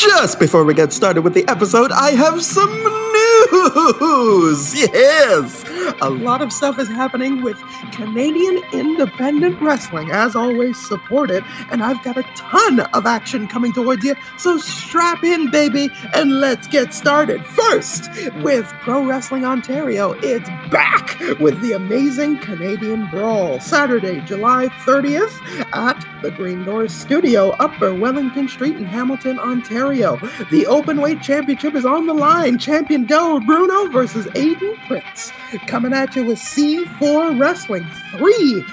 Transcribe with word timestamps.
Just 0.00 0.40
before 0.40 0.64
we 0.64 0.72
get 0.72 0.94
started 0.94 1.20
with 1.20 1.34
the 1.34 1.46
episode, 1.46 1.92
I 1.92 2.12
have 2.12 2.42
some 2.42 2.72
news. 2.72 4.72
Yes, 4.74 5.62
a 6.00 6.10
lot 6.10 6.42
of 6.42 6.52
stuff 6.52 6.78
is 6.78 6.88
happening 6.88 7.42
with 7.42 7.58
Canadian 7.92 8.62
independent 8.72 9.60
wrestling, 9.60 10.10
as 10.10 10.36
always, 10.36 10.78
support 10.78 11.30
it, 11.30 11.44
and 11.70 11.82
I've 11.82 12.02
got 12.02 12.16
a 12.16 12.22
ton 12.34 12.80
of 12.80 13.06
action 13.06 13.46
coming 13.46 13.72
towards 13.72 14.04
you, 14.04 14.14
so 14.38 14.58
strap 14.58 15.24
in, 15.24 15.50
baby, 15.50 15.90
and 16.14 16.40
let's 16.40 16.66
get 16.66 16.94
started. 16.94 17.44
First, 17.44 18.10
with 18.42 18.66
Pro 18.80 19.04
Wrestling 19.04 19.44
Ontario, 19.44 20.12
it's 20.22 20.48
back 20.70 21.18
with 21.38 21.60
the 21.60 21.72
amazing 21.72 22.38
Canadian 22.38 23.08
Brawl, 23.08 23.60
Saturday, 23.60 24.20
July 24.20 24.68
30th 24.84 25.36
at 25.72 26.04
the 26.22 26.30
Green 26.30 26.64
Door 26.64 26.88
Studio, 26.88 27.50
Upper 27.58 27.94
Wellington 27.94 28.48
Street 28.48 28.76
in 28.76 28.84
Hamilton, 28.84 29.38
Ontario. 29.38 30.16
The 30.50 30.66
Openweight 30.68 31.22
Championship 31.22 31.74
is 31.74 31.84
on 31.84 32.06
the 32.06 32.14
line. 32.14 32.58
Champion 32.58 33.04
Del 33.04 33.40
Bruno 33.40 33.86
versus 33.88 34.26
Aiden 34.26 34.76
Prince. 34.86 35.32
Coming 35.70 35.92
at 35.92 36.16
you 36.16 36.24
with 36.24 36.38
C4 36.40 37.38
Wrestling 37.38 37.86
3 38.18 38.64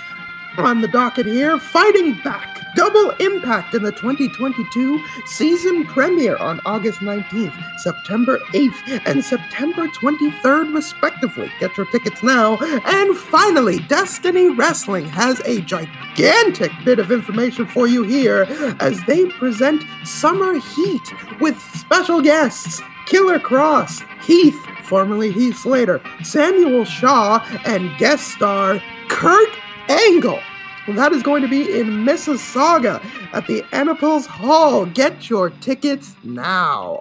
on 0.58 0.82
the 0.82 0.88
docket 0.88 1.28
here. 1.28 1.60
Fighting 1.60 2.20
back. 2.24 2.60
Double 2.76 3.12
Impact 3.20 3.76
in 3.76 3.84
the 3.84 3.92
2022 3.92 5.04
season 5.28 5.86
premiere 5.86 6.38
on 6.38 6.60
August 6.66 7.02
19th, 7.02 7.54
September 7.78 8.40
8th, 8.52 9.02
and 9.06 9.24
September 9.24 9.88
23rd, 9.90 10.74
respectively. 10.74 11.52
Get 11.60 11.78
your 11.78 11.86
tickets 11.92 12.24
now. 12.24 12.58
And 12.58 13.16
finally, 13.16 13.78
Destiny 13.82 14.50
Wrestling 14.50 15.06
has 15.06 15.40
a 15.42 15.62
gigantic 15.62 16.72
bit 16.84 16.98
of 16.98 17.12
information 17.12 17.68
for 17.68 17.88
you 17.88 18.02
here 18.02 18.48
as 18.80 19.04
they 19.06 19.28
present 19.28 19.84
Summer 20.04 20.60
Heat 20.60 21.40
with 21.40 21.60
special 21.76 22.24
guests 22.24 22.82
Killer 23.08 23.40
Kross, 23.40 24.04
Heath, 24.24 24.60
formerly 24.84 25.32
Heath 25.32 25.58
Slater, 25.58 26.02
Samuel 26.24 26.84
Shaw, 26.84 27.40
and 27.66 27.98
guest 27.98 28.28
star 28.28 28.82
Kurt 29.08 29.50
Angle. 29.88 30.40
Well, 30.88 30.98
that 30.98 31.14
is 31.14 31.24
going 31.24 31.42
to 31.42 31.48
be 31.48 31.80
in 31.80 32.06
Mississauga 32.06 33.04
at 33.34 33.48
the 33.48 33.62
Annaples 33.72 34.26
Hall. 34.26 34.86
Get 34.86 35.30
your 35.30 35.50
tickets 35.50 36.16
now. 36.24 37.00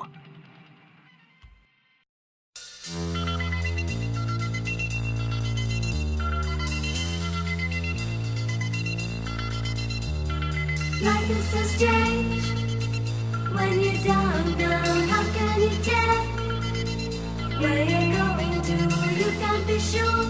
Life 11.02 11.30
is 11.30 11.44
so 11.48 11.62
strange 11.62 12.42
when 13.54 13.80
you 13.80 13.92
don't 14.04 14.58
know 14.58 15.06
how 15.06 15.35
where 17.60 17.84
you're 17.84 18.16
going 18.18 18.62
to. 18.62 18.76
You 19.18 19.30
can't 19.40 19.66
be 19.66 19.78
sure 19.78 20.22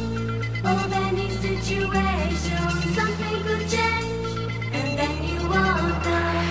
of 0.64 0.92
any 0.92 1.30
situation. 1.30 2.68
Something 2.94 3.42
could 3.44 3.68
change, 3.68 4.52
and 4.72 4.98
then 4.98 5.24
you 5.24 5.40
won't 5.48 6.04
know. 6.04 6.45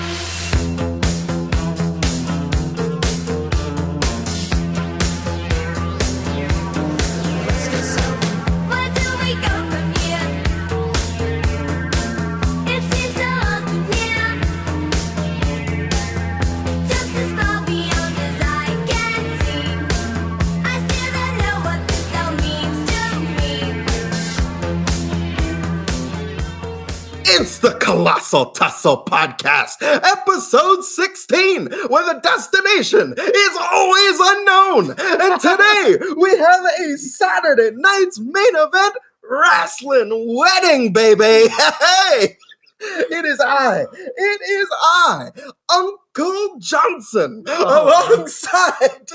It's 27.37 27.59
the 27.59 27.71
Colossal 27.71 28.51
Tussle 28.51 29.03
Podcast, 29.03 29.81
episode 29.81 30.85
16, 30.85 31.69
where 31.89 32.13
the 32.13 32.21
destination 32.23 33.13
is 33.17 33.57
always 33.59 34.19
unknown. 34.21 34.95
And 34.97 35.41
today 35.41 35.97
we 36.15 36.29
have 36.37 36.65
a 36.79 36.97
Saturday 36.97 37.71
night's 37.75 38.21
main 38.21 38.55
event 38.55 38.95
wrestling 39.29 40.33
wedding, 40.33 40.93
baby. 40.93 41.51
Hey! 41.59 42.37
It 42.79 43.25
is 43.25 43.41
I. 43.41 43.81
It 43.81 44.41
is 44.49 44.67
I, 44.71 45.31
Uncle 45.69 46.55
Johnson, 46.59 47.43
oh. 47.49 48.15
alongside 48.15 49.09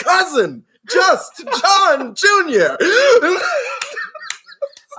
cousin 0.00 0.64
Just 0.90 1.42
John 1.62 2.14
Jr. 2.14 2.76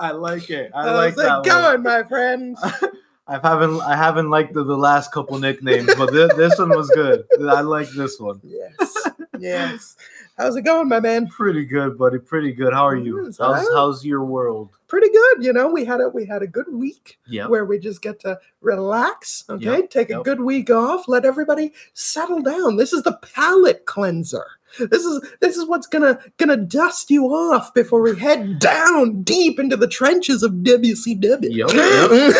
I 0.00 0.12
like 0.12 0.50
it. 0.50 0.70
I 0.74 0.84
How's 0.84 0.96
like 0.96 1.12
it 1.12 1.16
that 1.16 1.44
going, 1.44 1.82
my 1.82 2.02
friend? 2.04 2.56
I 3.26 3.38
haven't 3.42 3.80
I 3.82 3.94
haven't 3.94 4.30
liked 4.30 4.54
the, 4.54 4.64
the 4.64 4.76
last 4.76 5.12
couple 5.12 5.38
nicknames, 5.38 5.94
but 5.96 6.12
this, 6.12 6.32
this 6.34 6.58
one 6.58 6.70
was 6.70 6.88
good. 6.90 7.26
I 7.48 7.60
like 7.60 7.90
this 7.90 8.18
one. 8.18 8.40
Yes, 8.42 9.08
yes. 9.40 9.96
How's 10.36 10.54
it 10.56 10.62
going, 10.62 10.88
my 10.88 11.00
man? 11.00 11.26
Pretty 11.26 11.64
good, 11.64 11.98
buddy. 11.98 12.18
Pretty 12.18 12.52
good. 12.52 12.72
How 12.72 12.86
are 12.86 12.96
you? 12.96 13.32
How's 13.38 13.68
how's 13.74 14.04
your 14.04 14.24
world? 14.24 14.70
Pretty 14.86 15.08
good. 15.10 15.44
You 15.44 15.52
know, 15.52 15.68
we 15.68 15.84
had 15.84 16.00
a 16.00 16.08
we 16.08 16.26
had 16.26 16.42
a 16.42 16.46
good 16.46 16.72
week 16.72 17.18
Yeah. 17.26 17.46
where 17.48 17.64
we 17.64 17.78
just 17.78 18.00
get 18.02 18.20
to 18.20 18.38
relax. 18.60 19.44
Okay, 19.50 19.64
Yep, 19.64 19.90
take 19.90 20.10
a 20.10 20.22
good 20.22 20.40
week 20.40 20.70
off. 20.70 21.08
Let 21.08 21.24
everybody 21.24 21.72
settle 21.92 22.40
down. 22.40 22.76
This 22.76 22.92
is 22.92 23.02
the 23.02 23.18
palate 23.34 23.84
cleanser. 23.86 24.44
This 24.78 25.02
is 25.02 25.22
this 25.40 25.56
is 25.56 25.66
what's 25.66 25.86
gonna 25.86 26.18
gonna 26.36 26.56
dust 26.56 27.10
you 27.10 27.24
off 27.26 27.72
before 27.74 28.02
we 28.02 28.16
head 28.18 28.58
down 28.60 29.22
deep 29.22 29.58
into 29.58 29.76
the 29.76 29.88
trenches 29.88 30.42
of 30.42 30.52
WCW. 30.62 31.48
Yep, 31.50 31.70
yep. 31.72 32.36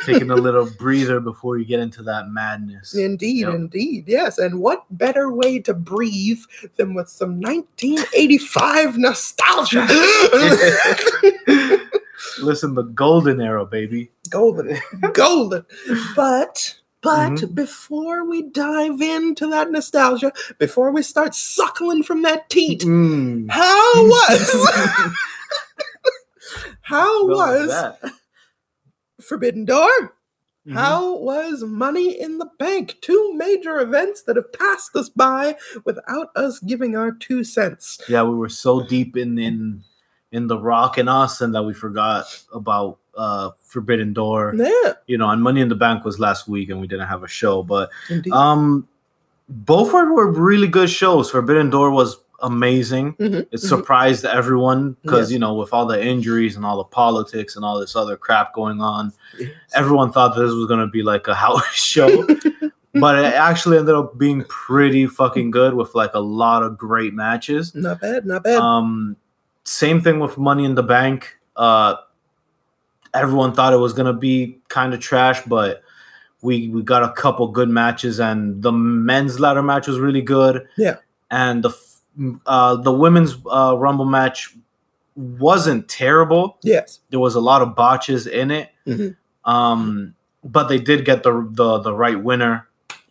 Taking 0.04 0.30
a 0.30 0.34
little 0.36 0.68
breather 0.78 1.20
before 1.20 1.56
you 1.58 1.64
get 1.64 1.80
into 1.80 2.02
that 2.02 2.28
madness. 2.28 2.94
Indeed, 2.94 3.40
Yep. 3.46 3.54
indeed, 3.54 4.04
yes. 4.08 4.36
And 4.38 4.60
what 4.60 4.84
better 4.90 5.32
way 5.32 5.58
to 5.60 5.72
breathe 5.72 6.39
than 6.76 6.94
with 6.94 7.08
some 7.08 7.40
1985 7.40 8.98
nostalgia? 8.98 9.86
Listen, 12.40 12.74
the 12.74 12.82
golden 12.94 13.40
era, 13.40 13.66
baby. 13.66 14.10
golden, 14.28 14.78
golden. 15.12 15.64
But 16.14 16.76
but 17.02 17.30
Mhm. 17.32 17.54
before 17.54 18.24
we 18.28 18.42
dive 18.42 19.00
into 19.00 19.46
that 19.48 19.70
nostalgia, 19.70 20.32
before 20.58 20.92
we 20.92 21.02
start 21.02 21.34
suckling 21.34 22.02
from 22.02 22.22
that 22.22 22.50
teat, 22.50 22.82
Mm. 22.82 23.50
how 23.50 23.94
was 24.06 24.68
how 26.82 27.26
was 27.26 27.68
that. 27.68 27.98
Forbidden 29.20 29.64
Door? 29.64 30.14
Mhm. 30.70 30.74
How 30.74 31.16
was 31.16 31.62
Money 31.64 32.20
in 32.20 32.38
the 32.38 32.48
Bank? 32.58 32.96
Two 33.00 33.32
major 33.34 33.80
events 33.80 34.22
that 34.22 34.36
have 34.36 34.52
passed 34.52 34.94
us 34.94 35.08
by 35.08 35.56
without 35.84 36.28
us 36.36 36.58
giving 36.60 36.96
our 36.96 37.10
two 37.12 37.42
cents. 37.44 37.98
Yeah, 38.08 38.22
we 38.22 38.34
were 38.34 38.48
so 38.48 38.82
deep 38.82 39.16
in 39.16 39.38
in 39.38 39.82
in 40.32 40.46
the 40.46 40.58
Rock 40.58 40.96
and 40.96 41.10
Austin 41.10 41.52
that 41.52 41.64
we 41.64 41.74
forgot 41.74 42.24
about 42.54 42.98
uh 43.16 43.50
Forbidden 43.64 44.12
Door. 44.12 44.54
Yeah, 44.56 44.92
You 45.06 45.18
know, 45.18 45.28
and 45.30 45.42
Money 45.42 45.60
in 45.60 45.68
the 45.68 45.74
Bank 45.74 46.04
was 46.04 46.20
last 46.20 46.46
week, 46.46 46.70
and 46.70 46.80
we 46.80 46.86
didn't 46.86 47.08
have 47.08 47.24
a 47.24 47.28
show, 47.28 47.62
but 47.64 47.90
indeed. 48.08 48.32
um, 48.32 48.86
both 49.48 49.92
were, 49.92 50.14
were 50.14 50.30
really 50.30 50.68
good 50.68 50.88
shows. 50.88 51.28
Forbidden 51.30 51.70
Door 51.70 51.90
was 51.90 52.16
amazing. 52.42 53.14
Mhm, 53.14 53.34
It 53.40 53.52
mhm. 53.52 53.58
surprised 53.58 54.24
everyone 54.24 54.96
because 55.02 55.28
Yes. 55.28 55.32
you 55.32 55.38
know, 55.38 55.54
with 55.54 55.72
all 55.72 55.86
the 55.86 56.02
injuries 56.04 56.56
and 56.56 56.64
all 56.64 56.76
the 56.78 56.84
politics 56.84 57.56
and 57.56 57.64
all 57.64 57.78
this 57.80 57.94
other 57.96 58.16
crap 58.16 58.52
going 58.54 58.80
on, 58.80 59.12
Yes. 59.38 59.50
everyone 59.74 60.12
thought 60.12 60.34
this 60.36 60.52
was 60.52 60.66
gonna 60.66 60.86
be 60.86 61.02
like 61.02 61.28
a 61.28 61.34
house 61.46 61.66
show. 61.74 62.26
but 62.94 63.18
it 63.18 63.34
actually 63.34 63.78
ended 63.78 63.94
up 63.94 64.18
being 64.18 64.42
pretty 64.48 65.06
fucking 65.06 65.50
good 65.50 65.74
with 65.74 65.94
like 65.94 66.12
a 66.14 66.20
lot 66.20 66.62
of 66.62 66.76
great 66.78 67.14
matches. 67.14 67.74
Not 67.74 68.00
bad, 68.00 68.26
not 68.26 68.42
bad. 68.44 68.56
Um, 68.58 69.16
same 69.64 70.00
thing 70.00 70.18
with 70.20 70.36
Money 70.38 70.64
in 70.64 70.74
the 70.74 70.82
Bank. 70.82 71.38
Uh, 71.56 71.94
everyone 73.14 73.52
thought 73.52 73.72
it 73.72 73.76
was 73.78 73.92
gonna 73.92 74.12
be 74.12 74.58
kind 74.68 74.94
of 74.94 75.00
trash, 75.00 75.42
but 75.46 75.82
we 76.42 76.68
we 76.68 76.82
got 76.82 77.02
a 77.02 77.10
couple 77.12 77.46
good 77.48 77.68
matches, 77.68 78.18
and 78.18 78.62
the 78.62 78.72
men's 78.72 79.38
ladder 79.40 79.62
match 79.62 79.86
was 79.86 79.98
really 79.98 80.22
good. 80.22 80.66
Yeah. 80.76 80.96
and 81.32 81.62
the 81.62 81.70
uh, 82.46 82.76
the 82.76 82.92
women's 82.92 83.36
uh, 83.50 83.74
Rumble 83.78 84.04
match 84.04 84.54
wasn't 85.16 85.88
terrible. 85.88 86.58
yes. 86.62 87.00
There 87.10 87.20
was 87.20 87.34
a 87.34 87.40
lot 87.40 87.62
of 87.62 87.74
botches 87.74 88.26
in 88.26 88.50
it, 88.50 88.70
Mhm. 88.86 89.16
um, 89.44 90.14
but 90.44 90.68
they 90.68 90.78
did 90.78 91.04
get 91.04 91.22
the 91.22 91.46
the 91.50 91.78
the 91.80 91.92
right 91.94 92.22
winner. 92.22 92.66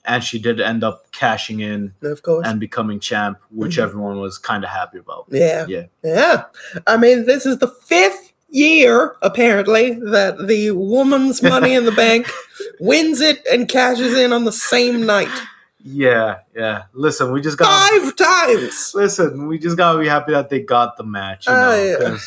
And 0.05 0.23
she 0.23 0.39
did 0.39 0.59
end 0.59 0.83
up 0.83 1.11
cashing 1.11 1.59
in 1.59 1.93
Of 2.01 2.23
course. 2.23 2.47
and 2.47 2.59
becoming 2.59 2.99
champ, 2.99 3.37
which 3.51 3.77
Mhm. 3.77 3.83
everyone 3.83 4.19
was 4.19 4.39
kind 4.39 4.63
of 4.63 4.71
happy 4.71 4.97
about. 4.97 5.25
Yeah. 5.29 5.65
Yeah. 5.67 5.83
Yeah. 6.03 6.43
I 6.87 6.97
mean, 6.97 7.25
this 7.27 7.45
is 7.45 7.59
the 7.59 7.67
fifth 7.67 8.31
year, 8.49 9.15
apparently, 9.21 9.99
that 10.05 10.47
the 10.47 10.71
woman's 10.71 11.43
money 11.43 11.75
in 11.75 11.85
the 11.85 11.91
bank 11.91 12.27
wins 12.79 13.21
it 13.21 13.45
and 13.51 13.67
cashes 13.69 14.17
in 14.17 14.33
on 14.33 14.45
the 14.45 14.51
same 14.53 15.05
night. 15.05 15.29
Yeah, 15.81 16.39
yeah. 16.55 16.83
Listen, 16.93 17.31
we 17.31 17.41
just 17.41 17.57
got 17.57 17.67
Five 17.89 18.15
times. 18.15 18.91
listen. 18.93 19.47
We 19.47 19.57
just 19.59 19.77
gotta 19.77 19.99
be 19.99 20.07
happy 20.07 20.33
that 20.33 20.49
they 20.49 20.61
got 20.61 20.97
the 20.97 21.03
match. 21.03 21.47
You 21.47 21.53
know, 21.53 21.71
Uh, 21.71 21.75
yeah. 21.75 22.17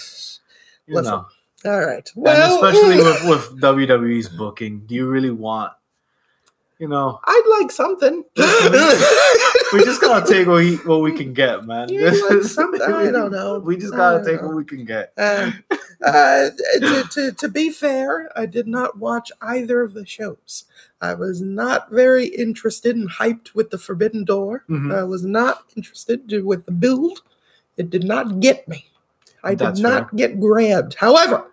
you 0.86 0.94
Listen, 0.96 1.04
know. 1.04 1.26
All 1.64 1.80
right. 1.86 2.10
and 2.16 2.26
especially 2.26 2.96
with 2.96 3.24
with 3.28 3.60
WWE's 3.60 4.28
booking, 4.28 4.80
do 4.86 4.94
you 4.94 5.06
really 5.08 5.30
want? 5.30 5.72
You 6.78 6.88
know, 6.88 7.20
I'd 7.24 7.58
like 7.60 7.70
something. 7.70 8.24
we 8.36 9.84
just 9.84 10.00
gotta 10.00 10.26
take 10.26 10.48
what 10.48 10.56
we, 10.56 10.76
what 10.78 11.00
we 11.02 11.12
can 11.16 11.32
get, 11.32 11.64
man. 11.64 11.88
Yeah, 11.90 12.10
like 12.28 12.42
I 12.82 13.10
don't 13.12 13.30
know. 13.30 13.60
We 13.60 13.76
just 13.76 13.94
gotta 13.94 14.24
take 14.24 14.40
know. 14.42 14.48
what 14.48 14.56
we 14.56 14.64
can 14.64 14.84
get. 14.84 15.12
Uh, 15.16 15.52
uh, 16.04 16.50
to, 16.80 17.04
to, 17.10 17.32
to 17.32 17.48
be 17.48 17.70
fair, 17.70 18.30
I 18.38 18.46
did 18.46 18.66
not 18.66 18.98
watch 18.98 19.30
either 19.40 19.80
of 19.82 19.94
the 19.94 20.04
shows. 20.06 20.64
I 21.00 21.14
was 21.14 21.40
not 21.40 21.90
very 21.90 22.26
interested 22.26 22.96
and 22.96 23.10
hyped 23.10 23.54
with 23.54 23.70
the 23.70 23.78
Forbidden 23.78 24.24
Door. 24.24 24.64
Mhm. 24.68 24.94
I 24.94 25.04
was 25.04 25.24
not 25.24 25.64
interested 25.76 26.28
to- 26.28 26.42
with 26.42 26.66
the 26.66 26.72
build. 26.72 27.22
It 27.76 27.90
did 27.90 28.04
not 28.04 28.40
get 28.40 28.66
me. 28.68 28.86
I 29.44 29.50
did 29.50 29.58
That's 29.60 29.80
not 29.80 30.14
get 30.16 30.40
grabbed. 30.40 30.94
However, 30.94 31.44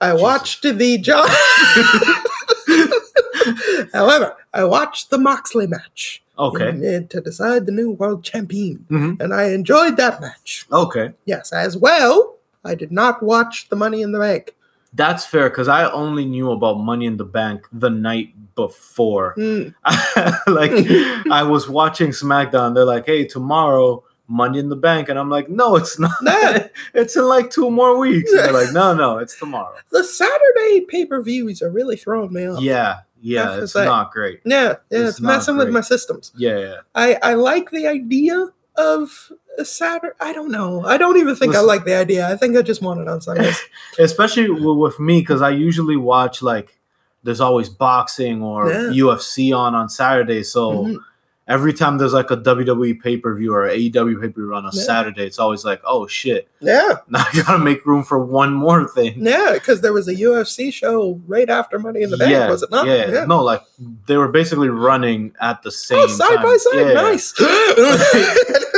I 0.00 0.10
Jesus. 0.10 0.22
watched 0.22 0.62
the 0.62 0.98
John. 0.98 1.28
However, 3.92 4.36
I 4.54 4.64
watched 4.64 5.10
the 5.10 5.18
Moxley 5.18 5.66
match 5.66 6.22
Okay. 6.38 6.68
in- 6.70 6.84
in- 6.84 7.08
to 7.08 7.20
decide 7.20 7.66
the 7.66 7.72
new 7.72 7.90
world 7.90 8.24
champion, 8.24 8.86
Mhm. 8.90 9.20
and 9.20 9.34
I 9.34 9.50
enjoyed 9.50 9.96
that 9.96 10.20
match. 10.20 10.66
Okay. 10.72 11.12
Yes, 11.24 11.52
as 11.52 11.76
well. 11.76 12.31
I 12.64 12.74
did 12.74 12.92
not 12.92 13.22
watch 13.22 13.68
the 13.68 13.76
Money 13.76 14.02
in 14.02 14.12
the 14.12 14.18
Bank. 14.18 14.54
That's 14.94 15.24
fair 15.24 15.48
because 15.48 15.68
I 15.68 15.90
only 15.90 16.26
knew 16.26 16.50
about 16.50 16.78
Money 16.78 17.06
in 17.06 17.16
the 17.16 17.24
Bank 17.24 17.66
the 17.72 17.88
night 17.88 18.34
before. 18.54 19.32
Hmm. 19.34 19.68
like 20.46 20.72
I 21.30 21.42
was 21.42 21.68
watching 21.68 22.10
SmackDown. 22.10 22.74
They're 22.74 22.84
like, 22.84 23.06
"Hey, 23.06 23.24
tomorrow, 23.24 24.04
Money 24.28 24.58
in 24.58 24.68
the 24.68 24.76
Bank," 24.76 25.08
and 25.08 25.18
I'm 25.18 25.30
like, 25.30 25.48
"No, 25.48 25.76
it's 25.76 25.98
not. 25.98 26.12
No. 26.20 26.68
it's 26.94 27.16
in 27.16 27.24
like 27.24 27.50
two 27.50 27.70
more 27.70 27.96
weeks." 27.96 28.30
And 28.32 28.40
they're 28.40 28.52
like, 28.52 28.72
"No, 28.74 28.94
no, 28.94 29.18
it's 29.18 29.38
tomorrow." 29.38 29.76
The 29.90 30.04
Saturday 30.04 30.84
pay 30.86 31.06
per 31.06 31.22
views 31.22 31.62
are 31.62 31.70
really 31.70 31.96
throwing 31.96 32.32
me 32.32 32.46
off. 32.46 32.60
Yeah, 32.60 33.00
yeah, 33.22 33.62
it's 33.62 33.72
say. 33.72 33.86
not 33.86 34.10
great. 34.10 34.40
yeah, 34.44 34.62
yeah 34.62 34.74
It's 34.90 35.10
it's, 35.10 35.20
messing 35.20 35.56
with 35.56 35.70
my 35.70 35.80
systems. 35.80 36.32
Yeah, 36.36 36.58
yeah. 36.58 36.76
I 36.94 37.14
I 37.22 37.34
like 37.34 37.70
the 37.70 37.86
idea 37.86 38.52
of 38.76 39.32
a 39.58 39.64
Saturday. 39.64 40.14
I 40.20 40.32
don't 40.32 40.50
know. 40.50 40.84
I 40.84 40.96
don't 40.96 41.16
even 41.18 41.36
think 41.36 41.54
I 41.54 41.60
like 41.60 41.84
the 41.84 41.94
idea. 41.94 42.28
I 42.28 42.36
think 42.36 42.56
I 42.56 42.62
just 42.62 42.80
want 42.82 43.00
it 43.00 43.08
on 43.08 43.20
Sundays. 43.20 43.60
Especially 43.98 44.48
with, 44.50 44.76
with 44.78 45.00
me 45.00 45.20
because 45.20 45.42
I 45.42 45.50
usually 45.50 45.96
watch 45.96 46.42
like 46.42 46.78
there's 47.22 47.40
always 47.40 47.68
boxing 47.68 48.42
or 48.42 48.68
Yeah. 48.70 48.90
UFC 49.04 49.52
on 49.56 49.74
on 49.74 49.88
Saturday. 49.88 50.42
So 50.42 50.84
Mhm. 50.86 50.96
Every 51.48 51.72
time 51.72 51.98
there's 51.98 52.12
like 52.12 52.30
a 52.30 52.36
WWE 52.36 53.00
pay 53.00 53.16
per 53.16 53.34
view 53.34 53.54
or 53.54 53.68
AEW 53.68 54.20
pay 54.20 54.28
per 54.28 54.42
view 54.42 54.54
on 54.54 54.64
a 54.64 54.70
Yeah. 54.72 54.82
Saturday, 54.82 55.26
it's 55.26 55.38
always 55.38 55.64
like, 55.64 55.80
"Oh 55.84 56.06
shit, 56.06 56.48
Yeah, 56.60 56.96
now 57.08 57.20
I 57.20 57.42
gotta 57.42 57.58
make 57.58 57.84
room 57.84 58.04
for 58.04 58.24
one 58.24 58.52
more 58.52 58.86
thing." 58.88 59.24
yeah, 59.24 59.52
because 59.54 59.80
there 59.80 59.92
was 59.92 60.08
a 60.08 60.14
UFC 60.14 60.72
show 60.72 61.20
right 61.26 61.50
after 61.50 61.78
Money 61.78 62.02
in 62.02 62.10
the 62.10 62.16
Bank, 62.16 62.30
yeah, 62.30 62.48
was 62.48 62.62
it 62.62 62.70
not? 62.70 62.86
Yeah, 62.86 63.24
no, 63.24 63.42
like 63.42 63.62
they 64.06 64.16
were 64.16 64.28
basically 64.28 64.68
running 64.68 65.34
at 65.40 65.62
the 65.62 65.68
oh, 65.68 65.70
same 65.70 65.98
Oh, 65.98 66.06
side 66.06 66.36
time. 66.36 66.42
by 66.42 66.56
side, 66.56 66.86
Yeah. 66.86 66.92
nice. 66.94 67.34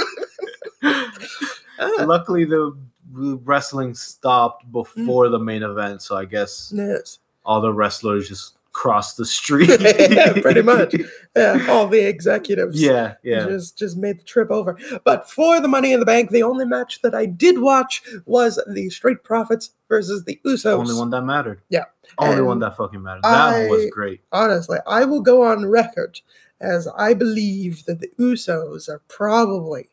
Luckily, 2.06 2.44
the 2.44 2.76
wrestling 3.12 3.94
stopped 3.94 4.70
before 4.70 5.26
mm. 5.26 5.31
the 5.32 5.38
main 5.38 5.62
event, 5.62 6.02
so 6.02 6.17
I 6.17 6.25
guess 6.25 6.72
yes. 6.75 7.19
all 7.44 7.60
the 7.60 7.72
wrestlers 7.72 8.28
just 8.28 8.56
crossed 8.74 9.16
the 9.16 9.24
street. 9.38 9.70
Yeah, 9.80 10.34
pretty 10.42 10.60
much. 10.74 10.94
Yeah, 11.34 11.66
all 11.70 11.88
the 11.88 12.06
executives. 12.06 12.78
Yeah, 12.82 13.14
yeah. 13.22 13.46
Just 13.46 13.78
just 13.78 13.96
made 13.96 14.18
the 14.20 14.24
trip 14.24 14.50
over. 14.50 14.78
But 15.04 15.30
for 15.30 15.60
the 15.60 15.68
Money 15.68 15.92
in 15.94 16.00
the 16.00 16.06
Bank, 16.06 16.30
the 16.30 16.42
only 16.42 16.66
match 16.66 17.00
that 17.00 17.14
I 17.14 17.24
did 17.24 17.60
watch 17.60 18.02
was 18.26 18.62
the 18.70 18.90
Street 18.90 19.22
Profits 19.24 19.70
versus 19.88 20.24
the 20.24 20.38
Usos. 20.44 20.66
Only 20.78 20.94
one 20.94 21.08
that 21.10 21.22
mattered. 21.22 21.62
Yeah. 21.70 21.84
Only 22.18 22.36
And 22.38 22.46
one 22.46 22.58
that 22.58 22.76
fucking 22.76 23.02
mattered. 23.02 23.22
That 23.22 23.70
was 23.70 23.86
great. 23.90 24.20
Honestly, 24.30 24.78
I 24.86 25.04
will 25.06 25.22
go 25.22 25.42
on 25.44 25.64
record 25.66 26.20
as 26.60 26.86
I 26.96 27.14
believe 27.14 27.84
that 27.86 28.00
the 28.00 28.10
Usos 28.18 28.88
are 28.88 29.00
probably 29.08 29.88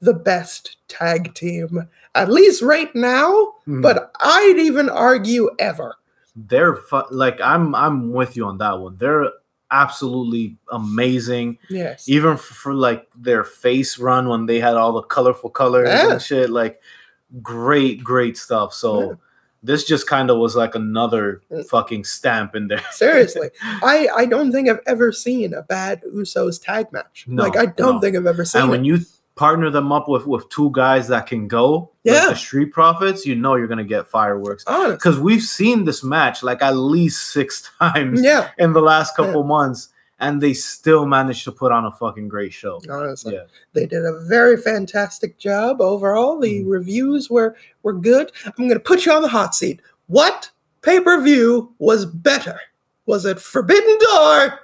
the 0.00 0.14
best 0.14 0.78
tag 0.88 1.34
team, 1.34 1.86
at 2.14 2.30
least 2.30 2.62
right 2.62 2.92
now. 2.94 3.52
Mhm. 3.68 3.82
But 3.82 4.10
I'd 4.18 4.56
even 4.58 4.88
argue 4.88 5.50
ever. 5.58 5.94
They're 6.48 6.76
fu- 6.76 7.02
like 7.10 7.40
I'm 7.40 7.74
I'm 7.74 8.12
with 8.12 8.36
you 8.36 8.46
on 8.46 8.58
that 8.58 8.78
one. 8.80 8.96
They're 8.96 9.26
absolutely 9.70 10.56
amazing. 10.72 11.58
Yes. 11.68 12.08
Even 12.08 12.36
for, 12.36 12.54
for 12.54 12.74
like 12.74 13.06
their 13.16 13.44
face 13.44 13.98
run 13.98 14.28
when 14.28 14.46
they 14.46 14.58
had 14.60 14.74
all 14.74 14.92
the 14.92 15.02
colorful 15.02 15.50
colors 15.50 15.88
Yeah. 15.88 16.12
and 16.12 16.22
shit, 16.22 16.50
like 16.50 16.80
great, 17.42 18.02
great 18.02 18.36
stuff. 18.36 18.74
So 18.74 19.00
Yeah. 19.00 19.14
this 19.62 19.84
just 19.84 20.08
kind 20.08 20.30
of 20.30 20.38
was 20.38 20.56
like 20.56 20.74
another 20.74 21.42
Mm. 21.52 21.66
fucking 21.68 22.04
stamp 22.04 22.56
in 22.56 22.66
there. 22.68 22.82
Seriously, 22.90 23.50
I, 23.62 24.08
I 24.14 24.26
don't 24.26 24.50
think 24.52 24.68
I've 24.68 24.80
ever 24.86 25.12
seen 25.12 25.54
a 25.54 25.62
bad 25.62 26.02
Usos 26.12 26.60
tag 26.62 26.92
match. 26.92 27.26
No, 27.28 27.42
like 27.44 27.56
I 27.56 27.66
don't 27.66 27.96
no. 27.96 28.00
think 28.00 28.16
I've 28.16 28.26
ever 28.26 28.44
seen 28.44 28.62
and 28.62 28.70
it. 28.70 28.72
when 28.72 28.84
you 28.84 28.98
partner 29.40 29.70
them 29.70 29.90
up 29.90 30.06
with 30.06 30.26
with 30.26 30.46
two 30.50 30.70
guys 30.72 31.08
that 31.08 31.26
can 31.26 31.48
go, 31.48 31.90
like 32.04 32.14
Yeah. 32.14 32.26
the 32.28 32.34
Street 32.36 32.72
Profits, 32.74 33.24
you 33.24 33.34
know 33.34 33.54
you're 33.54 33.68
gonna 33.74 33.84
get 33.96 34.06
fireworks. 34.06 34.64
Because 34.66 35.18
we've 35.18 35.42
seen 35.42 35.84
this 35.84 36.04
match 36.04 36.42
like 36.42 36.60
at 36.60 36.76
least 36.76 37.30
six 37.32 37.70
times 37.80 38.20
yeah, 38.22 38.50
in 38.58 38.74
the 38.74 38.82
last 38.82 39.16
couple 39.16 39.42
months, 39.42 39.88
and 40.18 40.42
they 40.42 40.52
still 40.52 41.06
managed 41.06 41.44
to 41.44 41.52
put 41.52 41.72
on 41.72 41.86
a 41.86 41.90
fucking 41.92 42.28
great 42.28 42.52
show. 42.52 42.80
honestly, 42.90 43.32
Yeah. 43.32 43.44
they 43.72 43.86
did 43.86 44.04
a 44.04 44.20
very 44.36 44.58
fantastic 44.58 45.38
job 45.38 45.80
overall. 45.80 46.38
The 46.38 46.60
Mhm. 46.62 46.70
reviews 46.70 47.30
were 47.30 47.56
were 47.82 47.94
good. 47.94 48.30
I'm 48.44 48.52
going 48.68 48.74
to 48.74 48.88
put 48.90 49.06
you 49.06 49.12
on 49.12 49.22
the 49.22 49.28
hot 49.38 49.54
seat. 49.54 49.80
What 50.08 50.50
pay 50.82 51.00
per 51.00 51.18
view 51.18 51.72
was 51.78 52.04
better? 52.04 52.60
Was 53.06 53.24
it 53.24 53.40
Forbidden 53.40 53.96
Door 54.12 54.60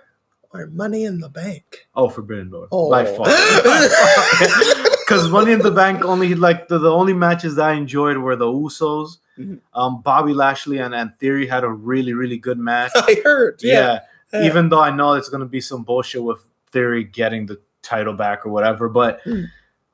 or 0.56 0.66
Money 0.68 1.04
in 1.04 1.20
the 1.20 1.28
Bank? 1.28 1.86
Oh, 1.94 2.08
Forbidden 2.08 2.50
Door 2.50 2.68
Oh. 2.72 2.90
by 2.90 3.04
far. 3.04 3.26
Because 5.06 5.28
Money 5.30 5.52
in 5.52 5.60
the 5.60 5.70
Bank 5.70 6.04
only 6.04 6.34
like 6.34 6.66
the, 6.66 6.78
the 6.78 6.90
only 6.90 7.12
matches 7.12 7.54
that 7.56 7.66
I 7.66 7.72
enjoyed 7.74 8.16
were 8.18 8.34
the 8.34 8.46
Usos. 8.46 9.18
Mhm. 9.38 9.60
Um, 9.72 10.02
Bobby 10.02 10.34
Lashley 10.34 10.78
and, 10.78 10.94
and 10.94 11.12
Theory 11.20 11.46
had 11.46 11.62
a 11.62 11.68
really 11.70 12.12
really 12.12 12.38
good 12.38 12.58
match. 12.58 12.90
I 12.96 13.20
heard. 13.22 13.60
Yeah, 13.62 13.72
yeah. 13.72 14.40
yeah. 14.40 14.46
even 14.46 14.68
though 14.68 14.80
I 14.80 14.90
know 14.90 15.12
it's 15.12 15.28
going 15.28 15.42
to 15.42 15.46
be 15.46 15.60
some 15.60 15.84
bullshit 15.84 16.22
with 16.24 16.40
Theory 16.72 17.04
getting 17.04 17.46
the 17.46 17.60
title 17.82 18.14
back 18.14 18.44
or 18.44 18.50
whatever, 18.50 18.88
but 18.88 19.22
Mm. 19.24 19.46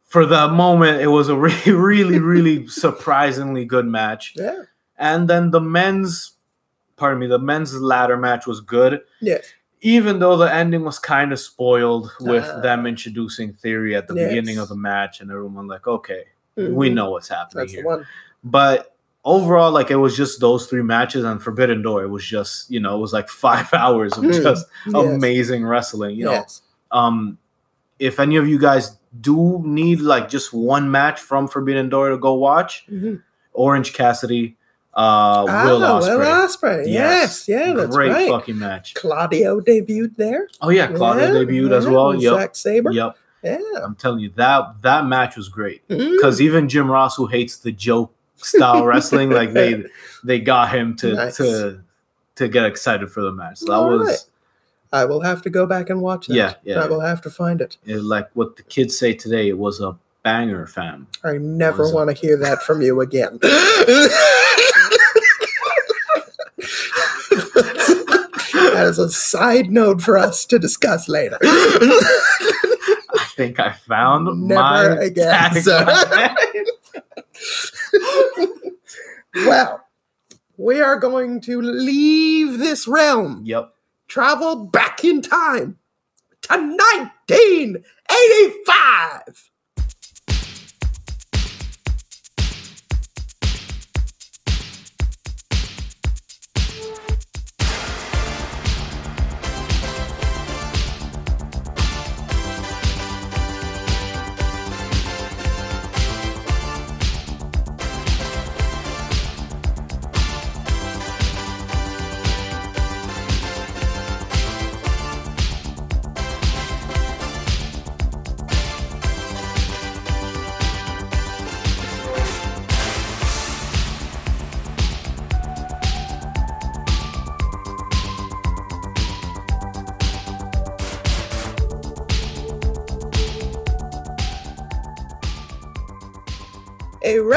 for 0.03 0.25
the 0.25 0.49
moment, 0.49 1.03
it 1.03 1.09
was 1.09 1.29
a 1.29 1.37
really, 1.37 1.73
really, 1.73 2.19
really 2.19 2.67
surprisingly 2.69 3.67
good 3.67 3.87
match. 3.87 4.33
yeah, 4.37 4.63
And 4.97 5.29
then 5.29 5.51
the 5.51 5.61
men's, 5.61 6.33
pardon 6.97 7.19
me, 7.21 7.27
the 7.27 7.39
men's 7.39 7.75
ladder 7.79 8.17
match 8.17 8.47
was 8.47 8.61
good, 8.63 9.03
yes, 9.21 9.45
even 9.83 10.19
though 10.21 10.37
the 10.37 10.53
ending 10.53 10.85
was 10.85 10.99
kind 10.99 11.33
of 11.33 11.39
spoiled 11.41 12.11
with 12.21 12.45
Ah. 12.45 12.61
them 12.61 12.87
introducing 12.87 13.53
Theory 13.53 13.95
at 13.95 14.07
the 14.09 14.15
Yes. 14.15 14.29
beginning 14.29 14.59
of 14.59 14.69
the 14.69 14.77
match, 14.77 15.21
and 15.21 15.31
everyone 15.31 15.67
like, 15.67 15.87
okay, 15.87 16.25
we 16.57 16.89
Mhm. 16.91 16.95
know 16.95 17.11
what's 17.11 17.29
happening 17.29 17.63
that's 17.67 17.73
here. 17.73 18.07
But 18.45 18.95
overall, 19.25 19.71
like 19.73 19.91
it 19.91 19.97
was 19.97 20.17
just 20.17 20.41
those 20.41 20.67
three 20.67 20.83
matches 20.83 21.25
and 21.25 21.43
Forbidden 21.43 21.83
Door. 21.83 22.05
It 22.05 22.09
was 22.11 22.25
just, 22.25 22.71
you 22.71 22.81
know, 22.81 22.97
it 22.97 23.01
was 23.01 23.13
like 23.13 23.29
five 23.47 23.73
hours 23.75 24.17
of 24.17 24.25
Mm. 24.25 24.43
just 24.43 24.67
Yes. 24.87 24.95
amazing 24.95 25.65
wrestling. 25.67 26.17
You 26.17 26.25
know, 26.27 26.33
um, 26.93 27.39
if 27.99 28.19
any 28.21 28.37
of 28.37 28.47
you 28.49 28.59
guys 28.59 28.99
do 29.21 29.61
need 29.65 30.01
like 30.01 30.29
just 30.29 30.53
one 30.53 30.91
match 30.91 31.21
from 31.21 31.47
Forbidden 31.49 31.89
Door 31.89 32.11
to 32.11 32.19
go 32.19 32.35
watch, 32.35 32.85
Mhm. 32.91 33.23
Orange 33.53 33.93
Cassidy, 33.93 34.57
uh, 34.95 35.47
Ah, 35.49 35.65
Will 35.67 35.81
Will 35.81 36.01
Ospreay. 36.01 36.47
Ospreay. 36.47 36.85
Yes, 36.93 37.49
yeah, 37.49 37.73
that's 37.73 37.95
great 37.95 38.11
right. 38.11 38.29
fucking 38.29 38.59
match. 38.59 38.95
Claudio 38.95 39.61
debuted 39.61 40.17
there. 40.17 40.49
Oh 40.61 40.69
yeah, 40.71 40.87
Claudio 40.89 41.25
Yeah, 41.27 41.45
debuted 41.45 41.73
as 41.73 41.87
well. 41.87 42.15
Yep, 42.15 42.35
Zack 42.35 42.57
Sabre. 42.57 42.93
yep. 42.93 43.17
Yeah. 43.43 43.59
I'm 43.83 43.97
telling 43.97 44.21
you 44.21 44.31
that 44.37 44.83
that 44.83 45.07
match 45.07 45.37
was 45.37 45.49
great 45.49 45.87
Mm. 45.89 46.13
because 46.13 46.41
even 46.41 46.69
Jim 46.69 46.89
Ross, 46.91 47.17
who 47.17 47.27
hates 47.27 47.57
the 47.57 47.73
joke 47.73 48.15
style 48.37 48.85
wrestling, 48.85 49.31
like 49.31 49.53
they 49.53 49.85
they 50.25 50.39
got 50.39 50.73
him 50.75 50.95
to 50.99 51.15
Nice. 51.15 51.37
to 51.39 51.81
to 52.37 52.49
get 52.49 52.65
excited 52.67 53.11
for 53.11 53.21
the 53.23 53.33
match. 53.33 53.59
So 53.59 53.67
that 53.67 53.73
All 53.73 53.91
was 53.99 54.07
right. 54.09 54.25
I 54.93 55.07
will 55.07 55.23
have 55.23 55.41
to 55.43 55.51
go 55.51 55.65
back 55.67 55.89
and 55.91 56.03
watch 56.03 56.27
that. 56.27 56.35
Yeah, 56.35 56.55
yeah. 56.65 56.85
I 56.85 56.87
will 56.87 57.01
have 57.01 57.21
to 57.23 57.31
find 57.31 57.61
it. 57.63 57.79
it- 57.87 58.03
like 58.05 58.29
what 58.35 58.57
the 58.57 58.63
kids 58.63 58.97
say 58.99 59.15
today. 59.15 59.49
It 59.49 59.57
was 59.59 59.81
a 59.81 59.97
banger, 60.23 60.67
fam. 60.67 61.09
I 61.25 61.39
never 61.39 61.91
want 61.93 62.11
to 62.11 62.15
hear 62.15 62.37
that 62.37 62.63
from 62.63 62.81
you 62.83 63.01
again. 63.01 63.41
that 68.83 68.89
is 68.89 68.99
a 68.99 69.11
side 69.11 69.71
note 69.71 70.03
for 70.03 70.19
us 70.19 70.45
to 70.47 70.59
discuss 70.59 71.09
later. 71.09 71.39
I 71.43 73.27
think 73.37 73.61
I 73.61 73.71
found 73.73 74.49
Never 74.49 74.61
my 74.61 74.85
again, 75.05 75.53
well, 79.47 79.87
we 80.57 80.81
are 80.81 80.99
going 80.99 81.41
to 81.43 81.63
leave 81.63 82.59
this 82.59 82.89
realm, 82.89 83.43
yep. 83.45 83.73
travel 84.09 84.67
back 84.67 85.05
in 85.05 85.23
time 85.23 85.79
to 86.43 86.55
1985. 86.55 89.52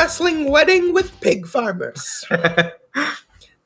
Wrestling 0.09 0.51
wedding 0.51 0.93
with 0.93 1.19
pig 1.19 1.47
farmers. 1.47 2.23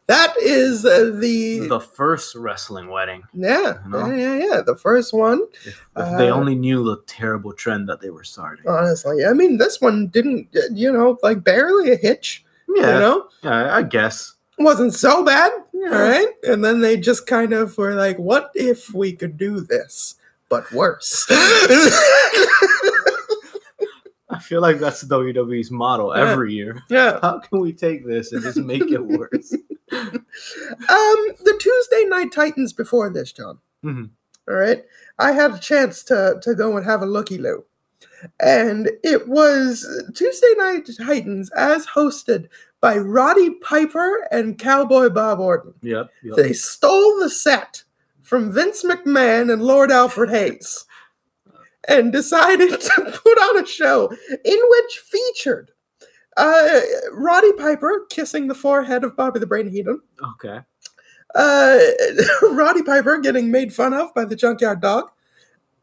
That 0.08 0.34
is 0.41 0.86
uh, 0.88 1.12
the, 1.19 1.67
the 1.67 1.79
first 1.79 2.34
wrestling 2.34 2.88
wedding. 2.89 3.22
yeah, 3.31 3.77
you 3.86 3.91
know? 3.91 4.08
yeah, 4.10 4.15
yeah, 4.15 4.46
yeah, 4.55 4.62
the 4.65 4.75
first 4.75 5.13
one. 5.13 5.39
If, 5.67 5.88
if 5.96 6.17
they 6.17 6.29
Uh, 6.31 6.36
only 6.36 6.55
knew 6.55 6.84
the 6.84 6.98
terrible 7.05 7.53
trend 7.53 7.88
that 7.89 8.01
they 8.01 8.10
were 8.10 8.24
starting. 8.24 8.65
Honestly, 8.67 9.24
I 9.24 9.34
mean, 9.34 9.60
this 9.60 9.79
one 9.79 10.08
didn't, 10.08 10.48
uh, 10.55 10.62
you 10.74 10.91
know, 10.91 11.19
like 11.22 11.43
barely 11.43 11.91
a 11.91 11.96
hitch. 11.96 12.43
yeah, 12.75 12.93
You 12.96 13.00
know, 13.00 13.27
yeah, 13.43 13.75
I 13.75 13.84
guess. 13.84 14.34
wasn't 14.58 14.96
so 14.96 15.24
bad. 15.24 15.51
Yeah. 15.74 15.91
All 15.93 16.01
right, 16.10 16.29
and 16.41 16.65
then 16.65 16.81
they 16.81 16.98
just 16.98 17.27
kind 17.27 17.53
of 17.53 17.77
were 17.77 17.93
like, 17.93 18.17
"What 18.17 18.50
if 18.55 18.91
we 18.91 19.13
could 19.13 19.38
do 19.38 19.60
this, 19.62 20.15
but 20.50 20.72
worse?" 20.72 21.27
I 24.50 24.51
feel 24.51 24.62
like 24.62 24.79
that's 24.79 25.03
WWE's 25.03 25.70
model 25.70 26.12
Yeah. 26.15 26.32
every 26.32 26.53
year. 26.56 26.82
yeah. 26.89 27.20
How 27.22 27.38
can 27.38 27.60
we 27.60 27.72
take 27.72 28.03
this 28.08 28.32
and 28.32 28.41
just 28.41 28.58
make 28.58 28.89
it 28.89 29.06
worse? 29.06 29.56
Um, 29.91 31.18
the 31.44 31.58
Tuesday 31.60 32.06
Night 32.08 32.32
Titans 32.32 32.74
before 32.74 33.10
this, 33.10 33.32
John. 33.32 33.58
Mhm. 33.84 34.10
All 34.48 34.56
right, 34.56 34.84
I 35.18 35.32
had 35.32 35.53
a 35.56 35.58
chance 35.60 36.03
to 36.06 36.39
to 36.44 36.53
go 36.56 36.77
and 36.77 36.86
have 36.86 37.01
a 37.01 37.08
looky 37.08 37.38
loo, 37.39 37.65
and 38.39 38.91
it 39.03 39.27
was 39.27 39.86
Tuesday 40.15 40.53
Night 40.58 40.88
Titans 40.98 41.50
as 41.56 41.88
hosted 41.88 42.50
by 42.82 42.98
Roddy 42.98 43.50
Piper 43.50 44.27
and 44.32 44.60
Cowboy 44.60 45.10
Bob 45.10 45.39
Orton. 45.39 45.74
Yep. 45.82 46.10
yep. 46.24 46.36
They 46.36 46.53
stole 46.53 47.20
the 47.20 47.29
set 47.32 47.84
from 48.22 48.51
Vince 48.53 48.84
McMahon 48.84 49.51
and 49.51 49.63
Lord 49.63 49.91
Alfred 49.91 50.29
Hayes 50.29 50.86
and 51.88 52.12
decided 52.12 52.69
to 52.81 53.19
put 53.24 53.38
on 53.38 53.63
a 53.63 53.65
show 53.67 54.09
in 54.43 54.59
which 54.69 54.98
featured 55.05 55.71
uh, 56.38 56.79
Roddy 57.13 57.53
Piper 57.53 58.05
kissing 58.09 58.48
the 58.48 58.55
forehead 58.55 59.03
of 59.03 59.15
Bobby 59.15 59.39
the 59.39 59.48
Brain 59.48 59.67
Heenan, 59.67 60.00
Okay. 60.36 60.59
uh, 61.36 61.79
Roddy 62.51 62.83
Piper 62.83 63.17
getting 63.19 63.51
made 63.51 63.74
fun 63.74 63.93
of 63.93 64.13
by 64.13 64.25
the 64.25 64.36
Junkyard 64.36 64.81
Dog, 64.81 65.09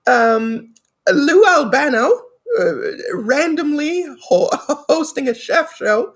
um, 0.07 0.73
Lou 1.13 1.45
Albano. 1.45 2.23
Uh, 2.59 2.73
randomly 3.13 4.07
ho- 4.23 4.49
hosting 4.89 5.29
a 5.29 5.35
chef 5.35 5.77
show, 5.77 6.11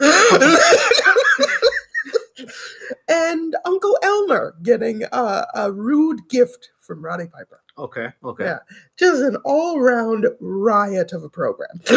and 3.08 3.56
Uncle 3.64 3.98
Elmer 4.02 4.54
getting 4.62 5.04
a 5.12 5.70
rude 5.72 6.20
gift 6.28 6.70
from 6.78 7.04
Roddy 7.04 7.26
Piper. 7.26 7.62
Okay. 7.80 8.08
Okay. 8.24 8.44
Yeah. 8.44 8.58
Just 8.98 9.22
an 9.22 9.36
all 9.44 9.80
round 9.80 10.26
riot 10.40 11.12
of 11.12 11.24
a 11.24 11.28
program. 11.28 11.80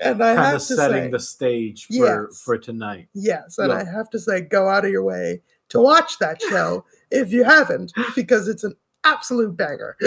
and 0.00 0.22
I 0.22 0.34
Kind 0.34 0.38
have 0.38 0.54
of 0.56 0.60
to 0.68 0.76
setting 0.76 1.04
say, 1.04 1.10
the 1.10 1.18
stage 1.20 1.86
for 1.86 1.94
Yes. 2.28 2.40
for 2.44 2.56
tonight. 2.58 3.08
yes, 3.14 3.58
and 3.58 3.70
Yeah. 3.70 3.78
I 3.78 3.84
have 3.84 4.08
to 4.10 4.18
say, 4.18 4.40
go 4.40 4.68
out 4.68 4.84
of 4.84 4.90
your 4.90 5.02
way 5.02 5.42
to 5.70 5.80
watch 5.80 6.18
that 6.20 6.40
show 6.40 6.84
if 7.10 7.32
you 7.32 7.44
haven't, 7.44 7.92
because 8.14 8.48
it's 8.48 8.64
an 8.64 8.74
absolute 9.04 9.56
banger. 9.56 9.96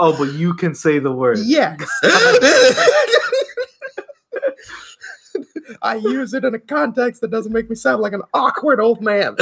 Oh, 0.00 0.16
but 0.16 0.32
you 0.34 0.54
can 0.54 0.76
say 0.76 1.00
the 1.00 1.10
word. 1.10 1.38
yes. 1.40 1.84
I 5.82 5.96
use 5.96 6.32
it 6.34 6.44
in 6.44 6.54
a 6.54 6.58
context 6.60 7.20
that 7.20 7.32
doesn't 7.32 7.52
make 7.52 7.68
me 7.68 7.74
sound 7.74 8.00
like 8.00 8.12
an 8.12 8.22
awkward 8.32 8.78
old 8.80 9.02
man. 9.02 9.34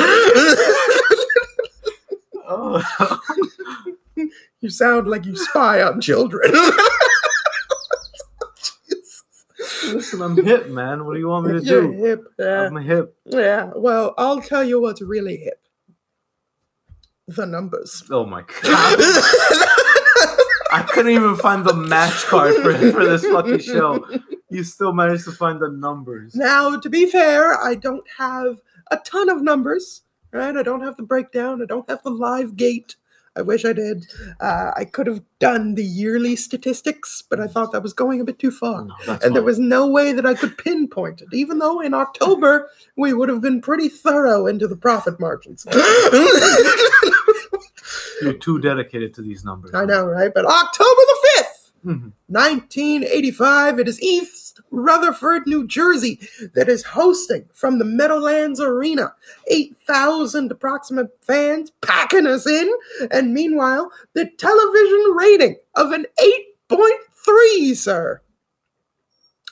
You 4.63 4.71
sound 4.71 5.07
like 5.07 5.27
you 5.27 5.37
spy 5.37 5.83
on 5.83 6.01
children. 6.01 6.51
Listen, 9.85 10.21
I'm 10.23 10.43
hip, 10.45 10.69
man. 10.69 11.05
What 11.07 11.15
do 11.15 11.21
you 11.21 11.29
want 11.29 11.47
me 11.47 11.53
to 11.61 11.65
You're 11.65 11.83
do? 11.83 11.93
hip. 11.93 12.25
Yeah. 12.39 12.63
I'm 12.67 12.77
hip. 12.77 13.15
yeah. 13.27 13.71
Well, 13.75 14.15
I'll 14.19 14.41
tell 14.41 14.65
you 14.65 14.81
what's 14.81 15.01
really 15.03 15.37
hip. 15.37 15.61
The 17.29 17.47
numbers. 17.47 18.03
Oh 18.11 18.25
my 18.25 18.43
god. 18.43 18.99
I 20.73 20.83
couldn't 20.93 21.13
even 21.13 21.37
find 21.37 21.65
the 21.65 21.75
match 21.75 22.25
card 22.25 22.55
for, 22.57 22.73
for 22.93 23.05
this 23.05 23.25
fucking 23.25 23.59
show. 23.61 24.05
You 24.51 24.65
still 24.65 24.93
managed 24.93 25.25
to 25.25 25.33
find 25.33 25.61
the 25.61 25.69
numbers. 25.71 26.35
Now, 26.35 26.77
to 26.79 26.89
be 26.91 27.07
fair, 27.07 27.55
I 27.63 27.75
don't 27.75 28.05
have 28.19 28.61
a 28.91 28.97
ton 28.99 29.29
of 29.29 29.43
numbers, 29.43 30.03
right? 30.33 30.57
I 30.57 30.63
don't 30.63 30.83
have 30.83 30.97
the 30.97 31.03
breakdown. 31.03 31.63
I 31.63 31.67
don't 31.67 31.89
have 31.89 32.03
the 32.03 32.11
live 32.11 32.57
gate. 32.57 32.97
I 33.37 33.43
wish 33.43 33.67
I 33.67 33.75
did. 33.75 34.07
Uh, 34.41 34.71
I 34.75 34.87
could 34.87 35.07
have 35.07 35.21
done 35.39 35.75
the 35.75 35.85
yearly 35.85 36.37
statistics, 36.37 37.23
but 37.29 37.39
I 37.39 37.47
thought 37.47 37.71
that 37.73 37.83
was 37.83 37.93
going 37.93 38.19
a 38.21 38.25
bit 38.25 38.39
too 38.39 38.51
far. 38.51 38.87
No, 38.87 39.19
and 39.23 39.37
there 39.37 39.43
was 39.43 39.59
no 39.59 39.87
way 39.87 40.13
that 40.13 40.25
I 40.25 40.33
could 40.33 40.57
pinpoint 40.57 41.21
it, 41.21 41.29
even 41.33 41.59
though 41.59 41.81
in 41.81 41.93
October 41.93 42.71
we 42.97 43.13
would 43.13 43.29
have 43.29 43.43
been 43.43 43.61
pretty 43.61 43.91
thorough 43.91 44.47
into 44.47 44.67
the 44.67 44.77
profit 44.77 45.21
margins. 45.21 45.67
You're 48.23 48.33
too 48.33 48.59
dedicated 48.59 49.13
to 49.15 49.23
these 49.23 49.45
numbers. 49.45 49.75
I 49.75 49.85
know, 49.85 50.07
right? 50.07 50.33
But 50.33 50.47
October 50.47 51.01
the 51.07 51.16
5th, 51.87 51.97
Mhm. 52.03 52.13
1985, 52.29 53.79
it 53.79 53.89
is 53.89 54.01
East 54.03 54.61
Rutherford, 54.71 55.47
New 55.47 55.67
Jersey, 55.67 56.21
that 56.55 56.69
is 56.69 56.83
hosting 56.83 57.49
from 57.55 57.79
the 57.79 57.85
Meadowlands 57.85 58.61
Arena. 58.61 59.15
8,000 59.49 60.51
approximate 60.51 61.17
fans 61.23 61.71
packing 61.83 62.27
us 62.27 62.47
in. 62.47 62.73
And 63.11 63.33
meanwhile, 63.35 63.91
the 64.15 64.27
television 64.27 65.13
rating 65.15 65.57
of 65.75 65.93
an 65.93 66.07
8.3, 66.19 67.75
sir. 67.75 68.21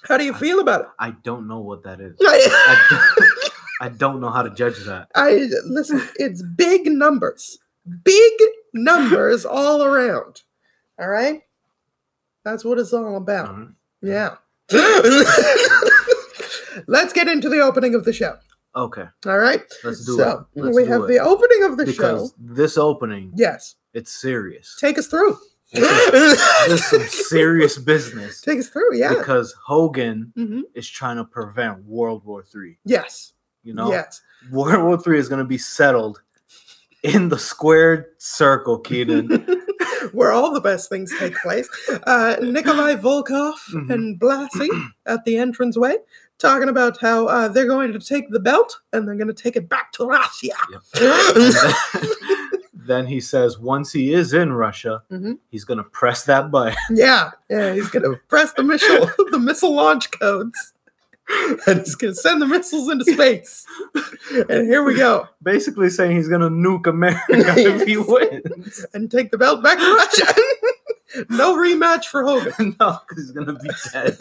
How 0.02 0.18
do 0.18 0.24
you 0.24 0.34
feel 0.34 0.60
about 0.60 0.82
it? 0.82 0.86
I 0.98 1.12
don't 1.22 1.48
know 1.48 1.60
what 1.60 1.82
that 1.84 2.00
is. 2.00 2.14
I, 2.22 2.48
I 2.68 2.86
don't, 2.90 3.52
I 3.80 3.88
don't 3.88 4.20
know 4.20 4.30
how 4.30 4.42
to 4.42 4.50
judge 4.50 4.78
that. 4.84 5.08
I 5.14 5.48
listen, 5.66 6.02
it's 6.16 6.42
big 6.42 6.86
numbers. 6.86 7.58
Big 8.04 8.32
numbers 8.74 9.44
all 9.46 9.82
around. 9.82 10.42
All 10.98 11.08
right? 11.08 11.42
That's 12.44 12.64
what 12.64 12.78
it's 12.78 12.92
all 12.92 13.16
about. 13.16 13.68
Yeah. 14.02 14.36
Let's 16.86 17.12
get 17.12 17.28
into 17.28 17.48
the 17.48 17.60
opening 17.60 17.94
of 17.94 18.04
the 18.04 18.12
show. 18.12 18.36
Okay, 18.76 19.04
All 19.26 19.38
right. 19.38 19.62
let's 19.84 20.04
do 20.04 20.16
so 20.16 20.46
it. 20.56 20.60
Let's 20.64 20.74
we 20.76 20.82
do 20.82 20.90
have 20.90 21.02
it. 21.02 21.06
the 21.06 21.18
opening 21.20 21.62
of 21.62 21.76
the 21.76 21.86
because 21.86 22.30
show. 22.30 22.34
this 22.40 22.76
opening, 22.76 23.30
Yes. 23.36 23.76
it's 23.92 24.10
serious. 24.12 24.76
Take 24.80 24.98
us 24.98 25.06
through. 25.06 25.38
This 25.72 26.40
is, 26.68 26.84
some 26.86 27.02
serious 27.06 27.78
business. 27.78 28.40
Take 28.40 28.58
us 28.58 28.68
through. 28.68 28.96
Yeah. 28.96 29.14
Because 29.14 29.54
Hogan 29.64 30.32
hmm 30.36 30.62
is 30.74 30.88
trying 30.88 31.16
to 31.18 31.24
prevent 31.24 31.84
World 31.84 32.24
War 32.24 32.42
Three. 32.42 32.78
Yes. 32.84 33.32
You 33.62 33.74
know, 33.74 33.90
Yes. 33.90 34.20
World 34.50 34.82
War 34.84 34.98
Three 35.00 35.18
is 35.20 35.28
going 35.28 35.38
to 35.40 35.44
be 35.44 35.58
settled 35.58 36.22
in 37.04 37.28
the 37.28 37.38
squared 37.38 38.06
circle, 38.18 38.78
Keenan. 38.78 39.28
Where 40.12 40.32
all 40.32 40.52
the 40.52 40.61
best 40.61 40.88
things 40.88 41.12
take 41.18 41.34
place. 41.37 41.68
Uh, 42.06 42.37
Nikolai 42.42 42.94
Volkoff 42.96 43.56
Mhm. 43.73 43.90
and 43.90 44.20
Blassie 44.20 44.68
at 45.06 45.25
the 45.25 45.37
entranceway 45.37 45.96
talking 46.38 46.68
about 46.68 47.00
how 47.00 47.26
uh, 47.26 47.49
they're 47.49 47.66
going 47.66 47.92
to 47.92 47.99
take 47.99 48.28
the 48.30 48.40
belt 48.40 48.80
and 48.92 49.06
they're 49.06 49.14
going 49.16 49.28
to 49.28 49.34
take 49.34 49.56
it 49.56 49.68
back 49.68 49.92
to 49.92 50.04
Russia. 50.06 50.49
Yep. 50.70 50.82
Then, 52.87 53.06
he 53.06 53.18
says, 53.18 53.58
once 53.58 53.92
he 53.92 54.12
is 54.12 54.34
in 54.34 54.52
Russia, 54.52 55.02
Mhm. 55.11 55.38
he's 55.49 55.64
going 55.64 55.78
to 55.78 55.84
press 55.84 56.25
that 56.26 56.50
button. 56.50 56.76
Yeah, 56.90 57.30
yeah, 57.49 57.73
he's 57.73 57.88
gonna 57.88 58.16
press 58.28 58.52
the 58.52 58.62
missile, 58.62 59.08
the 59.30 59.38
missile 59.38 59.75
launch 59.75 60.11
codes, 60.11 60.73
and 61.66 61.80
he's 61.80 61.94
gonna 61.94 62.14
send 62.14 62.42
the 62.42 62.46
missiles 62.46 62.90
into 62.90 63.04
space. 63.04 63.66
and 64.48 64.66
here 64.68 64.82
we 64.82 64.96
go. 64.96 65.28
Basically 65.42 65.88
saying 65.90 66.16
he's 66.16 66.28
gonna 66.28 66.50
nuke 66.50 66.86
America 66.86 67.24
if 67.30 67.86
he 67.86 67.96
wins. 67.96 68.84
And 68.92 69.10
take 69.10 69.30
the 69.30 69.38
belt 69.38 69.62
back 69.62 69.78
to 69.78 69.94
Russia. 69.94 71.26
no 71.30 71.56
rematch 71.56 72.06
for 72.06 72.24
Hogan. 72.24 72.76
no, 72.78 72.98
because 73.08 73.24
he's 73.24 73.30
gonna 73.30 73.58
be 73.58 73.70
dead. 73.92 74.16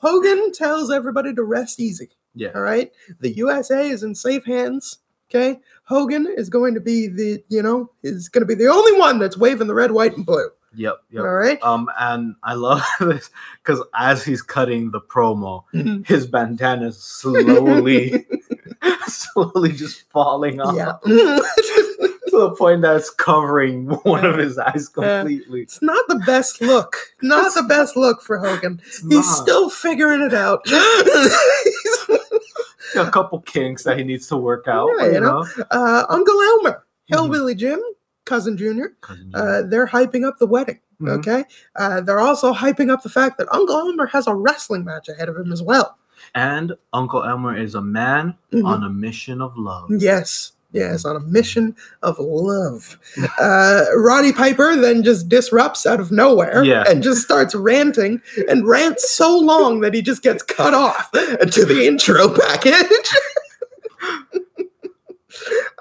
Hogan 0.00 0.52
tells 0.52 0.90
everybody 0.90 1.34
to 1.34 1.42
rest 1.42 1.78
easy. 1.78 2.10
Yeah. 2.34 2.50
All 2.54 2.62
right. 2.62 2.92
The 3.20 3.32
USA 3.36 3.88
is 3.88 4.02
in 4.02 4.14
safe 4.14 4.44
hands. 4.44 4.98
Okay. 5.30 5.60
Hogan 5.84 6.26
is 6.26 6.48
going 6.48 6.74
to 6.74 6.80
be 6.80 7.06
the, 7.06 7.42
you 7.48 7.62
know, 7.62 7.90
is 8.02 8.28
going 8.28 8.42
to 8.42 8.46
be 8.46 8.54
the 8.54 8.70
only 8.70 8.98
one 8.98 9.18
that's 9.18 9.36
waving 9.36 9.66
the 9.66 9.74
red, 9.74 9.92
white, 9.92 10.16
and 10.16 10.24
blue. 10.24 10.48
Yep. 10.74 10.96
Yep. 11.10 11.22
All 11.22 11.34
right. 11.34 11.62
Um, 11.62 11.88
and 11.98 12.34
I 12.42 12.54
love 12.54 12.82
this 13.00 13.30
because 13.62 13.82
as 13.94 14.24
he's 14.24 14.42
cutting 14.42 14.90
the 14.90 15.00
promo, 15.00 15.64
Mhm. 15.74 16.06
his 16.06 16.26
bandana 16.26 16.88
is 16.88 16.98
slowly, 17.02 18.26
slowly 19.06 19.72
just 19.72 20.02
falling 20.10 20.60
off 20.60 20.74
Yeah. 20.76 20.92
to 21.06 22.30
the 22.30 22.54
point 22.58 22.82
that 22.82 22.96
it's 22.96 23.10
covering 23.10 23.86
one 24.02 24.24
of 24.24 24.36
his 24.36 24.58
eyes 24.58 24.88
completely. 24.88 25.62
it's 25.62 25.80
not 25.82 26.04
the 26.08 26.22
best 26.26 26.60
look. 26.60 26.94
Not 27.22 27.54
the 27.54 27.62
best 27.62 27.96
look 27.96 28.20
for 28.22 28.38
Hogan. 28.38 28.80
He's 28.84 29.10
not. 29.10 29.22
still 29.22 29.70
figuring 29.70 30.20
it 30.20 30.34
out. 30.34 30.60
a 32.96 33.10
couple 33.10 33.40
kinks 33.40 33.84
that 33.84 33.96
he 33.98 34.04
needs 34.04 34.26
to 34.28 34.36
work 34.36 34.66
out. 34.68 34.90
Yeah, 34.98 35.06
you 35.06 35.20
know. 35.20 35.42
know, 35.42 35.64
uh, 35.70 36.04
Uncle 36.08 36.40
Elmer, 36.40 36.84
Mm-hmm. 37.10 37.14
Hillbilly 37.22 37.54
Jim, 37.54 37.80
Cousin 38.28 38.56
Junior, 38.56 38.94
uh, 39.34 39.62
they're 39.62 39.86
hyping 39.88 40.24
up 40.26 40.38
the 40.38 40.46
wedding. 40.46 40.78
Mhm. 41.00 41.18
Okay. 41.18 41.44
Uh, 41.76 42.00
they're 42.00 42.20
also 42.20 42.52
hyping 42.52 42.90
up 42.90 43.02
the 43.02 43.08
fact 43.08 43.38
that 43.38 43.46
Uncle 43.52 43.76
Elmer 43.76 44.06
has 44.06 44.26
a 44.26 44.34
wrestling 44.34 44.84
match 44.84 45.08
ahead 45.08 45.28
of 45.28 45.36
him 45.36 45.52
as 45.52 45.62
well. 45.62 45.96
and 46.34 46.72
Uncle 46.92 47.22
Elmer 47.24 47.56
is 47.56 47.74
a 47.76 47.80
man 47.80 48.34
Mhm. 48.52 48.64
on 48.66 48.82
a 48.82 48.90
mission 48.90 49.40
of 49.40 49.56
love. 49.56 49.88
Yes. 49.90 50.52
Yes, 50.72 51.06
on 51.06 51.16
a 51.16 51.20
mission 51.20 51.74
of 52.02 52.16
love. 52.18 52.98
Uh, 53.40 53.84
Roddy 53.96 54.32
Piper 54.32 54.76
then 54.76 55.02
just 55.02 55.28
disrupts 55.30 55.86
out 55.86 55.98
of 56.00 56.10
nowhere 56.12 56.62
Yeah. 56.62 56.84
and 56.86 57.02
just 57.02 57.22
starts 57.22 57.54
ranting 57.54 58.20
and 58.50 58.66
rants 58.68 59.10
so 59.10 59.38
long 59.38 59.80
that 59.80 59.94
he 59.94 60.02
just 60.02 60.22
gets 60.22 60.42
cut 60.42 60.74
off 60.74 61.10
to 61.12 61.64
the 61.64 61.86
intro 61.86 62.28
package. 62.28 62.74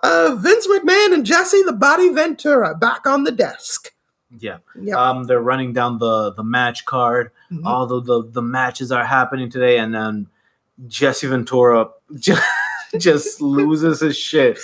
uh, 0.04 0.36
Vince 0.40 0.68
McMahon 0.68 1.14
and 1.14 1.26
Jesse 1.26 1.62
the 1.64 1.74
Body 1.74 2.10
Ventura 2.10 2.76
back 2.76 3.06
on 3.08 3.24
the 3.24 3.32
desk. 3.32 3.94
Yeah. 4.38 4.58
Yep. 4.80 4.98
Um, 4.98 5.24
they're 5.24 5.42
running 5.42 5.74
down 5.74 6.00
the 6.00 6.32
the 6.34 6.44
match 6.44 6.86
card. 6.86 7.32
Mhm. 7.52 7.66
All 7.66 7.86
the, 7.88 8.02
the 8.02 8.30
the 8.30 8.42
matches 8.42 8.92
are 8.92 9.06
happening 9.06 9.50
today, 9.50 9.78
and 9.80 9.94
then 9.96 10.28
Jesse 10.88 11.28
Ventura 11.28 11.88
just, 12.20 12.44
just 13.00 13.42
loses 13.42 14.02
his 14.02 14.18
shit 14.18 14.60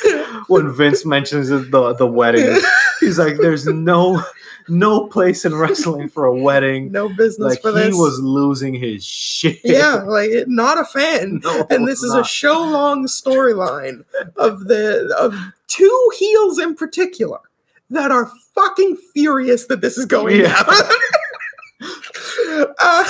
when 0.48 0.70
Vince 0.72 1.06
mentions 1.06 1.50
the 1.50 1.94
the 1.94 2.08
wedding. 2.08 2.60
He's 3.00 3.18
like, 3.18 3.38
"There's 3.38 3.66
no 3.66 4.22
no 4.70 5.08
place 5.08 5.46
in 5.46 5.56
wrestling 5.56 6.10
for 6.10 6.26
a 6.26 6.36
wedding." 6.48 6.92
no 6.92 7.10
business 7.10 7.52
Like 7.54 7.62
for 7.62 7.72
this. 7.72 7.88
he 7.88 7.94
was 8.00 8.20
losing 8.20 8.74
his 8.74 9.06
shit. 9.06 9.60
yeah, 9.64 9.96
like 10.06 10.32
not 10.48 10.78
a 10.78 10.86
fan. 10.86 11.42
No, 11.44 11.66
and 11.70 11.88
this 11.88 12.04
is 12.04 12.14
a 12.14 12.24
show 12.24 12.62
long 12.62 13.06
storyline 13.08 14.04
of 14.36 14.66
the 14.68 15.14
of 15.20 15.36
two 15.68 16.10
heels 16.18 16.60
in 16.60 16.76
particular 16.76 17.40
that 17.90 18.12
are 18.12 18.32
fucking 18.56 18.96
furious 19.14 19.66
that 19.68 19.82
this 19.82 19.98
is 19.98 20.06
going 20.06 20.40
Yeah. 20.42 20.64
down. 20.64 20.90
uh, 22.80 23.04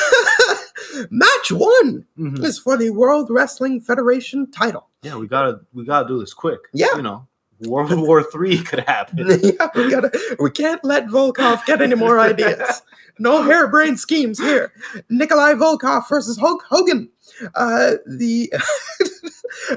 match 1.12 1.52
one 1.52 2.06
Mhm. 2.18 2.44
is 2.44 2.58
for 2.60 2.78
the 2.78 2.90
World 2.90 3.30
Wrestling 3.30 3.82
Federation 3.82 4.50
title. 4.52 4.88
Yeah, 5.02 5.16
we 5.18 5.28
gotta 5.28 5.62
we 5.74 5.86
gotta 5.86 6.08
do 6.08 6.20
this 6.20 6.34
quick. 6.34 6.62
Yeah. 6.74 6.96
you 6.96 7.02
know, 7.02 7.28
World 7.62 7.92
War 8.08 8.24
Three 8.24 8.62
could 8.64 8.82
happen. 8.82 9.18
yeah, 9.44 9.68
we 9.76 9.90
gotta 9.90 10.12
we 10.40 10.50
can't 10.52 10.84
let 10.84 11.08
Volkoff 11.08 11.66
get 11.66 11.82
any 11.82 11.96
more 11.96 12.20
ideas. 12.20 12.82
No 13.20 13.42
harebrained 13.50 14.00
schemes 14.00 14.39
here. 14.39 14.72
Nikolai 15.10 15.54
Volkoff 15.54 16.10
versus 16.10 16.38
Hulk 16.38 16.63
Hogan. 16.70 17.10
Uh, 17.56 17.94
the 18.08 18.52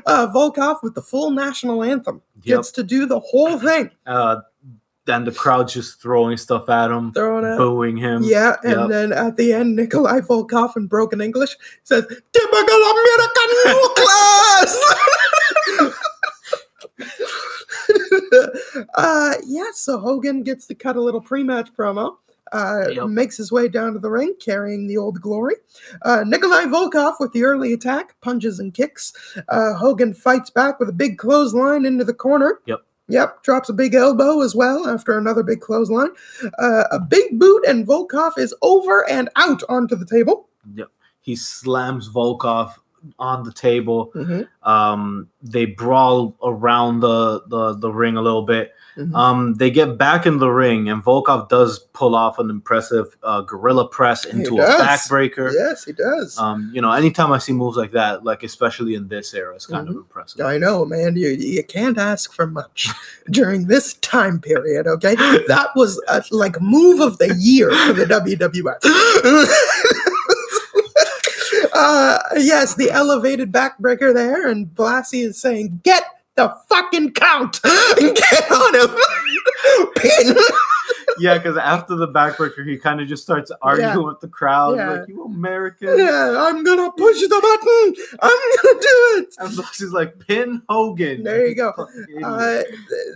uh, 0.07 0.27
Volkoff 0.35 0.83
with 0.83 0.95
the 0.95 1.03
full 1.03 1.31
national 1.31 1.83
anthem 1.83 2.23
Yep. 2.43 2.57
gets 2.59 2.71
to 2.73 2.83
do 2.83 3.07
the 3.07 3.21
whole 3.21 3.59
thing. 3.59 3.91
Uh, 4.07 4.37
then 5.05 5.25
the 5.25 5.31
crowd 5.33 5.69
just 5.69 6.01
throwing 6.03 6.37
stuff 6.37 6.69
at 6.69 6.91
him, 6.91 7.13
Throwing 7.13 7.45
out. 7.45 7.59
booing 7.59 7.97
him. 7.97 8.23
Yeah, 8.25 8.57
and 8.65 8.73
Yep. 8.81 8.89
then 8.89 9.13
at 9.13 9.37
the 9.37 9.53
end, 9.53 9.77
Nikolai 9.77 10.21
Volkoff 10.21 10.77
in 10.77 10.87
broken 10.89 11.21
English 11.21 11.57
says, 11.85 12.05
"Typical 12.07 12.83
American 12.93 13.89
class." 13.95 14.95
uh, 18.95 19.35
yeah, 19.47 19.71
so 19.73 19.99
Hogan 19.99 20.43
gets 20.43 20.67
to 20.67 20.75
cut 20.75 20.97
a 20.97 21.01
little 21.01 21.21
pre-match 21.21 21.71
promo. 21.77 22.17
Uh, 22.53 22.85
Yep. 22.93 23.09
Makes 23.09 23.37
his 23.37 23.51
way 23.51 23.67
down 23.69 23.93
to 23.95 23.99
the 23.99 24.09
ring 24.11 24.35
carrying 24.39 24.87
the 24.87 24.97
old 24.97 25.21
glory. 25.21 25.57
Uh, 26.03 26.23
Nikolai 26.25 26.65
Volkoff 26.67 27.15
with 27.19 27.33
the 27.33 27.43
early 27.43 27.73
attack, 27.73 28.15
punches 28.21 28.61
and 28.61 28.73
kicks. 28.73 29.13
Uh, 29.49 29.75
Hogan 29.75 30.15
fights 30.15 30.49
back 30.51 30.79
with 30.79 30.89
a 30.89 30.93
big 30.93 31.19
clothesline 31.19 31.85
into 31.85 32.05
the 32.05 32.15
corner. 32.15 32.61
Yep. 32.67 32.81
Yep, 33.09 33.43
drops 33.45 33.69
a 33.69 33.73
big 33.73 33.95
elbow 33.95 34.43
as 34.43 34.55
well 34.55 34.89
after 34.89 35.17
another 35.17 35.43
big 35.45 35.61
clothesline. 35.61 36.11
Uh, 36.59 36.85
a 36.91 36.99
big 36.99 37.39
boot, 37.39 37.65
and 37.67 37.87
Volkoff 37.87 38.37
is 38.37 38.53
over 38.63 39.09
and 39.09 39.29
out 39.37 39.63
onto 39.69 39.95
the 39.95 40.07
table. 40.07 40.49
Yep. 40.75 40.89
He 41.21 41.37
slams 41.37 42.09
Volkoff 42.09 42.75
on 43.19 43.45
the 43.45 43.53
table. 43.53 44.13
Um, 44.63 45.29
they 45.43 45.65
brawl 45.67 46.37
around 46.43 47.01
the, 47.01 47.43
the 47.47 47.75
the 47.75 47.91
ring 47.93 48.17
a 48.17 48.23
little 48.23 48.43
bit. 48.43 48.73
Mhm. 48.97 49.15
Um, 49.15 49.55
they 49.57 49.71
get 49.71 49.99
back 49.99 50.25
in 50.25 50.39
the 50.39 50.49
ring, 50.49 50.89
and 50.89 51.05
Volkoff 51.05 51.51
does 51.51 51.79
pull 51.93 52.15
off 52.15 52.39
an 52.39 52.49
impressive 52.49 53.15
uh, 53.23 53.43
gorilla 53.43 53.87
press 53.87 54.25
into 54.25 54.57
a 54.59 54.65
backbreaker. 54.65 55.53
Yes, 55.53 55.85
he 55.85 55.93
does. 55.93 56.39
Um, 56.39 56.71
you 56.73 56.81
know, 56.81 56.91
anytime 56.93 57.31
I 57.31 57.37
see 57.39 57.53
moves 57.53 57.77
like 57.77 57.91
that, 57.91 58.25
like 58.25 58.43
especially 58.43 58.95
in 58.95 59.09
this 59.09 59.35
era, 59.35 59.55
it's 59.55 59.67
kind 59.67 59.87
Mm-hmm. 59.87 59.91
of 59.99 60.03
impressive. 60.05 60.41
I 60.47 60.57
know, 60.57 60.87
man. 60.87 61.15
You 61.17 61.29
you 61.29 61.63
can't 61.63 61.99
ask 61.99 62.33
for 62.33 62.47
much 62.47 62.89
during 63.31 63.67
this 63.67 63.95
time 63.95 64.41
period. 64.41 64.87
Okay, 64.87 65.15
that 65.15 65.69
was 65.77 66.03
a, 66.09 66.25
like 66.31 66.59
move 66.63 67.01
of 67.01 67.19
the 67.19 67.35
year 67.39 67.71
for 67.87 67.93
the 67.93 68.07
WWF. 68.07 68.81
uh, 71.77 72.19
yes, 72.37 72.75
the 72.75 72.91
elevated 72.91 73.53
backbreaker 73.53 74.15
there, 74.15 74.49
and 74.49 74.67
Blassie 74.69 75.25
is 75.25 75.41
saying, 75.41 75.81
"Get 75.85 76.05
the 76.35 76.57
fucking 76.69 77.13
count, 77.13 77.61
get 77.99 78.51
on 78.51 78.75
him." 78.75 78.97
Pin. 79.97 80.37
yeah, 81.19 81.39
because 81.39 81.57
after 81.57 81.97
the 81.97 82.09
backbreaker, 82.09 82.67
he 82.67 82.77
kind 82.77 83.01
of 83.01 83.09
just 83.09 83.23
starts 83.23 83.51
arguing 83.63 83.91
Yeah. 83.91 83.97
with 83.99 84.21
the 84.21 84.29
crowd, 84.29 84.77
Yeah. 84.77 84.91
like 84.93 85.09
"You 85.09 85.25
American." 85.25 85.99
yeah, 85.99 86.35
I'm 86.39 86.63
gonna 86.65 86.91
push 86.93 87.21
the 87.21 87.29
button. 87.29 88.19
I'm 88.21 88.31
gonna 88.63 88.81
do 88.81 89.23
it. 89.23 89.35
And 89.39 89.57
Black's 89.57 89.83
like, 89.93 90.19
"Pin 90.27 90.63
Hogan." 90.69 91.23
There 91.23 91.47
you 91.47 91.55
go. 91.55 91.73
Uh, 92.25 92.63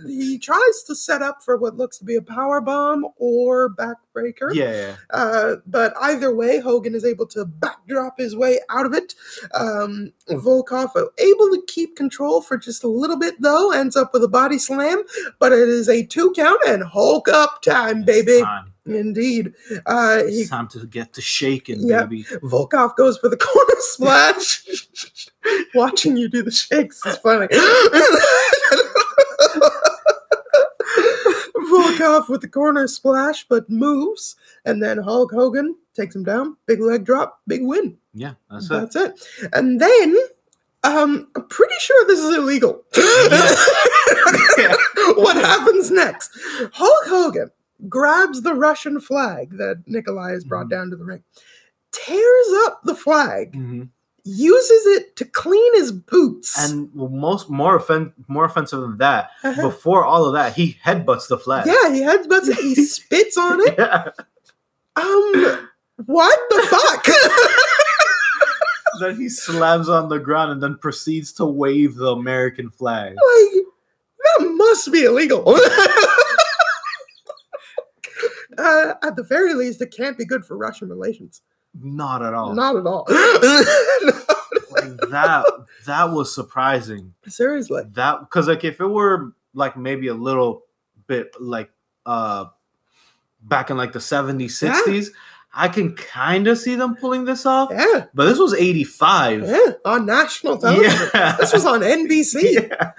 he 0.07 0.37
tries 0.39 0.83
to 0.87 0.95
set 0.95 1.21
up 1.21 1.43
for 1.43 1.57
what 1.57 1.77
looks 1.77 1.97
to 1.99 2.05
be 2.05 2.15
a 2.15 2.21
power 2.21 2.61
bomb 2.61 3.05
or 3.17 3.69
backbreaker. 3.69 4.53
yeah, 4.53 4.71
yeah. 4.73 4.95
Uh, 5.11 5.55
but 5.67 5.93
either 6.01 6.33
way, 6.35 6.59
Hogan 6.59 6.95
is 6.95 7.05
able 7.05 7.27
to 7.27 7.45
backdrop 7.45 8.17
his 8.17 8.35
way 8.35 8.59
out 8.69 8.85
of 8.85 8.93
it. 8.93 9.13
Um, 9.53 10.11
Volkoff 10.29 10.95
uh, 10.95 11.05
able 11.17 11.49
to 11.49 11.61
keep 11.67 11.95
control 11.95 12.41
for 12.41 12.57
just 12.57 12.83
a 12.83 12.87
little 12.87 13.17
bit, 13.17 13.41
though, 13.41 13.71
ends 13.71 13.95
up 13.95 14.13
with 14.13 14.23
a 14.23 14.27
body 14.27 14.57
slam, 14.57 15.03
but 15.39 15.51
it 15.51 15.67
is 15.69 15.87
a 15.89 16.05
two 16.05 16.31
and 16.67 16.83
Hulk 16.83 17.27
up 17.27 17.61
time, 17.61 18.03
baby. 18.03 18.41
time. 18.41 18.73
Indeed. 18.85 19.53
Uh, 19.85 20.23
he, 20.23 20.41
It's 20.41 20.49
time 20.49 20.67
to 20.69 20.85
get 20.87 21.13
to 21.13 21.21
shaking, 21.21 21.87
Yeah. 21.87 22.03
baby. 22.03 22.23
Volkoff 22.43 22.95
goes 22.95 23.17
for 23.17 23.29
the 23.29 23.37
corner 23.47 23.75
splash. 23.79 24.65
Watching 25.75 26.17
you 26.17 26.27
do 26.29 26.41
the 26.43 26.51
shakes 26.51 27.05
is 27.05 27.17
funny. 27.17 27.47
Volkoff 31.71 32.27
with 32.29 32.41
the 32.41 32.47
corner 32.49 32.87
splash, 32.87 33.45
but 33.47 33.69
moves, 33.69 34.35
and 34.65 34.81
then 34.83 34.97
Hulk 34.97 35.31
Hogan 35.31 35.75
takes 35.95 36.15
him 36.15 36.23
down. 36.23 36.57
Big 36.65 36.79
leg 36.81 37.05
drop, 37.05 37.39
big 37.47 37.63
win. 37.63 37.97
Yeah, 38.13 38.33
that's 38.49 38.65
it. 38.65 38.69
That's 38.69 38.95
it. 38.95 39.27
And 39.53 39.79
then, 39.79 40.17
um, 40.83 41.27
I'm 41.35 41.47
pretty 41.47 41.75
sure 41.79 42.05
this 42.07 42.19
is 42.19 42.35
illegal. 42.35 42.83
Yeah. 44.57 44.75
what 45.17 45.35
happens 45.37 45.91
next? 45.91 46.31
Hulk 46.73 47.05
Hogan 47.05 47.51
grabs 47.89 48.41
the 48.43 48.53
Russian 48.53 48.99
flag 48.99 49.57
that 49.57 49.83
Nikolai 49.87 50.31
has 50.31 50.43
brought 50.43 50.67
Mhm. 50.67 50.69
down 50.71 50.89
to 50.91 50.95
the 50.95 51.03
ring, 51.05 51.23
tears 51.91 52.47
up 52.65 52.81
the 52.83 52.95
flag, 52.95 53.53
Mhm. 53.53 53.89
uses 54.23 54.85
it 54.97 55.15
to 55.15 55.25
clean 55.25 55.73
his 55.75 55.91
boots. 55.91 56.55
And 56.69 56.93
most 56.93 57.49
more 57.49 57.75
offen- 57.77 58.13
more 58.27 58.45
offensive 58.45 58.81
than 58.81 58.97
that, 58.99 59.31
Uh-huh. 59.43 59.61
before 59.69 60.05
all 60.05 60.25
of 60.25 60.33
that, 60.33 60.53
he 60.53 60.77
headbutts 60.85 61.27
the 61.27 61.37
flag. 61.39 61.65
yeah, 61.65 61.91
he 61.91 62.01
headbutts 62.01 62.47
it, 62.49 62.57
he 62.57 62.75
spits 62.85 63.35
on 63.37 63.59
it. 63.61 63.75
Yeah. 63.77 64.09
Um, 64.95 65.69
what 66.05 66.39
the 66.49 66.61
fuck? 66.69 67.07
then 68.99 69.15
he 69.19 69.29
slams 69.29 69.89
on 69.89 70.09
the 70.09 70.19
ground 70.19 70.51
and 70.51 70.61
then 70.61 70.77
proceeds 70.77 71.31
to 71.33 71.45
wave 71.45 71.95
the 71.95 72.09
American 72.11 72.69
flag. 72.69 73.13
Like, 73.15 73.60
that 74.39 74.51
must 74.55 74.91
be 74.91 75.03
illegal. 75.03 75.43
uh, 78.57 78.93
at 79.03 79.15
the 79.15 79.23
very 79.23 79.53
least, 79.53 79.81
it 79.81 79.93
can't 79.95 80.17
be 80.17 80.25
good 80.25 80.45
for 80.45 80.57
Russian 80.57 80.89
relations. 80.89 81.41
Not 81.79 82.21
at 82.21 82.33
all. 82.33 82.53
Not 82.53 82.75
at 82.75 82.85
all. 82.85 83.07
Like 84.71 84.97
that 85.09 85.45
that 85.85 86.11
was 86.11 86.33
surprising. 86.33 87.13
Seriously. 87.27 87.83
That 87.91 88.21
because 88.21 88.47
like 88.47 88.63
if 88.63 88.79
it 88.79 88.87
were 88.87 89.33
like 89.53 89.75
maybe 89.75 90.07
a 90.07 90.13
little 90.13 90.63
bit 91.07 91.35
like 91.41 91.69
uh 92.05 92.45
back 93.41 93.69
in 93.69 93.75
like 93.75 93.91
the 93.91 93.99
70s, 93.99 94.61
Yeah. 94.61 94.81
60s, 94.87 95.09
I 95.53 95.67
can 95.67 95.93
kind 95.97 96.47
of 96.47 96.57
see 96.57 96.75
them 96.75 96.95
pulling 96.95 97.25
this 97.25 97.45
off. 97.45 97.69
Yeah. 97.69 98.05
But 98.13 98.27
this 98.27 98.39
was 98.39 98.53
85. 98.53 99.41
Yeah. 99.43 99.57
On 99.83 100.05
national 100.05 100.57
television. 100.57 101.09
Yeah. 101.13 101.35
This 101.37 101.51
was 101.51 101.65
on 101.65 101.81
NBC. 101.81 102.69
yeah. 102.69 102.91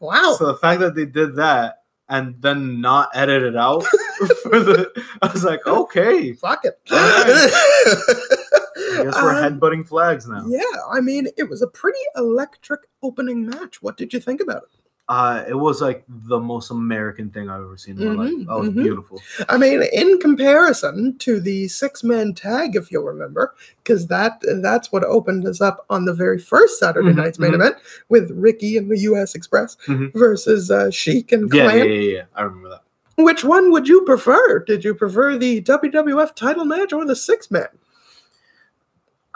Wow. 0.00 0.36
So 0.38 0.46
the 0.46 0.56
fact 0.56 0.80
that 0.80 0.94
they 0.94 1.06
did 1.06 1.36
that 1.36 1.78
and 2.08 2.34
then 2.40 2.80
not 2.80 3.10
edit 3.14 3.42
it 3.42 3.56
out 3.56 3.84
for 4.42 4.60
the 4.60 4.90
I 5.22 5.32
was 5.32 5.44
like, 5.44 5.66
okay. 5.66 6.32
Fuck 6.34 6.64
it. 6.64 6.78
I 6.90 9.02
guess 9.04 9.14
we're 9.22 9.44
Um, 9.44 9.58
headbutting 9.60 9.86
flags 9.86 10.28
now. 10.28 10.44
Yeah, 10.46 10.60
I 10.92 11.00
mean, 11.00 11.28
it 11.36 11.48
was 11.48 11.62
a 11.62 11.66
pretty 11.66 11.98
electric 12.16 12.80
opening 13.02 13.46
match. 13.46 13.82
What 13.82 13.96
did 13.96 14.12
you 14.12 14.20
think 14.20 14.40
about 14.40 14.64
it? 14.64 14.68
Uh, 15.08 15.44
it 15.46 15.54
was 15.54 15.80
like 15.80 16.02
the 16.08 16.38
most 16.40 16.70
American 16.72 17.30
thing 17.30 17.48
I've 17.48 17.60
ever 17.62 17.76
seen 17.76 17.96
in 18.00 18.16
my 18.16 18.24
Mhm, 18.24 18.38
life. 18.38 18.46
That 18.48 18.58
was 18.58 18.68
mhm. 18.70 18.82
beautiful. 18.82 19.22
I 19.48 19.56
mean, 19.56 19.82
in 19.92 20.18
comparison 20.18 21.16
to 21.18 21.38
the 21.38 21.68
six-man 21.68 22.34
tag, 22.34 22.74
if 22.74 22.90
you'll 22.90 23.04
remember, 23.04 23.54
because 23.84 24.08
that 24.08 24.42
that's 24.62 24.90
what 24.90 25.04
opened 25.04 25.46
us 25.46 25.60
up 25.60 25.86
on 25.90 26.06
the 26.06 26.12
very 26.12 26.40
first 26.40 26.80
Saturday 26.80 27.12
Mhm, 27.12 27.16
night's 27.18 27.38
main 27.38 27.52
mhm. 27.52 27.56
event 27.56 27.76
with 28.08 28.32
Ricky 28.32 28.76
and 28.76 28.90
the 28.90 28.98
U.S. 29.10 29.36
Express 29.36 29.76
Mhm. 29.86 30.10
versus 30.14 30.72
uh, 30.72 30.90
Sheik 30.90 31.30
and 31.30 31.52
Yeah, 31.54 31.62
Clan. 31.64 31.78
yeah, 31.78 31.84
yeah, 31.84 32.10
yeah. 32.16 32.22
I 32.34 32.42
remember 32.42 32.70
that. 32.70 32.82
Which 33.16 33.44
one 33.44 33.70
would 33.70 33.86
you 33.86 34.02
prefer? 34.02 34.58
Did 34.58 34.84
you 34.84 34.92
prefer 34.92 35.38
the 35.38 35.60
WWF 35.62 36.34
title 36.34 36.64
match 36.64 36.92
or 36.92 37.04
the 37.04 37.14
six-man? 37.16 37.68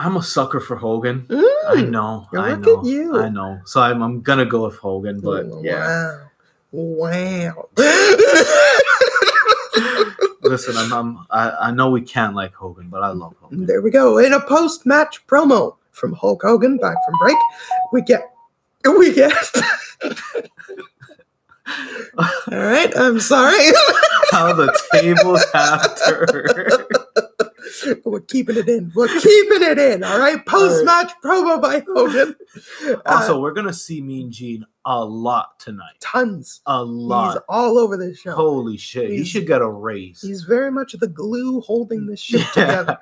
I'm 0.01 0.17
a 0.17 0.23
sucker 0.23 0.61
for 0.61 0.77
Hogan. 0.77 1.27
I 1.31 1.75
Mm. 1.77 1.91
know. 1.91 2.27
Look 2.33 2.43
I 2.43 2.53
at 2.53 2.61
know. 2.61 2.83
you. 2.85 3.21
I 3.21 3.29
know. 3.29 3.61
So 3.67 3.83
I'm, 3.83 4.01
I'm 4.03 4.23
gonna 4.23 4.47
go 4.47 4.65
with 4.65 4.77
Hogan, 4.77 5.21
but 5.21 5.47
yeah. 5.63 6.21
Wow. 6.73 7.53
Wow. 7.53 7.69
Listen, 10.43 10.77
I'm, 10.79 10.93
I'm 10.93 11.19
I, 11.31 11.51
I 11.69 11.71
know 11.71 11.91
we 11.91 12.01
can't 12.01 12.35
like 12.35 12.55
Hogan, 12.55 12.89
but 12.89 13.03
I 13.03 13.11
love 13.11 13.35
Hogan. 13.41 13.67
There 13.67 13.83
we 13.83 13.91
go. 13.91 14.17
In 14.19 14.33
a 14.33 14.41
post-match 14.41 15.27
promo 15.27 15.77
from 15.93 16.15
Hulk 16.15 16.41
Hogan 16.43 16.79
back 16.79 16.97
from 17.05 17.15
break, 17.21 17.37
we 17.93 18.01
get 18.03 18.23
we 18.99 19.13
get 19.15 19.33
All 22.19 22.59
right, 22.59 22.93
I'm 22.97 23.21
sorry. 23.21 23.65
How 24.33 24.53
the 24.55 24.73
tables 24.95 25.45
have 25.53 25.99
turned. 26.07 26.97
We're 28.05 28.21
keeping 28.21 28.57
it 28.57 28.69
in. 28.69 28.93
We're 28.95 29.09
keeping 29.09 29.63
it 29.63 29.79
in. 29.79 30.05
All 30.05 30.19
right. 30.19 30.45
Post-match 30.45 31.13
promo 31.25 31.61
by 31.61 31.83
Hogan. 31.87 32.35
Also, 33.07 33.37
Uh, 33.37 33.41
we're 33.41 33.53
gonna 33.53 33.73
see 33.73 34.01
Mean 34.01 34.31
Gene 34.33 34.65
a 34.85 35.05
lot 35.05 35.59
tonight. 35.61 35.97
tons. 36.01 36.61
A 36.67 36.83
lot. 36.83 37.33
He's 37.35 37.43
all 37.49 37.79
over 37.79 37.97
this 37.97 38.19
show. 38.21 38.33
Holy 38.33 38.77
shit! 38.79 39.11
He 39.11 39.25
should 39.25 39.47
get 39.47 39.61
a 39.61 39.69
raise. 39.69 40.23
He's 40.23 40.43
very 40.43 40.71
much 40.73 40.93
the 40.95 41.07
glue 41.07 41.61
holding 41.61 42.07
this 42.07 42.21
shit 42.21 42.47
together. 42.55 42.99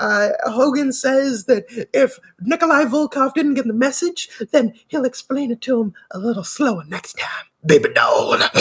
Uh, 0.00 0.30
Hogan 0.44 0.92
says 0.92 1.44
that 1.44 1.64
if 1.92 2.18
Nikolai 2.40 2.84
Volkoff 2.84 3.34
didn't 3.34 3.54
get 3.54 3.66
the 3.66 3.72
message, 3.74 4.28
then 4.52 4.74
he'll 4.88 5.04
explain 5.04 5.50
it 5.50 5.60
to 5.62 5.80
him 5.80 5.94
a 6.10 6.18
little 6.18 6.44
slower 6.44 6.82
next 6.88 7.14
time. 7.18 7.46
Baby 7.66 7.90
doll. 7.94 8.38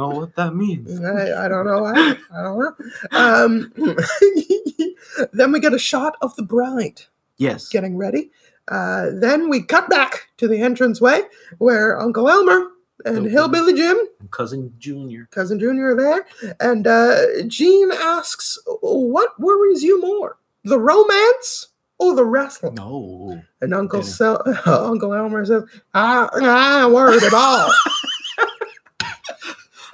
Know 0.00 0.08
what 0.08 0.34
that 0.36 0.54
means. 0.54 0.98
I, 1.00 1.44
I 1.44 1.48
don't 1.48 1.66
know. 1.66 1.84
I, 1.84 2.16
I 2.32 2.42
don't 2.42 2.58
know. 2.58 2.74
Um, 3.12 3.72
then 5.32 5.52
we 5.52 5.60
get 5.60 5.74
a 5.74 5.78
shot 5.78 6.16
of 6.22 6.34
the 6.36 6.42
bride 6.42 7.02
Yes. 7.36 7.68
getting 7.68 7.96
ready. 7.98 8.30
Uh, 8.68 9.10
then 9.12 9.48
we 9.50 9.62
cut 9.62 9.90
back 9.90 10.28
to 10.38 10.48
the 10.48 10.62
entranceway 10.62 11.22
where 11.58 11.98
Uncle 12.00 12.28
Elmer 12.28 12.68
and. 13.04 13.26
Hillbilly 13.26 13.74
Jim 13.74 13.96
Cousin 14.30 14.72
Junior. 14.78 15.28
cousin 15.30 15.58
Junior 15.58 15.94
are 15.94 15.96
there, 15.96 16.26
and 16.60 16.86
uh, 16.86 17.42
Gene 17.46 17.90
asks, 17.92 18.58
"What 18.82 19.38
worries 19.40 19.82
you 19.82 20.00
more, 20.00 20.36
the 20.64 20.78
romance 20.78 21.68
or 21.98 22.14
the 22.14 22.24
wrestling?" 22.24 22.74
No. 22.74 23.42
And 23.62 23.74
Uncle. 23.74 24.02
Sel- 24.02 24.42
Uncle 24.66 25.14
Elmer 25.14 25.44
says, 25.46 25.64
"I, 25.94 26.28
I 26.42 26.84
ain't 26.84 26.92
worried 26.94 27.22
at 27.22 27.32
all." 27.34 27.72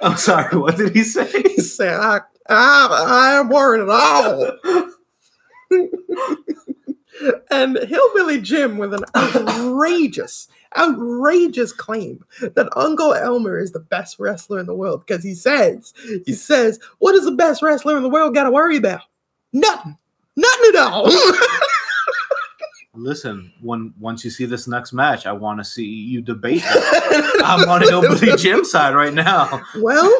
I'm 0.01 0.17
sorry. 0.17 0.57
What 0.57 0.77
did 0.77 0.95
he 0.95 1.03
say? 1.03 1.29
he 1.41 1.61
said, 1.61 1.99
"I, 1.99 2.21
I, 2.49 2.87
I 3.07 3.39
ain't 3.39 3.49
worried 3.49 3.81
at 3.81 3.89
all." 3.89 4.51
and 7.51 7.77
Hillbilly 7.77 8.41
Jim 8.41 8.77
with 8.77 8.93
an 8.93 9.03
outrageous, 9.15 10.47
outrageous 10.77 11.71
claim 11.71 12.23
that 12.41 12.69
Uncle 12.75 13.13
Elmer 13.13 13.57
is 13.59 13.71
the 13.71 13.79
best 13.79 14.19
wrestler 14.19 14.59
in 14.59 14.65
the 14.65 14.75
world 14.75 15.03
because 15.05 15.23
he 15.23 15.33
says, 15.33 15.93
he 16.25 16.33
says, 16.33 16.79
what 16.99 17.13
does 17.13 17.25
the 17.25 17.31
best 17.31 17.61
wrestler 17.61 17.97
in 17.97 18.03
the 18.03 18.09
world 18.09 18.33
got 18.33 18.43
to 18.43 18.51
worry 18.51 18.77
about? 18.77 19.01
Nothing, 19.53 19.97
nothing 20.35 20.69
at 20.75 20.75
all. 20.75 21.11
Listen, 22.97 23.53
when 23.61 23.93
once 23.99 24.23
you 24.25 24.31
see 24.31 24.45
this 24.45 24.67
next 24.67 24.91
match, 24.93 25.25
I 25.25 25.31
want 25.31 25.59
to 25.59 25.63
see 25.63 25.85
you 25.85 26.21
debate. 26.21 26.61
That. 26.61 27.41
I'm 27.45 27.69
on 27.69 27.81
Hillbilly 27.81 28.35
Jim 28.37 28.63
side 28.65 28.95
right 28.95 29.13
now. 29.13 29.61
well, 29.77 30.11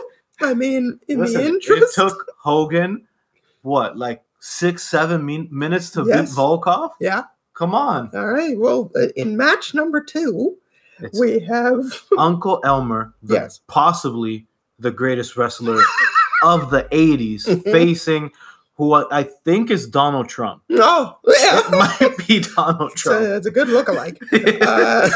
I 0.42 0.54
mean, 0.54 1.00
in 1.08 1.20
Listen, 1.22 1.60
the 1.68 1.74
it 1.78 1.90
took 1.96 2.32
Hogan 2.40 3.08
what 3.64 3.98
like 3.98 4.24
six, 4.40 4.84
seven 4.84 5.26
min- 5.26 5.50
minutes 5.52 5.90
to 5.92 6.06
Yes. 6.08 6.30
beat 6.30 6.38
Volkoff. 6.38 6.92
yeah. 7.00 7.24
Come 7.54 7.74
on, 7.74 8.12
All 8.14 8.28
right. 8.28 8.56
Well, 8.56 8.92
uh, 8.96 9.08
in 9.16 9.36
match 9.36 9.74
number 9.74 10.00
two, 10.04 10.58
it's 11.00 11.20
we 11.20 11.40
have 11.40 11.82
Uncle 12.18 12.62
Elmer, 12.64 13.16
the, 13.24 13.34
Yes. 13.34 13.62
possibly 13.68 14.46
the 14.78 14.92
greatest 14.92 15.36
wrestler 15.36 15.82
of 16.44 16.70
the 16.70 16.84
'80s, 16.92 17.46
Mhm. 17.48 17.64
facing 17.72 18.32
who 18.78 18.94
I 18.94 19.24
think 19.24 19.70
is 19.72 19.88
Donald 19.88 20.30
Trump. 20.30 20.62
oh 20.72 21.18
It 21.26 21.72
might 21.72 22.28
be 22.28 22.40
Donald 22.40 22.92
it's 22.94 23.02
Trump. 23.02 23.22
a, 23.22 23.36
it's 23.36 23.46
a 23.48 23.52
good 23.52 23.68
lookalike. 23.68 24.18
Uh, 24.62 25.10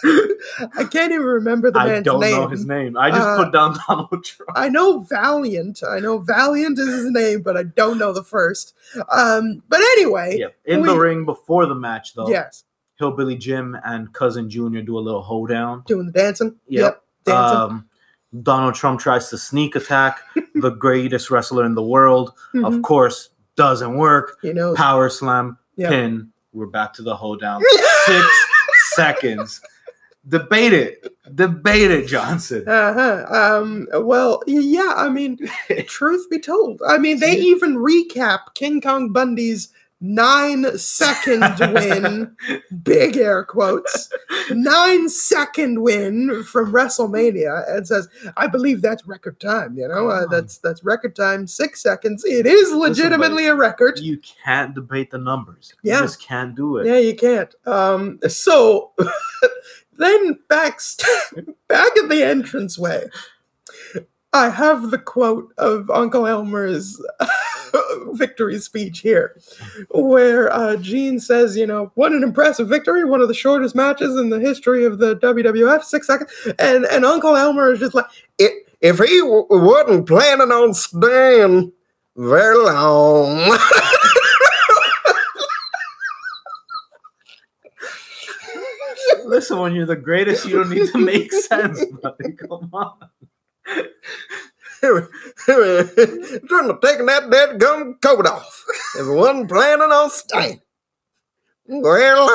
I 0.76 0.84
can't 0.84 1.12
even 1.12 1.26
remember 1.26 1.72
the 1.72 1.78
man's 1.80 1.88
name. 1.90 1.98
I 1.98 2.02
don't 2.02 2.20
name. 2.20 2.36
know 2.40 2.46
his 2.48 2.64
name. 2.64 2.96
I 2.96 3.10
just 3.10 3.20
Uh, 3.26 3.36
put 3.44 3.52
down 3.52 3.76
Donald 3.88 4.24
Trump. 4.24 4.50
I 4.54 4.68
know 4.68 5.00
Valiant. 5.00 5.80
I 5.82 5.98
know 5.98 6.18
Valiant 6.18 6.78
is 6.78 6.86
his 6.88 7.10
name, 7.10 7.42
but 7.42 7.56
I 7.56 7.64
don't 7.64 7.98
know 7.98 8.12
the 8.12 8.22
first. 8.22 8.74
Um, 9.10 9.62
but 9.68 9.80
anyway, 9.80 10.36
Yeah. 10.38 10.48
In 10.64 10.82
the 10.82 10.96
ring 10.96 11.24
before 11.24 11.66
the 11.66 11.74
match, 11.74 12.14
though, 12.14 12.28
yes, 12.28 12.62
Hillbilly 13.00 13.36
Jim 13.36 13.76
and 13.84 14.12
Cousin 14.12 14.48
Junior 14.48 14.82
do 14.82 14.96
a 14.96 15.00
little 15.00 15.22
hoedown. 15.22 15.82
doing 15.86 16.06
the 16.06 16.12
dancing. 16.12 16.56
Yep. 16.68 17.02
dancing. 17.24 17.56
Um, 17.60 17.88
Donald 18.42 18.74
Trump 18.74 19.00
tries 19.00 19.30
to 19.30 19.38
sneak 19.38 19.74
attack 19.76 20.20
the 20.54 20.70
greatest 20.70 21.30
wrestler 21.30 21.64
in 21.64 21.74
the 21.74 21.82
world. 21.82 22.32
Of 22.54 22.74
Mhm. 22.74 22.82
course, 22.82 23.30
doesn't 23.56 23.94
work. 23.96 24.36
you 24.42 24.54
know, 24.54 24.74
Power 24.74 25.08
slam, 25.08 25.58
Yeah. 25.76 25.88
pin. 25.88 26.30
We're 26.52 26.66
back 26.66 26.92
to 26.94 27.02
the 27.02 27.16
hoedown. 27.16 27.62
Six 28.06 28.26
seconds. 28.94 29.60
Debate 30.28 30.72
it. 30.74 31.14
Debate 31.34 31.90
it, 31.90 32.06
Johnson. 32.06 32.68
Uh-huh. 32.68 33.24
Um, 33.62 33.88
well, 34.04 34.42
yeah, 34.46 34.92
I 34.96 35.08
mean, 35.08 35.38
truth 35.86 36.28
be 36.30 36.38
told, 36.38 36.82
I 36.86 36.98
mean, 36.98 37.18
they 37.20 37.36
even 37.36 37.76
recap 37.76 38.54
King 38.54 38.80
Kong 38.80 39.10
Bundy's 39.10 39.68
nine 40.00 40.78
second 40.78 41.58
win, 41.72 42.36
big 42.82 43.16
air 43.16 43.44
quotes, 43.44 44.08
nine 44.50 45.08
second 45.08 45.82
win 45.82 46.44
from 46.44 46.72
WrestleMania 46.72 47.64
and 47.68 47.86
says, 47.86 48.08
I 48.36 48.46
believe 48.46 48.82
that's 48.82 49.06
record 49.06 49.40
time, 49.40 49.76
you 49.76 49.88
know, 49.88 50.08
uh, 50.08 50.26
that's 50.26 50.58
that's 50.58 50.84
record 50.84 51.16
time, 51.16 51.46
six 51.46 51.82
seconds. 51.82 52.24
It 52.24 52.46
is 52.46 52.72
legitimately 52.72 53.46
a 53.46 53.54
record. 53.54 53.98
You 53.98 54.20
can't 54.44 54.74
debate 54.74 55.10
the 55.10 55.18
numbers. 55.18 55.74
Yeah. 55.82 55.96
You 55.96 56.02
just 56.02 56.22
can't 56.22 56.54
do 56.54 56.78
it. 56.78 56.86
Yeah, 56.86 56.98
you 56.98 57.16
can't. 57.16 57.54
Um, 57.66 58.20
so 58.28 58.92
then 59.98 60.38
back 60.48 60.80
back 61.68 61.96
at 61.96 62.08
the 62.08 62.30
entranceway, 62.30 63.08
I 64.32 64.50
have 64.50 64.90
the 64.90 64.98
quote 64.98 65.52
of 65.56 65.90
Uncle 65.90 66.26
Elmer's 66.26 67.00
victory 68.12 68.58
speech 68.58 69.00
here, 69.00 69.40
where 69.90 70.52
uh, 70.52 70.76
Gene 70.76 71.18
says, 71.18 71.56
you 71.56 71.66
know, 71.66 71.92
what 71.94 72.12
an 72.12 72.22
impressive 72.22 72.68
victory, 72.68 73.04
one 73.04 73.20
of 73.22 73.28
the 73.28 73.34
shortest 73.34 73.74
matches 73.74 74.16
in 74.16 74.28
the 74.28 74.38
history 74.38 74.84
of 74.84 74.98
the 74.98 75.16
WWF, 75.16 75.82
six 75.82 76.06
seconds. 76.06 76.30
And, 76.58 76.84
and 76.86 77.04
Uncle 77.04 77.36
Elmer 77.36 77.72
is 77.72 77.80
just 77.80 77.94
like, 77.94 78.06
if 78.38 78.98
he 78.98 79.20
w- 79.20 79.46
wasn't 79.50 80.06
planning 80.06 80.52
on 80.52 80.74
staying 80.74 81.72
very 82.16 82.56
long. 82.56 83.56
Listen, 89.24 89.58
when 89.58 89.74
you're 89.74 89.86
the 89.86 89.96
greatest, 89.96 90.46
you 90.46 90.56
don't 90.56 90.70
need 90.70 90.90
to 90.90 90.98
make 90.98 91.32
sense, 91.48 91.84
buddy. 92.02 92.32
Come 92.32 92.70
on. 92.72 92.98
Trying 94.80 96.68
to 96.68 96.78
take 96.82 96.98
that 97.06 97.28
dead 97.30 97.58
gum 97.60 97.94
coat 98.02 98.26
off. 98.26 98.64
If 98.96 99.06
I 99.06 99.10
wasn't 99.10 99.48
planning 99.48 99.90
on 99.90 100.10
staying. 100.10 100.60
Well. 101.66 102.28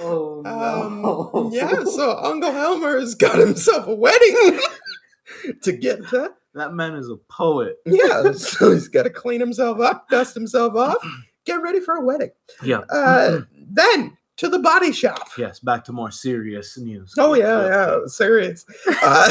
Oh 0.00 0.42
Um, 0.44 1.50
yeah, 1.52 1.82
so 1.84 2.16
Uncle 2.22 2.52
Helmer's 2.52 3.14
got 3.14 3.38
himself 3.38 3.86
a 3.88 3.94
wedding 3.94 4.60
to 5.62 5.72
get 5.72 6.06
to. 6.08 6.32
that 6.54 6.74
man 6.74 6.94
is 6.94 7.08
a 7.08 7.16
poet. 7.28 7.76
Yeah, 7.86 8.32
so 8.32 8.72
he's 8.72 8.88
got 8.88 9.04
to 9.04 9.10
clean 9.10 9.40
himself 9.40 9.80
up, 9.80 10.08
dust 10.08 10.34
himself 10.34 10.74
off, 10.76 10.98
get 11.46 11.62
ready 11.62 11.80
for 11.80 11.94
a 11.96 12.04
wedding. 12.04 12.30
Yeah. 12.62 12.80
Uh, 12.90 13.40
then 13.56 14.16
to 14.38 14.48
the 14.48 14.58
body 14.58 14.92
shop. 14.92 15.28
yes. 15.36 15.60
Back 15.60 15.84
to 15.84 15.92
more 15.92 16.10
serious 16.10 16.78
news. 16.78 17.14
Oh 17.18 17.34
yeah, 17.34 17.66
yeah, 17.66 17.98
serious. 18.06 18.64
Uh, 19.02 19.30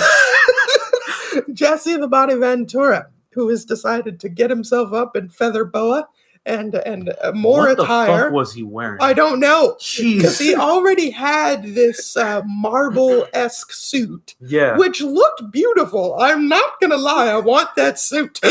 Jesse 1.53 1.97
the 1.97 2.07
Body 2.07 2.35
Ventura, 2.35 3.07
who 3.31 3.49
has 3.49 3.65
decided 3.65 4.19
to 4.19 4.29
get 4.29 4.49
himself 4.49 4.93
up 4.93 5.15
in 5.15 5.29
feather 5.29 5.65
boa 5.65 6.07
and 6.47 6.75
and 6.75 7.13
uh, 7.21 7.31
more 7.33 7.67
what 7.67 7.77
the 7.77 7.83
attire. 7.83 8.25
fuck 8.25 8.31
was 8.31 8.53
he 8.53 8.63
wearing? 8.63 8.97
I 9.01 9.13
don't 9.13 9.39
know. 9.39 9.77
Because 9.97 10.39
he 10.39 10.55
already 10.55 11.11
had 11.11 11.63
this 11.63 12.15
uh, 12.15 12.41
marble 12.45 13.27
esque 13.33 13.71
suit, 13.73 14.35
yeah. 14.39 14.77
which 14.77 15.01
looked 15.01 15.51
beautiful. 15.51 16.15
I'm 16.19 16.47
not 16.47 16.79
gonna 16.79 16.97
lie, 16.97 17.27
I 17.27 17.37
want 17.37 17.75
that 17.75 17.99
suit. 17.99 18.39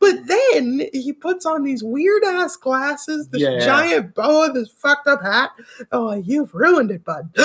but 0.00 0.26
then 0.26 0.88
he 0.92 1.12
puts 1.12 1.44
on 1.46 1.62
these 1.62 1.84
weird 1.84 2.24
ass 2.24 2.56
glasses, 2.56 3.28
this 3.28 3.40
Yeah. 3.42 3.58
giant 3.60 4.14
boa, 4.14 4.52
this 4.52 4.70
fucked 4.70 5.06
up 5.06 5.22
hat. 5.22 5.50
Oh, 5.92 6.14
you've 6.14 6.52
ruined 6.54 6.90
it, 6.90 7.04
bud. 7.04 7.30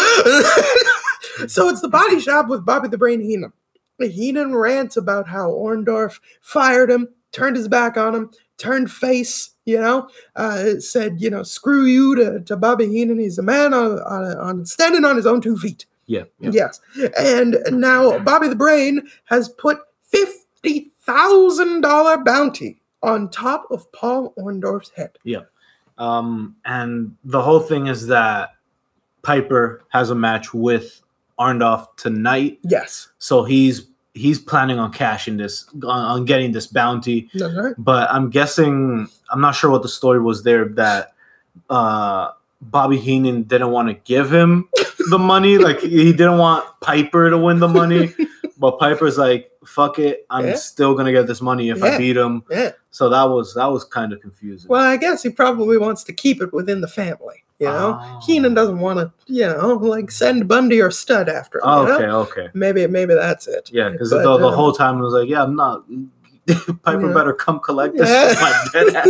so 1.47 1.69
it's 1.69 1.81
the 1.81 1.89
body 1.89 2.19
shop 2.19 2.47
with 2.47 2.65
Bobby 2.65 2.87
the 2.87 2.97
Brain 2.97 3.21
Heenan. 3.21 3.51
Heenan 3.99 4.55
rants 4.55 4.97
about 4.97 5.27
how 5.27 5.51
Orndorff 5.51 6.19
fired 6.41 6.89
him, 6.89 7.07
turned 7.31 7.55
his 7.55 7.67
back 7.67 7.97
on 7.97 8.13
him, 8.15 8.31
turned 8.57 8.91
face, 8.91 9.51
you 9.65 9.79
know, 9.79 10.09
uh, 10.35 10.79
said, 10.79 11.21
you 11.21 11.29
know, 11.29 11.43
screw 11.43 11.85
you 11.85 12.15
to, 12.15 12.39
to 12.41 12.55
Bobby 12.57 12.87
Heenan. 12.87 13.19
He's 13.19 13.37
a 13.37 13.43
man 13.43 13.73
on, 13.73 13.99
on, 13.99 14.37
on 14.37 14.65
standing 14.65 15.05
on 15.05 15.15
his 15.15 15.25
own 15.25 15.41
two 15.41 15.57
feet. 15.57 15.85
yeah. 16.07 16.23
yeah. 16.39 16.51
Yes. 16.53 16.79
And 17.17 17.57
now 17.71 18.19
Bobby 18.19 18.47
the 18.47 18.55
Brain 18.55 19.07
has 19.25 19.49
put 19.49 19.79
$50,000 21.07 22.25
bounty 22.25 22.81
on 23.03 23.29
top 23.29 23.65
of 23.71 23.91
Paul 23.91 24.33
Orndorff's 24.37 24.91
head. 24.95 25.11
Yeah. 25.23 25.41
Um, 25.97 26.55
and 26.65 27.15
the 27.23 27.41
whole 27.41 27.59
thing 27.61 27.87
is 27.87 28.07
that 28.07 28.55
Piper 29.21 29.83
has 29.89 30.09
a 30.09 30.15
match 30.15 30.53
with 30.53 31.01
Orndorff 31.39 31.87
tonight, 31.97 32.59
Yes. 32.63 33.09
so 33.17 33.43
he's 33.43 33.87
he's 34.13 34.39
planning 34.39 34.79
on 34.79 34.93
cashing 34.93 35.35
this 35.35 35.65
on, 35.75 35.83
on 35.89 36.25
getting 36.25 36.51
this 36.53 36.67
bounty. 36.67 37.29
That's 37.33 37.53
right. 37.53 37.73
But 37.77 38.09
I'm 38.11 38.29
guessing 38.29 39.07
I'm 39.29 39.41
not 39.41 39.55
sure 39.55 39.69
what 39.69 39.81
the 39.81 39.89
story 39.89 40.21
was 40.21 40.43
there 40.43 40.65
that 40.69 41.13
uh, 41.69 42.31
Bobby 42.61 42.97
Heenan 42.97 43.43
didn't 43.43 43.71
want 43.71 43.89
to 43.89 43.93
give 44.05 44.31
him 44.31 44.69
the 45.09 45.19
money, 45.19 45.57
like 45.57 45.79
he 45.81 46.11
didn't 46.13 46.37
want 46.37 46.65
Piper 46.81 47.29
to 47.29 47.37
win 47.37 47.59
the 47.59 47.67
money, 47.67 48.13
but 48.57 48.79
Piper's 48.79 49.17
like, 49.17 49.51
"Fuck 49.65 49.99
it, 49.99 50.25
I'm 50.29 50.47
Yeah. 50.47 50.55
still 50.55 50.95
gonna 50.95 51.11
get 51.11 51.27
this 51.27 51.41
money 51.41 51.69
if 51.69 51.79
Yeah. 51.79 51.85
I 51.85 51.97
beat 51.97 52.17
him." 52.17 52.43
Yeah. 52.49 52.71
So 52.91 53.09
that 53.09 53.23
was 53.23 53.53
that 53.55 53.67
was 53.71 53.83
kind 53.83 54.13
of 54.13 54.21
confusing. 54.21 54.69
Well, 54.69 54.81
I 54.83 54.97
guess 54.97 55.23
he 55.23 55.29
probably 55.29 55.77
wants 55.77 56.03
to 56.05 56.13
keep 56.13 56.41
it 56.41 56.53
within 56.53 56.81
the 56.81 56.87
family. 56.87 57.43
You 57.59 57.67
know, 57.67 57.97
Oh. 58.01 58.19
Heenan 58.25 58.53
doesn't 58.53 58.79
want 58.79 58.99
to, 58.99 59.11
you 59.33 59.47
know, 59.47 59.75
like 59.75 60.11
send 60.11 60.45
Bundy 60.47 60.81
or 60.81 60.91
Stud 60.91 61.29
after 61.29 61.59
him. 61.59 61.63
you 61.63 61.69
know? 61.85 62.19
okay, 62.21 62.41
okay. 62.41 62.47
Maybe, 62.53 62.85
maybe 62.87 63.13
that's 63.13 63.47
it. 63.47 63.69
Yeah, 63.71 63.89
because 63.89 64.09
the, 64.09 64.17
the 64.17 64.51
whole 64.51 64.71
um, 64.71 64.75
time 64.75 64.97
it 64.99 65.03
was 65.03 65.13
like, 65.13 65.29
yeah, 65.29 65.41
I'm 65.43 65.55
not. 65.55 65.83
Piper 66.83 67.07
Yeah. 67.07 67.13
better 67.13 67.33
come 67.33 67.59
collect 67.59 67.97
this. 67.97 68.07
Yeah. 68.09 68.33
my 68.39 68.67
dead 68.73 68.95
ass. 68.95 69.07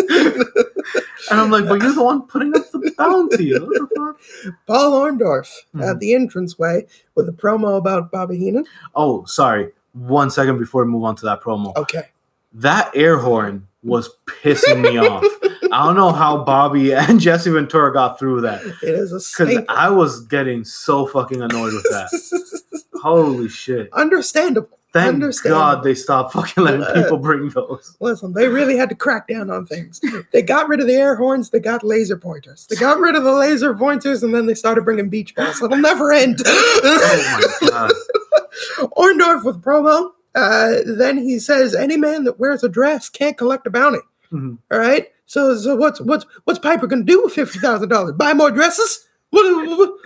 and 1.32 1.40
I'm 1.40 1.52
like, 1.52 1.68
but 1.68 1.82
you're 1.82 1.94
the 1.94 2.04
one 2.04 2.24
putting 2.28 2.56
up 2.56 2.70
the 2.72 2.94
bounty. 2.98 3.54
What 3.60 3.70
the 3.70 3.88
fuck? 3.96 4.56
Paul 4.68 4.92
Orndorff 4.94 5.50
at 5.76 5.82
Mhm. 5.96 6.00
the 6.00 6.14
entranceway 6.14 6.86
with 7.16 7.28
a 7.28 7.34
promo 7.34 7.78
about 7.78 8.12
Bobby 8.12 8.38
Heenan. 8.38 8.66
Oh, 8.96 9.26
sorry. 9.26 9.72
One 9.94 10.30
second 10.30 10.60
before 10.60 10.86
we 10.86 10.92
move 10.92 11.04
on 11.04 11.16
to 11.18 11.26
that 11.26 11.42
promo. 11.42 11.76
Okay. 11.76 12.10
That 12.54 12.92
air 12.96 13.18
horn 13.18 13.68
was 13.84 14.10
pissing 14.26 14.82
me 14.82 14.98
off. 14.98 15.24
I 15.72 15.86
don't 15.86 15.96
know 15.96 16.12
how 16.14 16.44
Bobby 16.44 16.94
and 16.94 17.20
Jesse 17.20 17.50
Ventura 17.50 17.92
got 17.92 18.18
through 18.18 18.42
that. 18.42 18.62
It 18.82 18.90
is 18.96 19.12
a 19.12 19.20
Because. 19.20 19.66
I 19.68 19.90
was 19.90 20.22
getting 20.22 20.64
so 20.64 21.06
fucking 21.06 21.42
annoyed 21.42 21.74
with 21.74 21.84
that. 21.92 22.82
Holy 23.02 23.50
shit. 23.50 23.92
Understandable. 23.94 24.75
Thank. 24.96 25.44
God 25.44 25.84
they 25.84 25.94
stopped 25.94 26.34
fucking 26.34 26.64
letting 26.64 26.82
Uh, 26.84 26.94
people 26.94 27.18
bring 27.18 27.50
those. 27.50 27.96
Listen, 28.00 28.34
they 28.34 28.48
really 28.48 28.78
had 28.78 28.90
to 28.90 28.96
crack 28.96 29.28
down 29.28 29.50
on 29.50 29.66
things. 29.66 30.00
They 30.32 30.42
got 30.42 30.68
rid 30.70 30.80
of 30.80 30.88
the 30.88 30.94
air 30.96 31.16
horns, 31.16 31.50
they 31.50 31.60
got 31.60 31.84
laser 31.84 32.18
pointers. 32.18 32.66
They 32.70 32.76
got 32.78 33.00
rid 33.00 33.16
of 33.16 33.24
the 33.24 33.34
laser 33.34 33.74
pointers, 33.76 34.24
and 34.24 34.34
then 34.34 34.46
they 34.46 34.56
started 34.56 34.86
bringing 34.86 35.10
beach 35.10 35.36
balls. 35.36 35.62
It'll 35.62 35.78
never 35.78 36.12
end. 36.12 36.42
Oh 36.48 37.58
my 37.62 37.70
God. 37.70 37.92
Orndorff 38.98 39.44
with 39.44 39.62
promo. 39.62 40.12
Uh, 40.34 40.76
then 40.86 41.18
he 41.18 41.40
says, 41.40 41.74
"Any 41.76 41.98
man 41.98 42.24
that 42.26 42.40
wears 42.40 42.64
a 42.64 42.70
dress 42.70 43.10
can't 43.10 43.38
collect 43.38 43.68
a 43.68 43.70
bounty." 43.70 44.00
Mhm. 44.32 44.58
All 44.72 44.80
right. 44.80 45.08
So, 45.26 45.56
so 45.58 45.76
what's 45.76 46.00
what's 46.02 46.26
what's 46.44 46.60
Piper 46.60 46.88
gonna 46.88 47.04
do 47.04 47.24
with 47.24 47.34
fifty 47.34 47.60
thousand 47.60 47.90
dollars? 47.90 48.14
Buy 48.14 48.34
more 48.34 48.52
dresses? 48.52 49.08
What, 49.32 49.44
what, 49.68 49.78
what- 49.78 49.90
Pa- 49.90 50.00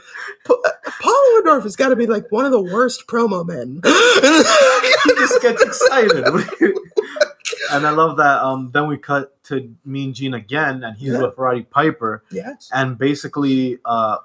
Paul 0.45 1.23
Orndorff 1.37 1.63
has 1.63 1.75
got 1.75 1.89
to 1.89 1.95
be 1.95 2.07
like 2.07 2.31
one 2.31 2.45
of 2.45 2.51
the 2.51 2.61
worst 2.61 3.07
promo 3.07 3.45
men. 3.45 3.81
he 5.03 5.13
just 5.15 5.41
gets 5.41 5.61
excited. 5.61 6.25
and 7.71 7.85
I 7.87 7.91
love 7.91 8.17
that. 8.17 8.41
Um, 8.43 8.71
then 8.73 8.87
we 8.87 8.97
cut 8.97 9.41
to 9.45 9.73
Mean 9.85 10.13
Gene 10.13 10.33
again, 10.33 10.83
and 10.83 10.97
he's 10.97 11.13
Yeah. 11.13 11.21
with 11.21 11.37
Roddy 11.37 11.63
Piper, 11.63 12.23
yes. 12.31 12.69
and 12.73 12.97
basically, 12.97 13.79
uh, 13.85 14.17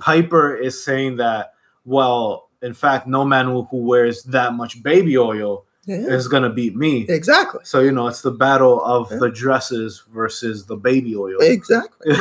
Piper 0.00 0.54
is 0.56 0.82
saying 0.82 1.16
that, 1.16 1.52
well, 1.84 2.48
in 2.62 2.74
fact, 2.74 3.06
no 3.06 3.24
man 3.24 3.46
who, 3.46 3.66
wears 3.72 4.22
that 4.24 4.54
much 4.54 4.82
baby 4.82 5.16
oil 5.18 5.66
Yeah. 5.86 5.96
is 5.98 6.28
gonna 6.28 6.50
beat 6.50 6.74
me. 6.74 7.04
Exactly. 7.08 7.60
So 7.64 7.80
you 7.80 7.92
know, 7.92 8.06
it's 8.08 8.22
the 8.22 8.30
battle 8.30 8.82
of 8.82 9.10
Yeah. 9.12 9.18
the 9.18 9.30
dresses 9.30 10.02
versus 10.12 10.66
the 10.66 10.76
baby 10.76 11.14
oil. 11.14 11.36
Exactly. 11.40 12.16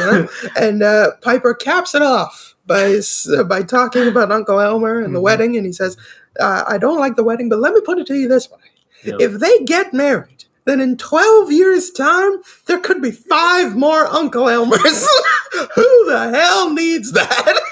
and 0.57 0.83
uh, 0.83 1.11
Piper 1.21 1.53
caps 1.53 1.95
it 1.95 2.01
off 2.01 2.52
by 2.65 2.99
by 3.47 3.63
talking 3.63 4.07
about 4.07 4.31
Uncle 4.31 4.59
Elmer 4.59 4.99
and 5.01 5.13
the 5.15 5.19
Mhm. 5.19 5.23
wedding, 5.23 5.57
and 5.57 5.65
he 5.65 5.71
says, 5.73 5.97
uh, 6.39 6.63
"I 6.67 6.77
don't 6.77 6.99
like 6.99 7.15
the 7.15 7.23
wedding, 7.23 7.49
but 7.49 7.59
let 7.59 7.73
me 7.73 7.81
put 7.81 7.99
it 7.99 8.07
to 8.07 8.15
you 8.15 8.27
this 8.27 8.49
way: 8.49 8.59
Yeah. 9.03 9.15
if 9.19 9.33
they 9.39 9.59
get 9.59 9.93
married." 9.93 10.45
Then 10.65 10.79
in 10.79 10.95
12 10.95 11.51
years' 11.51 11.91
time, 11.91 12.37
there 12.67 12.79
could 12.79 13.01
be 13.01 13.11
five 13.11 13.75
more 13.75 14.07
Uncle 14.07 14.45
Elmers. 14.47 15.05
Who 15.75 16.05
the 16.09 16.31
hell 16.33 16.73
needs 16.73 17.11
that? 17.11 17.59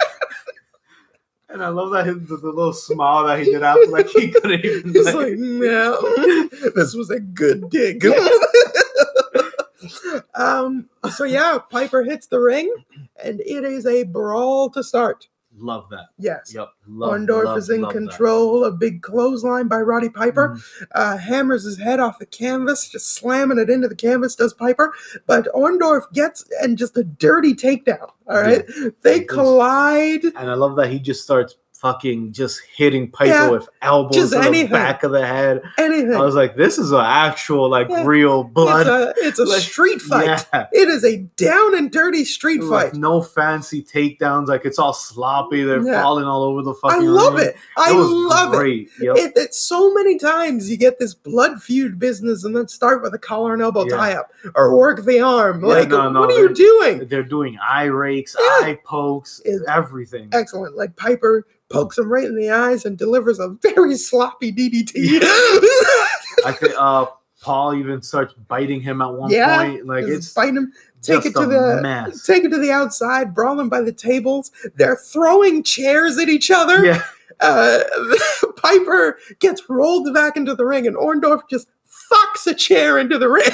And 1.54 1.62
I 1.62 1.68
love 1.68 1.92
that 1.92 2.06
his, 2.06 2.16
the, 2.30 2.38
the 2.38 2.48
little 2.48 2.72
smile 2.72 3.26
that 3.26 3.40
he 3.40 3.52
did 3.52 3.62
after, 3.62 3.86
like 3.88 4.08
he 4.08 4.30
couldn't 4.32 4.64
even. 4.64 4.94
He's 4.94 5.06
like- 5.08 5.16
like, 5.16 5.38
no, 5.38 6.00
this 6.76 6.94
was 6.96 7.10
a 7.10 7.20
good 7.20 7.70
dig. 7.70 8.06
Um, 10.36 10.90
so 11.16 11.24
yeah, 11.24 11.58
Piper 11.70 12.04
hits 12.04 12.28
the 12.28 12.40
ring, 12.40 12.74
and 13.24 13.40
it 13.42 13.64
is 13.64 13.86
a 13.86 14.04
brawl 14.04 14.70
to 14.72 14.84
start. 14.84 15.28
love 15.58 15.90
that. 15.92 16.06
Yes. 16.18 16.54
Yep. 16.56 16.70
Love, 16.88 17.12
Orndorff 17.12 17.44
love, 17.44 17.58
is 17.58 17.70
in 17.70 17.82
love 17.82 17.94
that. 17.94 18.00
control. 18.00 18.64
A 18.64 18.72
big 18.72 19.02
clothesline 19.04 19.68
by 19.68 19.80
Roddy 19.82 20.10
Piper. 20.10 20.56
Mhm. 20.56 20.88
Uh, 20.96 21.18
hammers 21.18 21.66
his 21.66 21.78
head 21.78 22.00
off 22.00 22.18
the 22.20 22.26
canvas, 22.26 22.88
just 22.90 23.14
slamming 23.14 23.60
it 23.60 23.70
into 23.70 23.88
the 23.88 23.96
canvas, 23.96 24.34
does 24.34 24.54
Piper. 24.54 24.94
But 25.28 25.48
Orndorff 25.54 26.12
gets 26.14 26.46
and 26.62 26.78
just 26.78 26.98
a 26.98 27.04
dirty 27.04 27.54
takedown. 27.54 28.10
All 28.28 28.42
right. 28.42 28.66
They 29.04 29.20
collide. 29.22 30.24
And 30.24 30.50
I 30.50 30.54
love 30.56 30.78
that 30.78 30.90
he 30.90 31.00
just 31.00 31.22
starts 31.22 31.56
fucking 31.82 32.32
just 32.32 32.62
hitting 32.76 33.10
Piper 33.10 33.30
Yeah, 33.32 33.50
with 33.50 33.68
elbows 33.82 34.16
just 34.16 34.32
the 34.32 34.40
anything. 34.40 34.72
back 34.72 35.04
of 35.04 35.12
the 35.12 35.26
head. 35.26 35.62
Anything. 35.80 36.14
I 36.14 36.22
was 36.22 36.36
like, 36.36 36.56
this 36.56 36.78
is 36.78 36.92
an 36.92 37.00
actual, 37.02 37.70
like, 37.70 37.88
Yeah. 37.90 38.04
real 38.06 38.44
blood. 38.44 38.86
It's 39.18 39.20
a, 39.20 39.28
it's 39.28 39.40
a 39.40 39.46
Like, 39.46 39.62
street 39.62 40.02
fight. 40.02 40.46
Yeah. 40.54 40.68
It 40.72 40.88
is 40.90 41.04
a 41.04 41.18
down 41.38 41.76
and 41.76 41.92
dirty 41.92 42.24
street 42.24 42.62
Like, 42.62 42.92
fight. 42.92 43.00
no 43.00 43.22
fancy 43.22 43.82
takedowns. 43.84 44.48
Like, 44.48 44.64
it's 44.66 44.78
all 44.78 44.94
sloppy. 44.94 45.64
They're 45.64 45.82
falling 45.84 46.26
all 46.26 46.44
over 46.44 46.62
the 46.62 46.76
fucking 46.76 47.00
I 47.00 47.02
love 47.04 47.34
ring. 47.36 47.48
it. 47.48 47.56
I 47.78 47.92
was 47.94 48.08
love 48.10 48.54
it. 48.54 48.88
Yep. 49.00 49.18
It, 49.18 49.34
it's 49.36 49.58
so 49.60 49.92
many 49.94 50.18
times 50.20 50.70
you 50.70 50.78
get 50.78 51.00
this 51.00 51.16
blood 51.16 51.62
feud 51.64 51.98
business 51.98 52.44
and 52.44 52.56
then 52.56 52.68
start 52.68 53.02
with 53.02 53.14
a 53.16 53.20
collar 53.20 53.54
and 53.54 53.62
elbow 53.62 53.86
tie 53.86 54.14
up 54.14 54.32
or 54.56 54.78
work 54.78 55.04
the 55.04 55.20
arm. 55.20 55.62
Like, 55.62 55.90
no, 55.90 56.10
no, 56.12 56.20
what 56.22 56.32
are 56.32 56.40
you 56.40 56.54
doing? 56.54 57.08
They're 57.08 57.24
doing 57.24 57.58
eye 57.62 57.86
rakes, 57.86 58.36
eye 58.38 58.78
pokes, 58.86 59.42
It's- 59.46 59.62
everything. 59.68 60.30
Excellent. 60.32 60.78
Like 60.78 60.96
Piper 60.96 61.48
pokes 61.72 61.98
him 61.98 62.12
right 62.12 62.26
in 62.26 62.36
the 62.36 62.50
eyes 62.50 62.86
and 62.86 62.98
delivers 62.98 63.40
a 63.40 63.50
very 63.62 63.96
sloppy 64.10 64.52
DDT. 64.52 65.20
I 66.46 66.52
think 66.54 66.74
uh, 66.78 67.06
Paul 67.42 67.76
even 67.76 68.02
starts 68.02 68.34
biting 68.48 68.82
him 68.82 69.02
at 69.02 69.14
one 69.14 69.32
Yeah, 69.32 69.58
point. 69.64 69.86
Like 69.88 70.06
it's 70.06 70.34
biting 70.34 70.58
him. 70.58 70.74
take 71.02 71.26
it 71.26 71.34
to 71.36 71.46
the 71.46 71.80
mess. 71.82 72.24
take 72.26 72.44
it 72.44 72.50
to 72.50 72.58
the 72.60 72.72
outside, 72.72 73.34
brawling 73.34 73.70
by 73.70 73.82
the 73.82 73.92
tables. 73.94 74.52
They're 74.76 74.96
throwing 74.98 75.64
chairs 75.64 76.18
at 76.18 76.30
each 76.30 76.52
other. 76.52 76.86
Yeah, 76.86 77.04
Uh, 77.40 77.80
Piper 78.58 79.18
gets 79.40 79.64
rolled 79.70 80.14
back 80.14 80.38
into 80.38 80.54
the 80.56 80.66
ring, 80.66 80.86
and 80.88 80.96
Orndorff 80.96 81.42
just 81.50 81.68
fucks 82.12 82.46
a 82.48 82.54
chair 82.54 82.98
into 83.00 83.18
the 83.18 83.30
ring. 83.30 83.50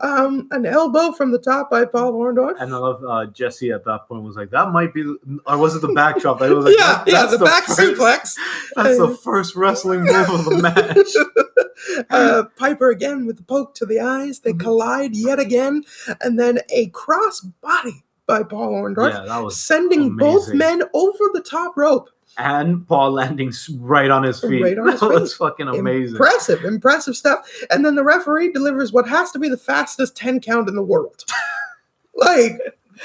Um, 0.00 0.48
an 0.50 0.64
elbow 0.66 1.12
from 1.12 1.30
the 1.32 1.38
top 1.38 1.70
by 1.70 1.84
Paul 1.84 2.12
Orndorff. 2.14 2.60
and 2.60 2.72
I 2.72 2.76
love 2.78 3.04
uh, 3.04 3.26
Jesse 3.26 3.70
at 3.72 3.84
that 3.84 4.06
point 4.08 4.22
was 4.22 4.36
like, 4.36 4.50
that 4.50 4.70
might 4.70 4.94
be, 4.94 5.02
or 5.46 5.58
was 5.58 5.74
it 5.76 5.80
the 5.82 5.92
backdrop? 5.92 6.40
It 6.42 6.50
was 6.54 6.64
like, 6.64 6.76
yeah, 6.78 7.04
that- 7.04 7.06
yeah, 7.08 7.26
that's 7.26 7.38
the, 7.38 7.44
back 7.44 7.64
first- 7.64 7.80
suplex. 7.80 8.36
That's 8.76 8.98
the 8.98 9.16
first 9.22 9.56
wrestling 9.56 10.00
move 10.04 10.28
of 10.28 10.44
the 10.44 10.58
match. 11.96 12.04
uh, 12.10 12.44
Piper 12.56 12.90
again 12.90 13.26
with 13.26 13.36
the 13.38 13.42
poke 13.42 13.74
to 13.76 13.86
the 13.86 14.00
eyes. 14.00 14.40
They 14.40 14.52
Mhm. 14.52 14.60
collide 14.60 15.14
yet 15.16 15.38
again, 15.38 15.84
and 16.20 16.38
then 16.38 16.60
a 16.70 16.86
cross 16.88 17.40
body 17.40 18.04
by 18.26 18.42
Paul 18.42 18.72
Orndorff, 18.72 19.12
yeah, 19.26 19.48
sending 19.50 20.16
both 20.16 20.52
men 20.52 20.82
over 20.92 21.30
the 21.32 21.40
top 21.40 21.76
rope. 21.76 22.10
And 22.38 22.86
Paul 22.86 23.12
landing 23.12 23.52
right 23.78 24.10
on 24.10 24.22
his 24.22 24.40
feet. 24.40 24.62
Right 24.62 24.78
on 24.78 24.88
his 24.88 25.00
that 25.00 25.08
was 25.08 25.34
fucking 25.34 25.68
amazing. 25.68 26.16
Impressive, 26.16 26.64
impressive 26.64 27.16
stuff. 27.16 27.48
And 27.70 27.84
then 27.84 27.94
the 27.94 28.04
referee 28.04 28.52
delivers 28.52 28.92
what 28.92 29.08
has 29.08 29.30
to 29.32 29.38
be 29.38 29.48
the 29.48 29.56
fastest 29.56 30.16
10 30.16 30.40
count 30.40 30.68
in 30.68 30.74
the 30.74 30.82
world. 30.82 31.24
like, 32.14 32.58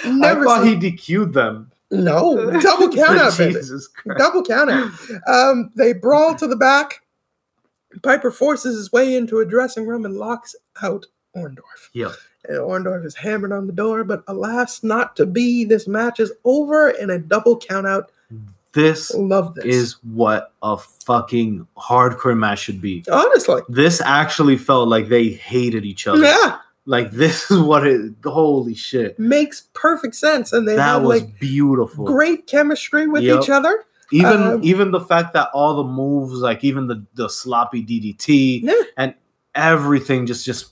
never 0.06 0.42
I 0.42 0.44
thought 0.44 0.64
seen- 0.64 0.82
he 0.82 0.92
DQ'd 0.92 1.34
them. 1.34 1.72
No, 1.92 2.60
double 2.62 2.90
count 2.96 3.18
out. 3.20 3.34
Jesus 3.34 3.88
Christ. 3.88 4.18
Double 4.18 4.44
count 4.44 4.70
out. 4.70 4.92
Um, 5.28 5.72
they 5.76 5.92
brawl 5.92 6.36
to 6.36 6.48
the 6.48 6.56
back. 6.56 7.02
Piper 8.02 8.32
forces 8.32 8.78
his 8.78 8.92
way 8.94 9.14
into 9.14 9.40
a 9.40 9.46
dressing 9.46 9.86
room 9.86 10.06
and 10.06 10.16
locks 10.16 10.56
out 10.82 11.08
Orndorff. 11.36 11.90
Yeah. 11.94 12.14
And 12.46 12.60
Orndorff 12.60 13.06
is 13.06 13.16
hammered 13.16 13.52
on 13.52 13.68
the 13.68 13.74
door, 13.74 14.06
but 14.06 14.24
alas, 14.28 14.84
not 14.84 15.18
to 15.18 15.26
be. 15.26 15.66
This 15.66 15.88
match 15.88 16.20
is 16.22 16.32
over 16.46 16.90
in 16.90 17.10
a 17.10 17.20
double 17.20 17.58
count 17.58 17.86
out. 17.86 18.10
This 18.74 19.14
Love 19.14 19.56
this. 19.56 19.66
is 19.66 19.94
what 20.04 20.54
a 20.64 20.78
fucking 20.78 21.68
hardcore 21.78 22.38
match 22.38 22.60
should 22.60 22.80
be. 22.82 23.04
honestly. 23.12 23.62
This 23.68 24.00
actually 24.02 24.58
felt 24.58 24.88
like 24.88 25.08
they 25.10 25.28
hated 25.30 25.84
each 25.86 26.08
other. 26.08 26.24
Yeah, 26.24 26.58
Like 26.86 27.12
this 27.12 27.52
is 27.52 27.60
what 27.60 27.86
it. 27.86 28.14
Holy 28.24 28.74
shit! 28.76 29.20
makes 29.20 29.68
perfect 29.74 30.16
sense. 30.16 30.54
And 30.54 30.68
they 30.68 30.76
that 30.78 30.82
have 30.84 31.04
was 31.04 31.22
like 31.22 31.40
beautiful. 31.40 32.06
great 32.06 32.48
chemistry 32.48 33.08
with 33.08 33.24
Yep. 33.24 33.44
each 33.44 33.50
other. 33.50 33.84
Even 34.14 34.42
um, 34.44 34.60
even 34.64 34.92
the 34.92 35.00
fact 35.02 35.34
that 35.34 35.50
all 35.54 35.76
the 35.76 35.84
moves, 35.86 36.40
like 36.40 36.64
even 36.64 36.88
the 36.88 37.06
the 37.16 37.30
sloppy 37.30 37.84
DDT 37.84 38.62
Yeah. 38.64 38.74
and 38.98 39.16
everything, 39.56 40.26
just 40.26 40.46
just 40.46 40.72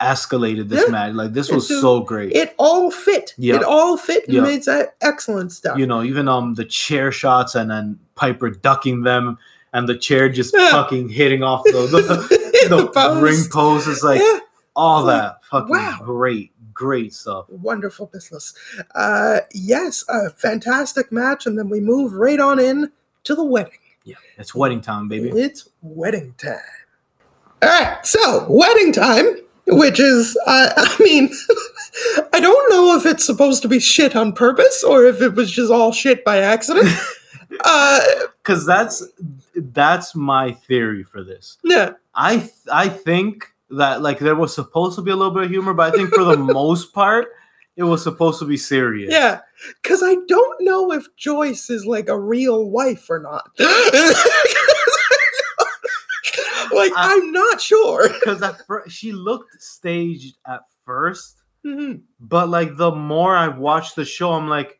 escalated 0.00 0.68
this 0.68 0.84
Yeah. 0.86 0.92
match. 0.92 1.14
Like 1.14 1.32
this 1.32 1.50
was 1.50 1.68
do- 1.68 1.80
so 1.80 2.00
great. 2.00 2.32
It 2.32 2.54
all 2.58 2.90
fit. 2.90 3.34
Yeah. 3.36 3.56
It 3.56 3.62
all 3.64 3.96
fit 3.96 4.24
and 4.26 4.34
Yeah. 4.36 4.42
made 4.42 4.64
that 4.64 4.94
excellent 5.00 5.52
stuff. 5.52 5.78
you 5.78 5.86
know, 5.86 6.02
even 6.02 6.28
um 6.28 6.54
the 6.54 6.64
chair 6.64 7.12
shots 7.12 7.54
and 7.54 7.70
then 7.70 7.98
Piper 8.14 8.50
ducking 8.50 9.02
them 9.02 9.38
and 9.72 9.88
the 9.88 9.96
chair 9.96 10.28
just 10.28 10.54
Yeah. 10.56 10.70
fucking 10.70 11.10
hitting 11.10 11.42
off 11.42 11.62
the 11.64 11.70
the, 11.90 12.68
The 12.68 12.76
the 12.76 12.86
post. 12.88 13.22
ring 13.22 13.44
post. 13.52 13.88
It's 13.88 14.02
like 14.02 14.20
yeah, 14.20 14.38
all 14.74 15.04
like, 15.04 15.20
that 15.20 15.44
fucking 15.50 15.68
wow. 15.68 15.98
great, 16.02 16.52
great 16.74 17.12
stuff. 17.14 17.44
wonderful 17.48 18.06
business. 18.06 18.54
Uh, 18.94 19.40
yes, 19.52 20.04
a 20.08 20.30
fantastic 20.30 21.10
match, 21.12 21.46
and 21.46 21.58
then 21.58 21.68
we 21.68 21.80
move 21.80 22.12
right 22.14 22.40
on 22.40 22.58
in 22.58 22.90
to 23.24 23.34
the 23.34 23.44
wedding. 23.44 23.72
Yeah, 24.04 24.16
it's 24.38 24.54
wedding 24.54 24.80
time, 24.80 25.08
baby. 25.08 25.28
It's 25.30 25.68
wedding 25.82 26.34
time. 26.38 26.58
All 27.62 27.68
right, 27.68 27.98
so 28.06 28.46
wedding 28.48 28.92
time, 28.92 29.36
which 29.70 29.98
is, 30.00 30.36
uh, 30.46 30.70
I 30.76 30.96
mean, 31.02 31.30
I 32.32 32.40
don't 32.40 32.70
know 32.70 32.96
if 32.96 33.06
it's 33.06 33.24
supposed 33.24 33.62
to 33.62 33.68
be 33.68 33.78
shit 33.80 34.14
on 34.16 34.32
purpose 34.32 34.82
or 34.84 35.04
if 35.04 35.20
it 35.22 35.34
was 35.34 35.50
just 35.50 35.70
all 35.72 35.92
shit 35.92 36.24
by 36.24 36.38
accident. 36.38 36.88
uh, 37.64 38.00
Because 38.42 38.64
that's 38.66 39.02
that's 39.54 40.14
my 40.14 40.52
theory 40.52 41.02
for 41.02 41.22
this. 41.24 41.58
yeah, 41.64 41.92
I 42.14 42.38
th- 42.38 42.52
I 42.72 42.88
think 42.88 43.52
that 43.70 44.02
like 44.02 44.18
there 44.18 44.34
was 44.36 44.54
supposed 44.54 44.96
to 44.96 45.02
be 45.02 45.10
a 45.10 45.16
little 45.16 45.32
bit 45.34 45.44
of 45.44 45.50
humor, 45.50 45.74
but 45.74 45.92
I 45.92 45.96
think 45.96 46.10
for 46.14 46.24
the 46.24 46.36
most 46.60 46.92
part, 46.92 47.28
it 47.76 47.82
was 47.84 48.02
supposed 48.02 48.38
to 48.40 48.44
be 48.46 48.56
serious. 48.56 49.10
yeah, 49.12 49.40
because 49.82 50.02
I 50.02 50.16
don't 50.26 50.64
know 50.64 50.92
if 50.92 51.04
Joyce 51.16 51.70
is 51.70 51.84
like 51.86 52.08
a 52.08 52.18
real 52.18 52.68
wife 52.70 53.08
or 53.10 53.20
not. 53.20 53.50
like, 56.74 56.92
I- 56.96 57.14
I'm 57.14 57.32
not 57.32 57.60
sure. 57.60 58.08
Because 58.20 58.42
first 58.66 58.90
she 58.92 59.12
looked 59.12 59.60
staged 59.62 60.36
at 60.46 60.60
first, 60.84 61.36
Mhm. 61.66 62.02
but 62.18 62.48
like 62.48 62.76
the 62.76 62.90
more 62.90 63.36
I 63.36 63.48
watched 63.48 63.96
the 63.96 64.04
show, 64.04 64.32
I'm 64.32 64.48
like, 64.48 64.78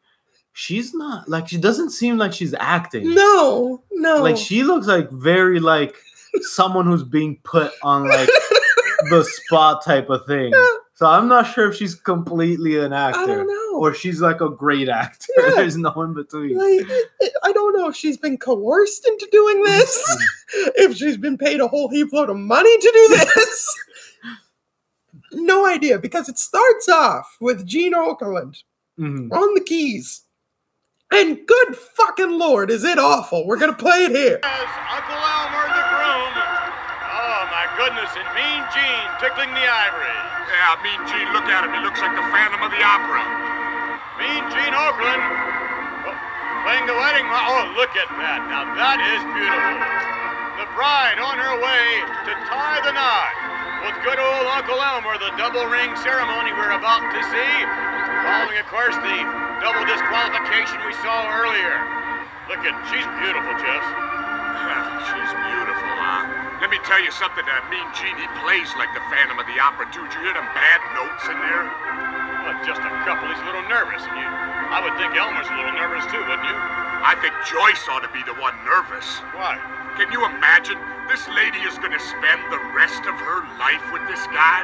she's 0.53 0.93
not 0.95 1.29
like 1.29 1.49
she 1.49 1.59
doesn't 1.59 1.91
seem 1.91 2.19
like 2.19 2.33
she's 2.33 2.55
acting. 2.55 3.15
No, 3.15 3.83
no. 3.93 4.23
Like 4.23 4.37
she 4.37 4.63
looks 4.63 4.87
like 4.87 5.11
very 5.11 5.61
like 5.61 5.95
someone 6.43 6.87
who's 6.87 7.05
being 7.05 7.39
put 7.45 7.73
on 7.83 8.09
like 8.09 8.29
the 9.11 9.25
spot 9.25 9.85
type 9.85 10.09
of 10.11 10.27
thing. 10.27 10.53
So 10.95 11.07
I'm 11.07 11.29
not 11.29 11.47
sure 11.47 11.69
if 11.71 11.77
she's 11.77 11.95
completely 11.95 12.79
an 12.79 12.93
I 12.93 13.09
actor 13.11 13.27
don't 13.27 13.47
know. 13.47 13.70
Or 13.81 13.95
she's 13.95 14.21
like 14.21 14.41
a 14.43 14.51
great 14.51 14.89
actor. 14.91 15.33
Yeah. 15.39 15.51
There's 15.57 15.77
no 15.79 15.91
in 16.03 16.13
between. 16.13 16.57
Like, 16.57 16.87
I- 17.23 17.31
I 17.49 17.53
don't 17.53 17.75
know 17.77 17.89
if 17.89 17.97
she's 17.97 18.19
been 18.19 18.37
coerced 18.37 19.07
into 19.07 19.27
doing 19.33 19.63
this, 19.63 20.19
if 20.77 20.97
she's 20.97 21.17
been 21.17 21.39
paid 21.39 21.61
a 21.61 21.69
whole 21.69 21.89
heap 21.89 22.13
load 22.13 22.29
of 22.29 22.37
money 22.37 22.77
to 22.77 22.91
do 22.93 23.09
this. 23.17 23.77
no 25.33 25.67
idea, 25.67 25.99
because 25.99 26.29
it 26.29 26.39
starts 26.39 26.89
off 26.89 27.37
with 27.41 27.67
Gene 27.67 27.95
Okerlund 27.95 28.63
Mhm. 28.99 29.33
on 29.33 29.55
the 29.55 29.61
keys. 29.63 30.23
And 31.13 31.45
good 31.47 31.75
fucking 31.77 32.39
lord, 32.39 32.71
is 32.71 32.85
it 32.85 32.99
awful? 32.99 33.47
We're 33.47 33.57
gonna 33.59 33.73
play 33.73 34.05
it 34.05 34.13
here. 34.13 34.39
As 34.45 34.69
Uncle 34.95 35.17
Elmer 35.19 35.67
the 35.75 35.85
groom. 35.91 36.33
Oh 36.37 37.43
my 37.51 37.67
goodness, 37.81 38.11
and 38.15 38.29
Mean 38.37 38.63
Gene 38.71 39.11
tickling 39.19 39.51
the 39.57 39.67
ivory. 39.67 40.19
Yeah, 40.53 40.79
Mean 40.85 41.01
Gene, 41.11 41.33
look 41.33 41.49
at 41.51 41.65
him. 41.67 41.73
He 41.75 41.81
looks 41.83 41.99
like 42.01 42.15
the 42.15 42.23
Phantom 42.31 42.63
of 42.63 42.71
the 42.71 42.83
Opera. 42.85 43.50
Mean 44.21 44.45
Gene 44.53 44.77
Okerlund. 44.77 45.25
Oh, 46.05 46.15
playing 46.69 46.85
the 46.85 46.95
wedding. 46.95 47.25
Oh, 47.25 47.73
look 47.75 47.97
at 47.97 48.13
that. 48.21 48.45
Now 48.53 48.69
that 48.77 49.01
is 49.01 49.25
beautiful. 49.33 49.81
The 50.61 50.69
bride 50.77 51.17
on 51.17 51.41
her 51.41 51.57
way 51.57 52.05
to 52.29 52.33
tie 52.45 52.85
the 52.85 52.93
knot 52.93 53.33
with 53.89 53.97
good 54.05 54.21
old 54.21 54.45
Uncle 54.53 54.77
Elmer, 54.77 55.17
the 55.17 55.33
double 55.41 55.65
ring 55.73 55.89
ceremony 56.05 56.53
we're 56.53 56.77
about 56.77 57.01
to 57.17 57.21
see. 57.33 57.55
Following, 58.29 58.61
of 58.61 58.69
course, 58.69 58.93
the 59.01 59.19
double 59.65 59.89
disqualification 59.89 60.85
we 60.85 60.93
saw 61.01 61.33
earlier. 61.33 61.81
Look 62.53 62.61
at, 62.61 62.77
she's 62.93 63.09
beautiful, 63.25 63.57
Jeff. 63.57 63.85
She's 65.09 65.33
beautiful, 65.33 65.91
huh? 65.97 66.61
Let 66.61 66.69
me 66.69 66.77
tell 66.85 67.01
you 67.01 67.09
something, 67.09 67.47
that 67.49 67.65
Mean 67.73 67.89
Gene, 67.97 68.21
he 68.21 68.29
plays 68.45 68.69
like 68.77 68.93
the 68.93 69.01
Phantom 69.09 69.41
of 69.41 69.49
the 69.49 69.57
Opera, 69.57 69.89
dude. 69.89 70.13
You 70.13 70.21
hear 70.29 70.37
them 70.37 70.45
bad 70.53 70.81
notes 70.93 71.25
in 71.25 71.41
there? 71.41 71.65
Well, 72.45 72.57
just 72.65 72.81
a 72.81 72.93
couple. 73.05 73.29
He's 73.29 73.41
a 73.43 73.49
little 73.49 73.67
nervous, 73.69 74.03
and 74.05 74.17
you, 74.17 74.27
I 74.27 74.81
would 74.81 74.97
think 74.97 75.13
Elmer's 75.17 75.49
a 75.49 75.57
little 75.57 75.77
nervous 75.77 76.05
too, 76.09 76.21
wouldn't 76.21 76.49
you? 76.49 76.57
I 77.01 77.17
think 77.21 77.33
Joyce 77.49 77.85
ought 77.89 78.05
to 78.05 78.13
be 78.13 78.21
the 78.29 78.37
one 78.37 78.57
nervous. 78.65 79.21
Why? 79.37 79.57
Can 79.97 80.13
you 80.13 80.25
imagine? 80.25 80.77
This 81.11 81.27
lady 81.35 81.59
is 81.67 81.75
going 81.83 81.91
to 81.91 81.99
spend 81.99 82.39
the 82.55 82.63
rest 82.71 83.03
of 83.03 83.19
her 83.19 83.43
life 83.59 83.83
with 83.91 84.07
this 84.07 84.23
guy? 84.31 84.63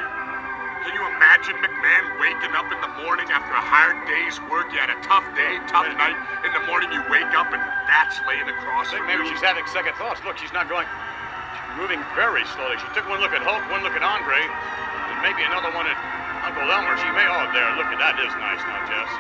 Can 0.87 0.95
you 0.95 1.03
imagine 1.19 1.59
McMahon 1.59 2.23
waking 2.23 2.55
up 2.55 2.71
in 2.71 2.79
the 2.79 2.93
morning 3.03 3.27
after 3.35 3.51
a 3.51 3.65
hard 3.67 3.99
day's 4.07 4.39
work? 4.47 4.71
You 4.71 4.79
had 4.79 4.95
a 4.95 5.01
tough 5.03 5.27
day, 5.35 5.59
tough 5.67 5.91
night. 5.99 6.15
In 6.47 6.55
the 6.55 6.63
morning, 6.71 6.95
you 6.95 7.03
wake 7.11 7.35
up 7.35 7.51
and 7.51 7.59
that's 7.91 8.23
laying 8.31 8.47
across 8.47 8.95
I 8.95 9.03
think 9.03 9.11
maybe 9.11 9.27
you. 9.27 9.35
she's 9.35 9.43
having 9.43 9.67
second 9.75 9.99
thoughts. 9.99 10.23
Look, 10.23 10.39
she's 10.39 10.55
not 10.55 10.71
going. 10.71 10.87
She's 10.87 11.67
moving 11.83 11.99
very 12.15 12.47
slowly. 12.55 12.79
She 12.79 12.87
took 12.95 13.11
one 13.11 13.19
look 13.19 13.35
at 13.35 13.43
Hulk, 13.43 13.67
one 13.67 13.83
look 13.83 13.99
at 13.99 14.07
Andre, 14.07 14.39
and 14.39 15.19
maybe 15.27 15.43
another 15.43 15.75
one 15.75 15.91
at 15.91 15.99
Uncle 16.47 16.71
Elmer. 16.71 16.95
She 16.97 17.11
may. 17.11 17.27
Oh, 17.27 17.51
there. 17.51 17.75
Look 17.75 17.91
at 17.91 17.99
that. 17.99 18.15
Is 18.23 18.31
nice 18.39 18.63
now, 18.63 18.87
Jess. 18.87 19.11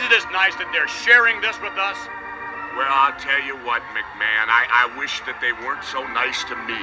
Isn't 0.00 0.08
this 0.08 0.24
nice 0.32 0.56
that 0.56 0.72
they're 0.72 0.88
sharing 0.88 1.40
this 1.44 1.60
with 1.60 1.76
us? 1.76 2.00
Well, 2.72 2.88
I'll 2.88 3.20
tell 3.20 3.40
you 3.44 3.54
what, 3.62 3.82
McMahon. 3.92 4.48
I, 4.48 4.88
I 4.88 4.98
wish 4.98 5.20
that 5.28 5.40
they 5.40 5.52
weren't 5.52 5.84
so 5.84 6.02
nice 6.16 6.42
to 6.44 6.56
me. 6.64 6.80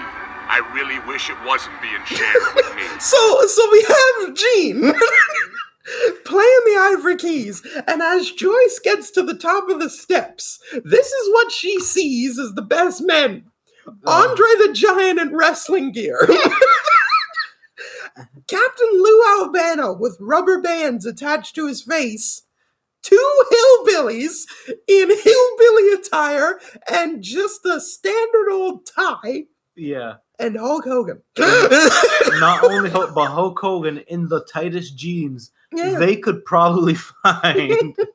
I 0.47 0.61
really 0.73 0.99
wish 1.09 1.29
it 1.29 1.37
wasn't 1.43 1.81
being 1.81 2.03
shared 2.05 2.55
with 2.55 2.75
me. 2.75 2.83
So, 2.99 3.45
so 3.47 3.71
we 3.71 3.81
have 3.81 4.35
Gene 4.35 4.81
playing 6.25 6.61
the 6.65 6.77
ivory 6.79 7.15
keys, 7.15 7.65
and 7.87 8.01
as 8.01 8.31
Joyce 8.31 8.79
gets 8.83 9.09
to 9.11 9.23
the 9.23 9.33
top 9.33 9.69
of 9.69 9.79
the 9.79 9.89
steps, 9.89 10.59
this 10.85 11.07
is 11.07 11.33
what 11.33 11.51
she 11.51 11.79
sees 11.79 12.37
as 12.37 12.53
the 12.53 12.61
best 12.61 13.01
men. 13.01 13.45
Oh. 14.05 14.29
Andre 14.29 14.67
the 14.67 14.73
Giant 14.73 15.19
in 15.19 15.35
wrestling 15.35 15.91
gear. 15.91 16.29
Captain 18.51 18.89
Lou 18.91 19.23
Albano 19.39 19.93
with 19.93 20.17
rubber 20.19 20.61
bands 20.61 21.05
attached 21.05 21.55
to 21.55 21.67
his 21.67 21.81
face. 21.83 22.43
Two 23.01 23.43
hillbillies 23.49 24.43
in 24.87 25.09
hillbilly 25.09 25.93
attire 25.93 26.59
and 26.91 27.23
just 27.23 27.65
a 27.65 27.79
standard 27.79 28.51
old 28.51 28.85
tie. 28.85 29.45
Yeah. 29.77 30.15
and 30.37 30.57
Hulk 30.57 30.83
Hogan. 30.83 31.21
Not 31.39 32.63
only 32.69 32.89
Hulk, 32.89 33.15
but 33.15 33.29
Hulk 33.29 33.57
Hogan 33.57 33.99
in 34.09 34.27
the 34.27 34.41
tightest 34.41 34.97
jeans 34.97 35.51
yeah. 35.71 35.97
they 35.97 36.17
could 36.17 36.43
probably 36.43 36.95
find. 36.95 37.95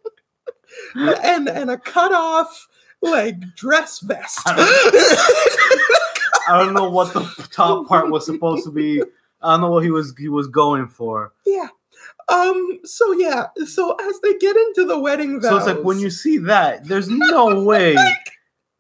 and 0.95 1.49
and 1.49 1.71
a 1.71 1.79
cut 1.79 2.13
off 2.13 2.69
like 3.01 3.41
dress 3.55 4.01
vest. 4.01 4.41
I 6.49 6.59
don't 6.59 6.75
know 6.75 6.91
what 6.91 7.15
the 7.15 7.49
top 7.51 7.89
part 7.89 8.11
was 8.11 8.27
supposed 8.27 8.65
to 8.65 8.71
be. 8.71 9.03
I 9.43 9.53
don't 9.53 9.61
know 9.63 9.71
what 9.71 9.85
he 9.85 9.91
was 9.91 10.15
he 10.19 10.29
was 10.29 10.49
going 10.49 10.89
for. 10.89 11.33
yeah. 11.45 11.69
Um. 12.29 12.81
So 12.85 13.13
yeah. 13.13 13.47
So 13.67 13.95
as 13.95 14.21
they 14.21 14.35
get 14.39 14.57
into 14.57 14.85
the 14.85 14.99
wedding 14.99 15.41
vows, 15.41 15.51
So 15.51 15.57
it's 15.59 15.67
like 15.67 15.85
when 15.85 16.01
you 16.01 16.11
see 16.11 16.39
that, 16.39 16.85
there's 16.89 17.09
no 17.09 17.63
way 17.65 17.97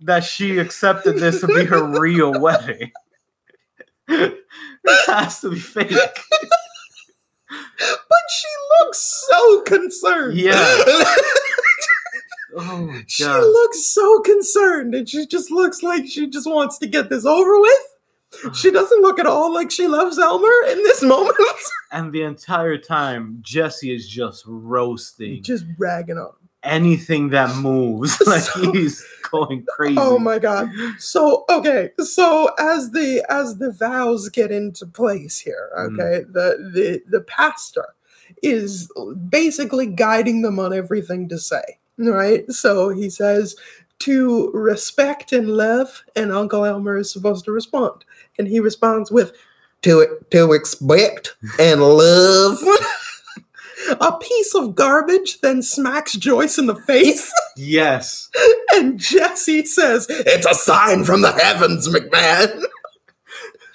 that 0.00 0.24
she 0.24 0.58
accepted 0.58 1.18
this 1.18 1.40
to 1.42 1.46
be 1.46 1.64
her 1.64 1.84
real 2.00 2.38
wedding. 2.40 2.90
it 4.08 4.44
has 5.06 5.40
to 5.40 5.50
be 5.50 5.58
fake. 5.60 5.90
but 7.48 8.22
she 8.30 8.48
looks 8.80 9.26
so 9.30 9.60
concerned. 9.62 10.36
Yeah. 10.38 10.54
Oh 12.58 12.86
my 12.86 13.04
She 13.06 13.24
looks 13.24 13.86
so 13.86 14.20
concerned, 14.20 14.94
and 14.94 15.08
she 15.08 15.26
just 15.26 15.50
looks 15.50 15.82
like 15.82 16.06
she 16.06 16.26
just 16.28 16.48
wants 16.48 16.78
to 16.78 16.86
get 16.86 17.10
this 17.10 17.26
over 17.26 17.60
with. 17.60 17.94
She 18.54 18.70
doesn't 18.70 19.02
look 19.02 19.18
at 19.18 19.26
all 19.26 19.52
like 19.52 19.70
she 19.70 19.86
loves 19.86 20.18
Elmer 20.18 20.52
in 20.70 20.78
this 20.84 21.02
moment. 21.02 21.36
And 21.92 22.12
the 22.12 22.22
entire 22.22 22.76
time, 22.78 23.38
Jesse 23.42 23.94
is 23.94 24.06
just 24.08 24.44
roasting 24.46 25.42
just 25.42 25.64
ragging 25.78 26.18
on. 26.18 26.32
anything 26.62 27.30
that 27.30 27.54
moves. 27.56 28.20
Like 28.26 28.42
So- 28.42 28.72
he's 28.72 29.04
going 29.30 29.64
crazy. 29.68 29.96
Oh 29.98 30.18
my 30.18 30.38
god. 30.38 30.68
So 30.98 31.44
okay, 31.48 31.90
so 31.98 32.50
as 32.58 32.90
the 32.90 33.24
as 33.28 33.58
the 33.58 33.70
vows 33.72 34.28
get 34.28 34.50
into 34.50 34.84
place 34.86 35.38
here, 35.38 35.70
Mm. 35.78 35.92
okay, 35.94 36.24
the 36.30 36.48
the 36.74 37.02
the 37.08 37.20
pastor 37.22 37.86
is 38.42 38.90
basically 39.28 39.86
guiding 39.86 40.42
them 40.42 40.58
on 40.58 40.72
everything 40.74 41.28
to 41.28 41.38
say. 41.38 41.78
Right? 41.98 42.50
So 42.52 42.90
he 42.90 43.08
says 43.08 43.56
to 44.00 44.50
respect 44.52 45.32
and 45.32 45.48
love, 45.56 46.02
and 46.14 46.30
Uncle 46.30 46.64
Elmer 46.66 46.98
is 46.98 47.10
supposed 47.10 47.44
to 47.46 47.52
respond. 47.52 48.04
And 48.38 48.48
he 48.48 48.60
responds 48.60 49.10
with 49.10 49.32
to 49.82 50.18
to 50.30 50.52
expect 50.52 51.36
and 51.58 51.80
love. 51.82 52.58
A 54.00 54.18
piece 54.18 54.54
of 54.54 54.74
garbage 54.74 55.40
then 55.42 55.62
smacks 55.62 56.14
Joyce 56.14 56.58
in 56.58 56.66
the 56.66 56.74
face. 56.74 57.32
Yes. 57.58 58.28
And 58.74 58.98
Jesse 58.98 59.64
says, 59.64 60.06
It's 60.10 60.44
a 60.44 60.52
sign 60.52 61.04
from 61.04 61.22
the 61.22 61.32
heavens, 61.32 61.88
McMahon. 61.88 62.64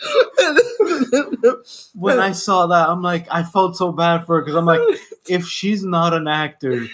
When 1.96 2.20
I 2.20 2.32
saw 2.32 2.68
that, 2.68 2.90
I'm 2.90 3.02
like, 3.02 3.26
I 3.32 3.42
felt 3.42 3.76
so 3.76 3.92
bad 3.92 4.26
for 4.26 4.36
her 4.36 4.42
because 4.42 4.56
I'm 4.56 4.66
like, 4.68 4.82
if 5.28 5.48
she's 5.48 5.84
not 5.84 6.14
an 6.14 6.28
actor, 6.28 6.86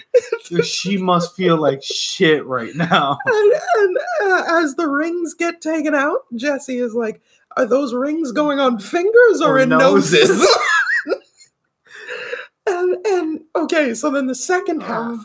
she 0.64 0.96
must 0.96 1.36
feel 1.36 1.58
like 1.58 1.82
shit 1.82 2.46
right 2.46 2.74
now. 2.74 3.18
and, 3.26 3.52
and, 3.76 3.96
uh, 4.24 4.44
as 4.62 4.76
the 4.76 4.88
rings 4.88 5.34
get 5.34 5.60
taken 5.60 5.94
out, 5.94 6.20
Jesse 6.34 6.78
is 6.78 6.94
like, 6.94 7.20
Are 7.58 7.66
those 7.66 7.92
rings 7.92 8.30
going 8.32 8.60
on 8.60 8.78
fingers 8.78 9.42
or, 9.42 9.56
Or 9.56 9.58
in 9.58 9.68
noses. 9.70 10.28
noses? 10.30 10.48
and 12.66 13.06
and 13.06 13.40
okay, 13.56 13.94
so 13.94 14.10
then 14.10 14.26
the 14.26 14.34
second 14.34 14.82
half 14.82 15.18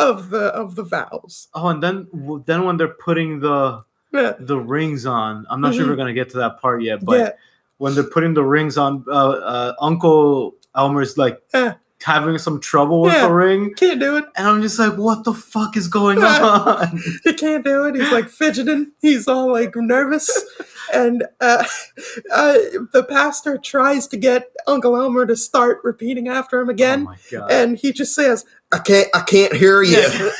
of 0.00 0.30
the 0.30 0.46
of 0.46 0.74
the 0.74 0.82
vows. 0.82 1.48
Oh, 1.54 1.68
and 1.68 1.82
then 1.82 2.08
then 2.46 2.64
when 2.64 2.76
they're 2.76 2.88
putting 3.04 3.40
the 3.40 3.82
Yeah, 4.12 4.34
the 4.38 4.58
rings 4.58 5.06
on, 5.06 5.46
I'm 5.50 5.60
not 5.60 5.74
sure 5.74 5.84
Mhm. 5.84 5.90
we're 5.90 5.96
gonna 5.96 6.12
get 6.12 6.30
to 6.30 6.38
that 6.38 6.60
part 6.60 6.82
yet, 6.82 7.04
but 7.04 7.18
yeah, 7.18 7.30
when 7.78 7.94
they're 7.94 8.04
putting 8.10 8.34
the 8.34 8.44
rings 8.44 8.76
on, 8.78 9.04
uh, 9.08 9.12
uh, 9.12 9.72
Uncle 9.80 10.54
Elmer's 10.74 11.16
like 11.16 11.40
Yeah. 11.54 11.74
Having 12.02 12.38
some 12.38 12.60
trouble 12.60 13.00
with 13.02 13.12
Yeah. 13.14 13.26
the 13.28 13.32
ring, 13.34 13.74
can't 13.74 13.98
do 14.00 14.16
it. 14.16 14.24
and 14.36 14.46
I'm 14.46 14.62
just 14.62 14.78
like, 14.78 14.96
what 14.96 15.24
the 15.24 15.32
fuck 15.34 15.76
is 15.76 15.88
going 15.88 16.22
on? 16.22 17.00
He 17.24 17.32
can't 17.34 17.64
do 17.64 17.84
it. 17.86 17.94
He's 17.96 18.12
like 18.12 18.28
fidgeting. 18.28 18.92
He's 19.00 19.26
all 19.28 19.50
like 19.52 19.74
nervous. 19.76 20.30
And 20.94 21.24
uh, 21.40 21.64
uh, 22.32 22.54
the 22.92 23.04
pastor 23.08 23.58
tries 23.58 24.06
to 24.06 24.16
get 24.16 24.52
Uncle 24.68 24.96
Elmer 24.96 25.26
to 25.26 25.34
start 25.34 25.80
repeating 25.82 26.28
after 26.28 26.60
him 26.60 26.68
oh 26.68 26.70
again. 26.70 27.02
my 27.02 27.16
god! 27.28 27.50
and 27.50 27.76
he 27.76 27.90
just 27.90 28.14
says, 28.14 28.44
"I 28.72 28.78
can't, 28.78 29.08
I 29.12 29.22
can't 29.22 29.52
hear 29.52 29.82
you." 29.82 29.96
Yeah. 29.96 30.30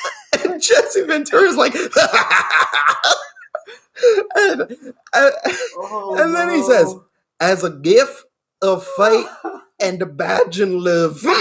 and 0.45 0.63
Jesse 0.63 1.03
Ventura's 1.03 1.57
like, 1.57 1.75
and, 4.37 4.63
uh, 5.13 5.31
Oh, 5.79 6.17
and 6.21 6.33
then 6.35 6.51
he 6.51 6.63
says, 6.63 6.95
"As 7.41 7.65
a 7.65 7.71
gift 7.71 8.25
of 8.63 8.87
faith 8.97 9.29
and 9.81 10.01
a 10.03 10.07
badge 10.07 10.61
and 10.61 10.81
love." 10.81 11.25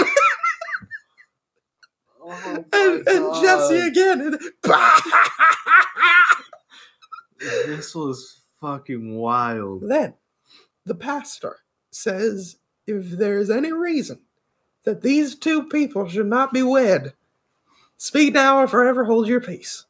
Oh 2.28 2.64
and, 2.72 3.06
and 3.06 3.34
Jesse 3.40 3.78
again, 3.86 4.36
this 7.38 7.94
was 7.94 8.40
fucking 8.60 9.14
wild. 9.16 9.88
then 9.88 10.14
the 10.84 10.96
pastor 10.96 11.58
says, 11.92 12.56
"If 12.84 13.10
there's 13.10 13.48
any 13.48 13.70
reason 13.72 14.18
that 14.82 15.02
these 15.02 15.36
two 15.36 15.68
people 15.68 16.08
should 16.08 16.26
not 16.26 16.52
be 16.52 16.64
wed, 16.64 17.12
speak 17.96 18.34
now 18.34 18.58
or 18.58 18.66
forever 18.66 19.04
hold 19.04 19.28
your 19.28 19.40
peace." 19.40 19.84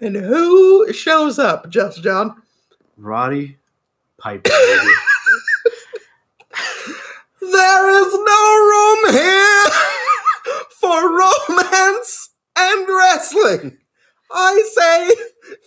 And 0.00 0.14
who 0.14 0.92
shows 0.92 1.38
up, 1.38 1.68
Just 1.68 2.02
John? 2.02 2.42
Roddy 2.96 3.58
Piper. 4.18 4.50
There 7.60 7.88
is 8.00 8.12
no 8.14 8.42
room 8.70 9.12
here 9.12 9.64
for 10.80 11.18
romance 11.18 12.30
and 12.56 12.88
wrestling. 12.88 13.76
I 14.32 14.62
say 14.72 15.10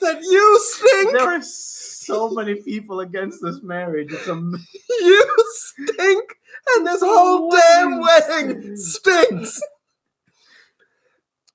that 0.02 0.22
you 0.24 0.60
stink. 0.60 1.12
there 1.12 1.38
are 1.38 1.42
so 1.44 2.32
many 2.32 2.56
people 2.56 3.00
against 3.02 3.44
this 3.44 3.62
marriage. 3.62 4.12
It's 4.12 4.28
a 4.28 4.34
You 5.02 5.28
stink. 5.52 6.36
And 6.76 6.88
this 6.88 7.02
whole 7.02 7.50
What 7.50 7.62
damn 7.62 8.00
wedding 8.00 8.76
stinks. 8.76 9.62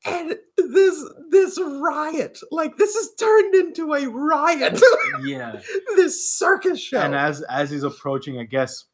And 0.04 0.36
this 0.56 1.04
this 1.30 1.58
riot, 1.60 2.38
like 2.52 2.76
this 2.76 2.94
has 2.94 3.10
turned 3.18 3.54
into 3.56 3.92
a 3.92 4.06
riot. 4.08 4.80
yeah. 5.24 5.60
this 5.96 6.30
circus 6.30 6.80
show. 6.80 7.00
And 7.00 7.14
as 7.14 7.42
as 7.42 7.70
he's 7.70 7.82
approaching, 7.82 8.38
I 8.38 8.44
guess 8.44 8.84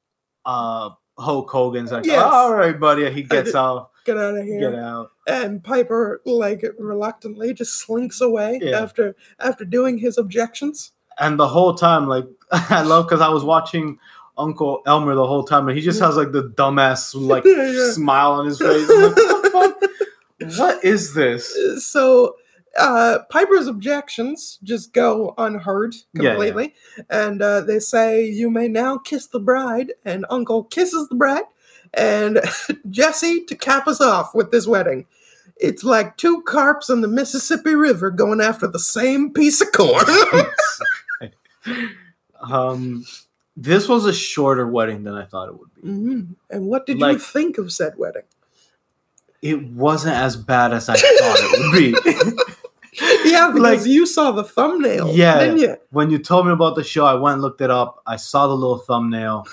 uh 0.47 0.91
Hulk 1.19 1.51
Hogan's 1.51 1.93
like, 1.93 2.05
Yes. 2.07 2.23
all 2.23 2.55
right, 2.55 2.79
buddy. 2.79 3.09
He 3.11 3.23
gets 3.23 3.55
out. 3.55 3.91
Get 4.05 4.17
out 4.19 4.37
of 4.37 4.45
here. 4.45 4.71
Get 4.71 4.79
out. 4.79 5.11
and 5.27 5.63
Piper 5.65 6.21
like 6.27 6.63
reluctantly 6.79 7.55
just 7.55 7.81
slinks 7.81 8.21
away 8.21 8.59
Yeah. 8.63 8.81
after 8.83 9.17
after 9.41 9.65
doing 9.65 9.99
his 9.99 10.19
objections. 10.19 10.93
And 11.19 11.39
the 11.39 11.49
whole 11.49 11.75
time, 11.75 12.07
like 12.09 12.27
I 12.51 12.83
love 12.83 13.07
because 13.07 13.21
I 13.21 13.29
was 13.29 13.45
watching 13.45 13.99
Uncle 14.37 14.83
Elmer 14.87 15.15
the 15.15 15.27
whole 15.27 15.45
time, 15.45 15.69
and 15.69 15.79
he 15.79 15.83
just 15.85 16.01
has 16.01 16.17
like 16.17 16.33
the 16.33 16.43
dumbass 16.57 17.15
like 17.15 17.45
Yeah, 17.47 17.93
smile 17.93 18.33
on 18.33 18.47
his 18.47 18.59
face. 18.59 18.89
Like, 18.89 19.17
what? 19.55 19.81
What 20.59 20.85
is 20.85 21.15
this? 21.15 21.57
So 21.89 22.35
uh, 22.79 23.21
Piper's 23.31 23.67
objections 23.67 24.59
just 24.63 24.93
go 24.93 25.35
unheard 25.39 25.95
Yeah, 26.13 26.23
yeah. 26.23 26.31
completely, 26.31 26.75
and 27.11 27.41
uh, 27.43 27.61
they 27.63 27.79
say 27.79 28.25
you 28.25 28.51
may 28.51 28.69
now 28.69 28.99
kiss 28.99 29.27
the 29.27 29.41
bride, 29.41 29.93
and 30.05 30.27
Uncle 30.31 30.65
kisses 30.65 31.09
the 31.09 31.15
bride, 31.15 31.45
and 31.93 32.41
Jesse 32.91 33.45
to 33.45 33.55
cap 33.57 33.87
us 33.87 34.01
off 34.01 34.35
with 34.35 34.51
this 34.51 34.67
wedding. 34.67 35.07
It's 35.57 35.85
like 35.85 36.17
two 36.17 36.43
carps 36.43 36.91
in 36.91 37.01
the 37.01 37.09
Mississippi 37.09 37.75
River 37.77 38.11
going 38.11 38.41
after 38.41 38.67
the 38.67 38.81
same 38.81 39.33
piece 39.33 39.61
of 39.61 39.71
corn. 39.73 40.05
um, 42.41 43.05
this 43.57 43.89
was 43.89 44.05
a 44.05 44.13
shorter 44.13 44.67
wedding 44.67 45.05
than 45.05 45.15
I 45.15 45.25
thought 45.27 45.49
it 45.49 45.59
would 45.59 45.75
be. 45.75 45.83
Mhm. 45.83 46.35
And 46.51 46.67
what 46.67 46.87
did 46.87 46.99
you 47.01 47.19
think 47.19 47.59
of 47.59 47.73
said 47.73 47.95
wedding? 47.97 48.23
It 49.43 49.63
wasn't 49.63 50.17
as 50.17 50.37
bad 50.37 50.73
as 50.73 50.89
I 50.89 50.97
thought 50.97 51.39
it 51.41 51.61
would 51.61 52.35
be. 52.35 52.43
Yeah, 53.25 53.51
because 53.53 53.61
Like- 53.81 53.87
you 53.87 54.07
saw 54.07 54.31
the 54.33 54.45
thumbnail, 54.45 55.09
Yeah. 55.13 55.53
you? 55.53 55.77
when 55.91 56.11
you 56.11 56.19
told 56.19 56.47
me 56.47 56.53
about 56.53 56.77
the 56.77 56.85
show, 56.85 57.05
I 57.07 57.15
went 57.15 57.35
and 57.35 57.43
looked 57.43 57.61
it 57.61 57.71
up. 57.71 58.03
I 58.07 58.17
saw 58.17 58.47
the 58.47 58.55
little 58.55 58.79
thumbnail. 58.79 59.45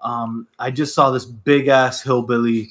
Um, 0.00 0.46
I 0.58 0.70
just 0.70 0.94
saw 0.94 1.10
this 1.10 1.24
big 1.24 1.68
ass 1.68 2.02
hillbilly 2.02 2.70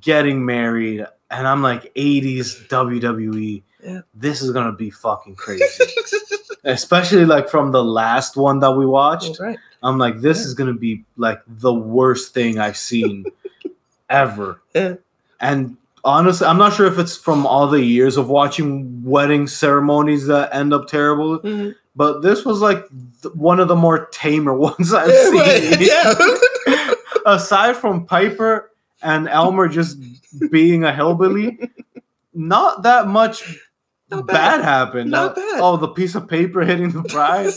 getting 0.00 0.44
married, 0.44 1.06
and 1.30 1.46
I'm 1.46 1.62
like, 1.62 1.92
80s 1.94 2.66
WWE. 2.68 3.62
Yeah. 3.82 4.00
This 4.14 4.42
is 4.42 4.50
gonna 4.52 4.72
be 4.72 4.90
fucking 4.90 5.36
crazy. 5.36 5.64
Especially 6.64 7.24
like 7.24 7.48
from 7.48 7.72
the 7.72 7.82
last 7.82 8.36
one 8.36 8.58
that 8.60 8.72
we 8.72 8.84
watched. 8.84 9.38
Right. 9.40 9.58
I'm 9.82 9.96
like, 9.98 10.20
this 10.20 10.38
Yeah. 10.40 10.44
is 10.46 10.54
gonna 10.54 10.74
be 10.74 11.04
like 11.16 11.40
the 11.46 11.72
worst 11.72 12.34
thing 12.34 12.58
I've 12.58 12.76
seen 12.76 13.24
ever. 14.10 14.60
Yeah. 14.74 14.94
And 15.40 15.76
honestly, 16.04 16.46
I'm 16.46 16.58
not 16.58 16.72
sure 16.74 16.86
if 16.86 16.98
it's 16.98 17.16
from 17.16 17.46
all 17.46 17.66
the 17.68 17.82
years 17.82 18.16
of 18.16 18.28
watching 18.28 19.02
wedding 19.04 19.46
ceremonies 19.46 20.26
that 20.26 20.54
end 20.54 20.72
up 20.72 20.86
terrible, 20.88 21.38
Mhm. 21.40 21.74
but 21.96 22.20
this 22.22 22.44
was 22.44 22.60
like 22.60 22.84
th- 23.22 23.34
one 23.34 23.60
of 23.60 23.68
the 23.68 23.76
more 23.76 24.06
tamer 24.06 24.54
ones 24.68 24.92
I've 24.92 25.08
Yeah, 25.08 25.24
seen. 25.30 25.38
right, 25.40 25.80
yeah. 26.68 26.90
Aside 27.26 27.76
from 27.76 28.06
Piper 28.06 28.70
and 29.02 29.28
Elmer 29.28 29.68
just 29.68 29.98
being 30.50 30.84
a 30.84 30.92
hillbilly, 30.94 31.58
not 32.34 32.82
that 32.82 33.06
much 33.08 33.58
Not 34.10 34.26
bad. 34.26 34.58
bad. 34.58 34.64
happened. 34.64 35.10
Not 35.10 35.32
Uh, 35.32 35.34
bad. 35.34 35.60
Oh, 35.60 35.76
the 35.76 35.88
piece 35.88 36.14
of 36.14 36.28
paper 36.28 36.62
hitting 36.62 36.90
the 36.92 37.02
bride. 37.02 37.52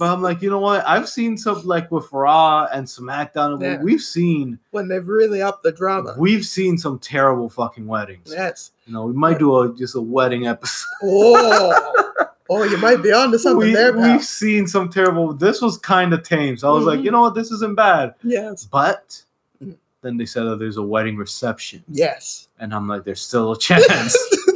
But 0.00 0.10
I'm 0.10 0.22
like, 0.22 0.40
you 0.42 0.48
know 0.50 0.58
what? 0.58 0.82
I've 0.88 1.08
seen 1.08 1.36
some 1.36 1.62
like 1.66 1.92
with 1.92 2.10
Raw 2.10 2.66
and 2.72 2.86
SmackDown. 2.86 3.60
Yeah. 3.62 3.80
We've 3.82 4.00
seen 4.00 4.58
when 4.72 4.88
they've 4.88 5.06
really 5.06 5.42
upped 5.42 5.62
the 5.62 5.70
drama. 5.72 6.14
we've 6.18 6.44
seen 6.44 6.78
some 6.78 6.98
terrible 6.98 7.48
fucking 7.50 7.86
weddings. 7.86 8.32
Yes. 8.32 8.72
You 8.86 8.94
know, 8.94 9.04
we 9.04 9.12
might 9.12 9.38
do 9.38 9.56
a 9.60 9.74
just 9.76 9.94
a 9.94 10.00
wedding 10.00 10.46
episode. 10.46 10.86
Oh, 11.02 12.18
oh, 12.48 12.62
you 12.64 12.78
might 12.78 13.02
be 13.02 13.12
onto 13.12 13.36
something 13.38 13.68
we, 13.68 13.74
there, 13.74 13.92
pal. 13.92 14.02
we've 14.12 14.24
seen 14.24 14.66
some 14.66 14.88
terrible. 14.88 15.32
This 15.34 15.60
was 15.62 15.76
kind 15.78 16.12
of 16.14 16.22
tame, 16.22 16.56
so 16.56 16.68
I 16.68 16.72
was 16.74 16.84
like, 16.86 17.00
Mhm. 17.00 17.04
you 17.04 17.10
know 17.10 17.20
what, 17.20 17.34
this 17.34 17.50
isn't 17.52 17.76
bad. 17.76 18.14
Yes. 18.24 18.64
But 18.64 19.22
Mm. 19.62 19.76
then 20.02 20.16
they 20.16 20.26
said 20.26 20.44
that 20.44 20.58
there's 20.58 20.78
a 20.78 20.82
wedding 20.82 21.16
reception, 21.18 21.84
Yes. 21.88 22.48
and 22.58 22.74
I'm 22.74 22.88
like, 22.88 23.04
there's 23.04 23.20
still 23.20 23.52
a 23.52 23.58
chance. 23.58 24.16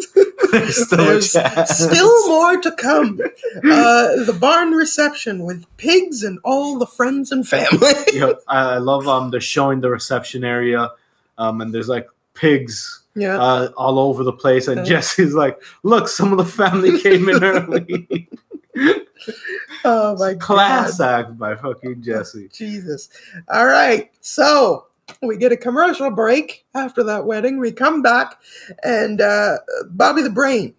there's 0.61 0.87
still 0.87 0.99
There's. 0.99 1.33
Still 1.33 2.29
more 2.29 2.61
to 2.61 2.73
come. 2.73 3.21
Uh, 3.57 4.25
the 4.25 4.37
barn 4.39 4.71
reception 4.73 5.45
with 5.45 5.65
pigs 5.77 6.23
and 6.23 6.39
all 6.45 6.79
the 6.79 6.87
friends 6.87 7.33
and 7.33 7.47
family. 7.47 7.93
Yep, 8.13 8.41
I, 8.47 8.79
love 8.79 9.09
um 9.09 9.31
they're 9.31 9.41
showing 9.41 9.81
the 9.81 9.91
reception 9.91 10.45
area, 10.45 10.91
um 11.39 11.61
and 11.61 11.75
there's 11.75 11.89
like 11.89 12.07
pigs 12.35 13.03
yeah. 13.17 13.37
uh 13.39 13.71
all 13.77 13.99
over 13.99 14.23
the 14.23 14.33
place, 14.33 14.69
and 14.69 14.79
Yeah. 14.79 14.85
Jesse's 15.01 15.35
like, 15.35 15.61
look, 15.83 16.09
some 16.09 16.31
of 16.33 16.39
the 16.39 16.45
family 16.45 17.01
came 17.01 17.29
in 17.29 17.43
early. 17.43 18.29
oh 19.85 20.17
my 20.17 20.35
Class 20.35 20.99
god. 20.99 21.21
act 21.21 21.39
by 21.39 21.55
fucking 21.57 22.03
Jesse. 22.03 22.49
Jesus. 22.53 23.09
All 23.49 23.67
right. 23.67 24.11
So 24.21 24.87
we 25.23 25.37
get 25.37 25.53
a 25.53 25.57
commercial 25.57 26.11
break 26.11 26.65
after 26.75 27.03
that 27.05 27.27
wedding. 27.27 27.59
We 27.59 27.73
come 27.73 28.03
back, 28.03 28.41
and 28.83 29.21
uh, 29.21 29.59
Bobby 29.91 30.23
the 30.23 30.31
Brain, 30.31 30.75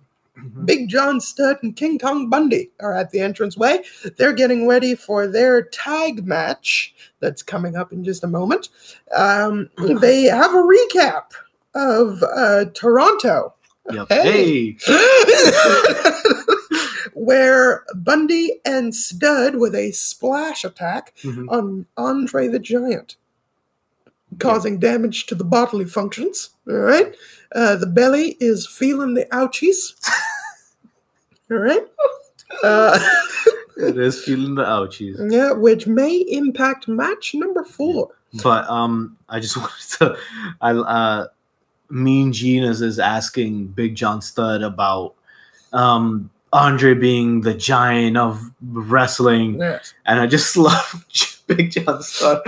Big 0.65 0.89
John 0.89 1.19
Studd, 1.21 1.57
and 1.63 1.75
King 1.75 1.97
Kong 1.99 2.29
Bundy 2.29 2.71
are 2.79 2.93
at 2.93 3.11
the 3.11 3.19
entranceway. 3.19 3.83
They're 4.17 4.33
getting 4.33 4.67
ready 4.67 4.95
for 4.95 5.27
their 5.27 5.61
tag 5.63 6.25
match 6.25 6.93
that's 7.19 7.41
coming 7.43 7.75
up 7.75 7.91
in 7.93 8.03
just 8.03 8.23
a 8.23 8.27
moment. 8.27 8.69
Um, 9.15 9.69
they 9.99 10.23
have 10.23 10.53
a 10.53 10.57
recap 10.57 11.31
of 11.73 12.21
uh, 12.23 12.65
Toronto. 12.73 13.53
Yep. 13.91 14.07
Hey. 14.09 14.75
Hey, 14.83 15.01
Where 17.13 17.85
Bundy 17.95 18.59
and 18.65 18.93
Studd 18.93 19.55
with 19.55 19.73
a 19.75 19.91
splash 19.91 20.63
attack 20.65 21.13
Mhm. 21.23 21.45
on 21.49 21.85
Andre 21.95 22.47
the 22.47 22.59
Giant, 22.59 23.15
causing 24.39 24.79
damage 24.79 25.25
to 25.27 25.35
the 25.35 25.43
bodily 25.43 25.85
functions. 25.85 26.49
All 26.67 26.75
right. 26.75 27.15
Uh, 27.53 27.75
the 27.75 27.87
belly 27.87 28.37
is 28.39 28.67
feeling 28.67 29.13
the 29.13 29.25
ouchies. 29.31 29.93
All 31.51 31.57
right. 31.57 31.85
Uh, 32.63 32.97
it 33.75 33.97
is 33.97 34.23
feeling 34.23 34.55
the 34.55 34.63
ouchies. 34.63 35.15
yeah, 35.31 35.51
which 35.51 35.87
may 35.87 36.15
impact 36.29 36.87
match 36.87 37.33
number 37.33 37.63
four. 37.65 38.11
But 38.43 38.69
um, 38.69 39.17
I 39.27 39.39
just 39.41 39.57
wanted 39.57 39.73
to, 39.97 40.15
I 40.61 40.71
uh, 40.71 41.27
Mean 41.89 42.31
Genius 42.31 42.79
is 42.81 42.97
asking 42.99 43.67
Big 43.69 43.95
John 43.95 44.21
Studd 44.21 44.61
about 44.61 45.15
um 45.73 46.29
Andre 46.53 46.93
being 46.93 47.41
the 47.41 47.55
giant 47.55 48.15
of 48.15 48.51
wrestling, 48.61 49.55
Yes. 49.59 49.93
and 50.05 50.19
I 50.21 50.27
just 50.27 50.55
love 50.55 51.03
Big 51.55 51.71
John 51.71 52.01
Studd 52.01 52.41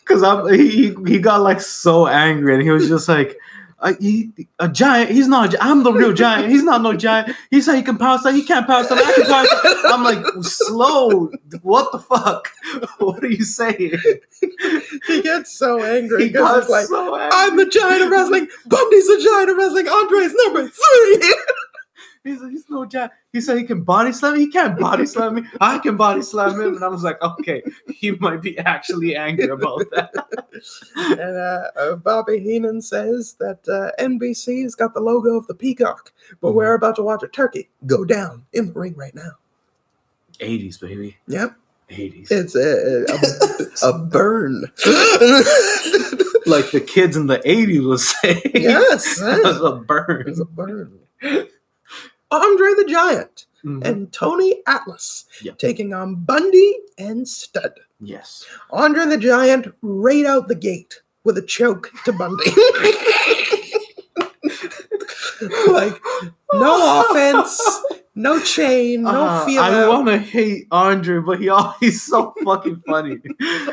because 0.00 0.22
I'm 0.22 0.52
he 0.52 0.94
he 1.06 1.18
got 1.18 1.40
like 1.40 1.60
so 1.60 2.06
angry, 2.06 2.54
and 2.54 2.62
he 2.62 2.70
was 2.70 2.88
just 2.88 3.08
like. 3.08 3.38
Uh, 3.80 3.92
he, 4.00 4.32
a 4.60 4.68
giant. 4.68 5.10
He's 5.10 5.28
not. 5.28 5.52
A, 5.52 5.62
I'm 5.62 5.82
the 5.82 5.92
real 5.92 6.14
giant. 6.14 6.50
He's 6.50 6.62
not 6.62 6.80
no 6.80 6.96
giant. 6.96 7.36
He 7.50 7.60
said 7.60 7.74
he 7.74 7.82
can 7.82 7.98
power 7.98 8.16
stuff. 8.16 8.34
He 8.34 8.42
can't 8.42 8.66
power 8.66 8.82
stuff. 8.82 8.98
I 8.98 9.12
can 9.12 9.26
power 9.26 9.44
stuff. 9.44 9.78
I'm 9.86 10.02
like, 10.02 10.24
slow. 10.42 11.30
What 11.60 11.92
the 11.92 11.98
fuck? 11.98 12.50
What 12.98 13.22
are 13.22 13.28
you 13.28 13.44
saying? 13.44 13.92
He 15.06 15.22
gets 15.22 15.58
so 15.58 15.82
angry 15.82 16.24
He 16.24 16.30
got 16.30 16.70
like, 16.70 16.86
so 16.86 17.14
angry. 17.14 17.30
I'm 17.32 17.56
the 17.56 17.66
giant 17.66 18.04
of 18.04 18.10
wrestling. 18.10 18.48
Bundy's 18.64 19.06
the 19.06 19.20
giant 19.22 19.50
of 19.50 19.56
wrestling. 19.58 19.88
Andre's 19.88 20.34
number 20.34 20.68
three. 20.68 21.34
He's, 22.24 22.40
he's 22.40 22.64
no 22.70 22.86
jack. 22.86 23.12
He 23.34 23.40
said 23.42 23.58
he 23.58 23.64
can 23.64 23.82
body 23.82 24.10
slam 24.10 24.32
me. 24.34 24.40
He 24.40 24.50
can't 24.50 24.78
body 24.78 25.04
slam 25.04 25.34
me. 25.34 25.42
I 25.60 25.78
can 25.78 25.96
body 25.98 26.22
slam 26.22 26.58
him. 26.58 26.74
And 26.76 26.82
I 26.82 26.88
was 26.88 27.02
like, 27.04 27.20
okay, 27.20 27.62
he 27.94 28.12
might 28.12 28.40
be 28.40 28.58
actually 28.58 29.14
angry 29.14 29.48
about 29.48 29.84
that. 29.90 30.10
and 30.96 31.20
uh, 31.20 31.70
uh, 31.78 31.96
Bobby 31.96 32.38
Heenan 32.38 32.80
says 32.80 33.36
that 33.40 33.68
uh, 33.68 33.90
NBC's 34.02 34.74
got 34.74 34.94
the 34.94 35.00
logo 35.00 35.36
of 35.36 35.46
the 35.48 35.54
peacock, 35.54 36.12
but 36.40 36.48
Mm-hmm. 36.48 36.56
we're 36.56 36.74
about 36.74 36.96
to 36.96 37.02
watch 37.02 37.22
a 37.22 37.28
turkey 37.28 37.68
go 37.86 38.04
down 38.06 38.46
in 38.54 38.66
the 38.68 38.72
ring 38.72 38.94
right 38.96 39.14
now. 39.14 39.32
80s, 40.40 40.80
baby. 40.80 41.18
Yep, 41.28 41.54
80s. 41.90 42.28
it's 42.30 42.56
a, 42.56 43.84
a, 43.86 43.88
a 43.90 43.98
burn. 44.06 44.62
like 46.46 46.70
the 46.70 46.80
kids 46.80 47.16
in 47.16 47.26
the 47.26 47.38
80s 47.40 47.86
would 47.86 48.00
say. 48.00 48.40
yes, 48.54 49.20
It 49.22 49.44
was 49.44 49.60
uh, 49.60 49.64
a 49.74 49.76
burn. 49.80 50.24
it's 50.26 50.40
a 50.40 50.44
burn. 50.46 50.98
Andre 52.34 52.74
the 52.74 52.84
Giant 52.84 53.46
Mhm. 53.64 53.84
and 53.84 54.12
Tony 54.12 54.62
Atlas 54.66 55.24
Yep. 55.42 55.58
taking 55.58 55.92
on 55.94 56.16
Bundy 56.16 56.78
and 56.98 57.26
Studd. 57.28 57.80
Yes. 58.00 58.44
Andre 58.70 59.06
the 59.06 59.16
Giant 59.18 59.74
right 59.82 60.24
out 60.26 60.48
the 60.48 60.54
gate 60.54 61.00
with 61.24 61.38
a 61.38 61.42
choke 61.42 61.90
to 62.04 62.12
Bundy. 62.12 62.44
like, 65.68 66.00
no 66.52 67.04
offense, 67.10 67.60
no 68.14 68.38
chain, 68.40 69.02
no 69.02 69.10
Uh, 69.24 69.44
feel 69.46 69.62
I 69.62 69.88
want 69.88 70.06
to 70.08 70.18
hate 70.18 70.66
Andre, 70.70 71.18
but 71.20 71.40
he 71.40 71.48
always 71.58 72.02
so 72.02 72.34
fucking 72.44 72.82
funny. 72.86 73.18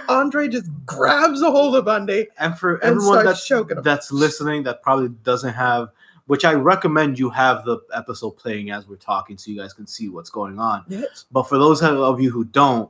Andre 0.09 0.47
just 0.47 0.68
grabs 0.86 1.41
a 1.41 1.51
hold 1.51 1.76
of 1.76 1.86
Bundy. 1.86 2.28
And 2.39 2.57
for 2.57 2.84
everyone 2.84 3.22
starts 3.22 3.26
that's 3.26 3.47
choking 3.47 3.78
him. 3.78 3.84
that's 3.84 4.12
listening 4.12 4.64
that 4.64 4.82
probably 4.82 5.09
doesn't 5.09 5.53
have 5.53 5.89
which 6.28 6.45
I 6.45 6.53
recommend 6.53 7.19
you 7.19 7.30
have 7.32 7.65
the 7.65 7.80
episode 7.93 8.32
playing 8.32 8.72
as 8.72 8.88
we're 8.88 8.95
talking 8.95 9.38
so 9.38 9.51
you 9.51 9.57
guys 9.57 9.74
can 9.74 9.88
see 9.88 10.09
what's 10.09 10.30
going 10.30 10.59
on. 10.59 10.84
Yes. 10.88 11.26
But 11.32 11.43
for 11.43 11.57
those 11.57 11.82
of 11.82 12.22
you 12.22 12.32
who 12.32 12.45
don't, 12.45 12.89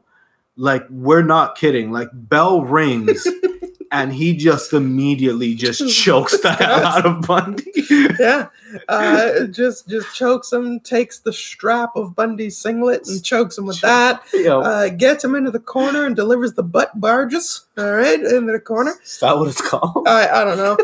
like 0.55 0.85
we're 0.89 1.23
not 1.23 1.55
kidding. 1.55 1.91
Like 1.91 2.09
bell 2.13 2.61
rings 2.63 3.25
and 3.91 4.13
he 4.13 4.35
just 4.35 4.73
immediately 4.73 5.55
just 5.55 5.89
chokes 6.03 6.39
the 6.41 6.51
hell 6.51 6.85
out 6.85 7.05
of 7.05 7.21
Bundy. 7.21 7.63
Yeah. 8.19 8.47
Uh, 8.87 9.45
just 9.45 9.89
just 9.89 10.15
chokes 10.15 10.53
him, 10.53 10.79
takes 10.79 11.19
the 11.19 11.33
strap 11.33 11.95
of 11.95 12.15
Bundy's 12.15 12.57
singlet 12.57 13.05
and 13.07 13.21
chokes 13.23 13.57
him 13.57 13.65
with 13.65 13.81
that. 13.81 14.21
Uh, 14.33 14.89
gets 14.89 15.23
him 15.23 15.35
into 15.35 15.51
the 15.51 15.59
corner 15.59 16.05
and 16.05 16.15
delivers 16.15 16.53
the 16.53 16.63
butt 16.63 16.97
barges. 16.99 17.65
All 17.77 17.91
right, 17.91 18.19
into 18.19 18.51
the 18.51 18.59
corner. 18.59 18.93
is 19.03 19.19
that 19.19 19.37
what 19.37 19.49
it's 19.49 19.61
called? 19.61 20.07
I, 20.07 20.41
I 20.41 20.43
don't 20.45 20.57
know. 20.57 20.77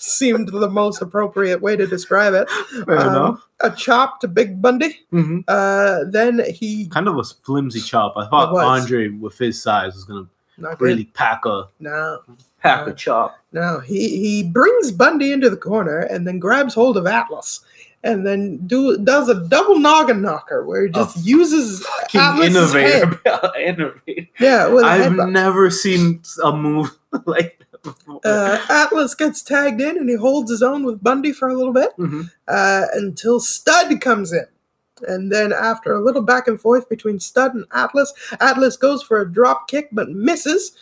Seemed 0.00 0.48
the 0.48 0.70
most 0.70 1.02
appropriate 1.02 1.60
way 1.60 1.74
to 1.76 1.86
describe 1.86 2.32
it. 2.34 2.48
Um. 2.88 3.42
A 3.60 3.70
chop 3.72 4.20
to 4.20 4.28
Big 4.28 4.62
Bundy. 4.62 5.00
hmm 5.10 5.40
Uh, 5.48 6.04
then 6.08 6.40
he 6.54 6.86
Kind 6.86 7.08
of 7.08 7.16
a 7.18 7.24
flimsy 7.24 7.80
chop. 7.80 8.14
I 8.16 8.28
thought 8.28 8.54
Andre, 8.56 9.08
with 9.08 9.36
his 9.36 9.60
size, 9.60 9.94
was 9.94 10.04
gonna 10.04 10.26
not 10.56 10.80
really 10.80 11.06
pack 11.06 11.44
a 11.44 11.64
No, 11.80 12.20
pack 12.62 12.86
Uh, 12.86 12.90
a 12.92 12.94
chop. 12.94 13.36
no. 13.52 13.80
He 13.80 14.16
he 14.20 14.42
brings 14.44 14.92
Bundy 14.92 15.32
into 15.32 15.50
the 15.50 15.56
corner 15.56 15.98
and 15.98 16.24
then 16.26 16.38
grabs 16.38 16.74
hold 16.74 16.96
of 16.96 17.06
Atlas. 17.08 17.60
And 18.04 18.24
then 18.24 18.58
do 18.68 18.96
does 18.98 19.28
a 19.28 19.34
double 19.48 19.80
noggin 19.80 20.22
knocker 20.22 20.64
where 20.64 20.84
he 20.86 20.90
just 20.92 21.16
A 21.16 21.20
uses 21.20 21.84
Fucking 21.84 22.20
Atlas's 22.20 22.72
head. 22.72 23.02
innovator, 23.02 23.20
innovator. 23.58 24.28
Yeah, 24.38 24.68
I've 24.84 25.16
never 25.28 25.68
seen 25.70 26.22
a 26.44 26.52
move 26.52 26.96
like. 27.26 27.64
Uh, 28.24 28.58
Atlas 28.70 29.14
gets 29.14 29.42
tagged 29.42 29.80
in 29.80 29.96
and 29.98 30.08
he 30.08 30.16
holds 30.16 30.50
his 30.50 30.62
own 30.62 30.84
with 30.84 31.02
Bundy 31.02 31.32
for 31.32 31.48
a 31.48 31.54
little 31.54 31.72
bit 31.72 31.90
Mhm. 31.98 32.30
uh, 32.46 32.86
until 32.94 33.40
Studd 33.40 34.00
comes 34.00 34.32
in. 34.32 34.46
And 35.06 35.30
then, 35.30 35.52
after 35.52 35.92
a 35.92 36.00
little 36.02 36.22
back 36.22 36.48
and 36.48 36.60
forth 36.60 36.88
between 36.88 37.20
Studd 37.20 37.54
and 37.54 37.64
Atlas, 37.72 38.12
Atlas 38.40 38.76
goes 38.76 39.00
for 39.02 39.20
a 39.20 39.30
drop 39.30 39.68
kick 39.68 39.88
but 39.92 40.08
misses. 40.10 40.72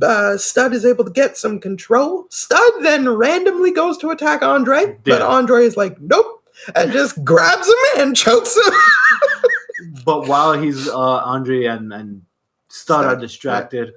Uh, 0.00 0.36
Studd 0.36 0.72
is 0.72 0.84
able 0.84 1.04
to 1.04 1.10
get 1.10 1.36
some 1.36 1.58
control. 1.58 2.26
Studd 2.30 2.72
then 2.82 3.08
randomly 3.08 3.72
goes 3.72 3.98
to 3.98 4.10
attack 4.10 4.42
Andre, 4.42 4.98
but 5.04 5.20
Andre 5.22 5.64
is 5.64 5.76
like, 5.76 6.00
nope, 6.00 6.44
and 6.76 6.92
just 6.92 7.24
grabs 7.24 7.66
him 7.68 7.74
and 7.98 8.16
chokes 8.16 8.56
him. 8.56 8.72
But 10.04 10.26
while 10.26 10.54
he's 10.54 10.88
uh, 10.88 10.96
Andre 10.98 11.64
and 11.64 11.92
and 11.92 12.22
Studd 12.68 13.04
are 13.04 13.10
Studd, 13.10 13.20
distracted, 13.20 13.92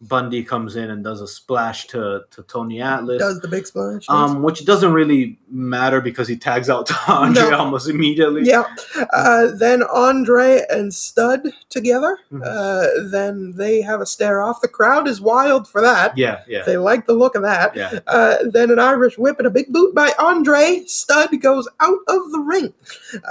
Bundy 0.00 0.42
comes 0.44 0.76
in 0.76 0.90
and 0.90 1.02
does 1.02 1.20
a 1.22 1.26
splash 1.28 1.86
to 1.86 2.22
to 2.32 2.42
Tony 2.42 2.82
Atlas. 2.82 3.18
Does 3.20 3.40
the 3.40 3.48
big 3.48 3.66
splash? 3.66 4.04
um, 4.10 4.42
which 4.42 4.64
doesn't 4.66 4.92
really 4.92 5.38
matter 5.48 6.00
because 6.02 6.28
he 6.28 6.36
tags 6.36 6.68
out 6.68 6.84
to 6.88 6.96
Andre 7.08 7.42
No. 7.50 7.58
almost 7.58 7.88
immediately. 7.88 8.42
Yeah. 8.44 8.64
Uh, 9.12 9.46
then 9.56 9.82
Andre 9.84 10.62
and 10.68 10.92
Studd 10.92 11.46
together. 11.70 12.18
Mhm. 12.30 12.42
Uh, 12.44 13.08
then 13.10 13.54
they 13.56 13.80
have 13.82 14.00
a 14.02 14.06
stare 14.06 14.42
off. 14.42 14.60
The 14.60 14.68
crowd 14.68 15.08
is 15.08 15.20
wild 15.22 15.66
for 15.68 15.80
that. 15.80 16.18
yeah, 16.18 16.40
yeah, 16.48 16.64
They 16.64 16.76
like 16.76 17.06
the 17.06 17.14
look 17.14 17.34
of 17.34 17.42
that. 17.42 17.74
yeah. 17.74 18.00
Uh, 18.06 18.36
then 18.44 18.70
an 18.70 18.78
Irish 18.80 19.16
whip 19.16 19.38
and 19.38 19.46
a 19.46 19.50
big 19.50 19.72
boot 19.72 19.94
by 19.94 20.12
Andre. 20.18 20.82
Studd 20.86 21.40
goes 21.40 21.66
out 21.80 22.00
of 22.08 22.30
the 22.32 22.40
ring. 22.40 22.74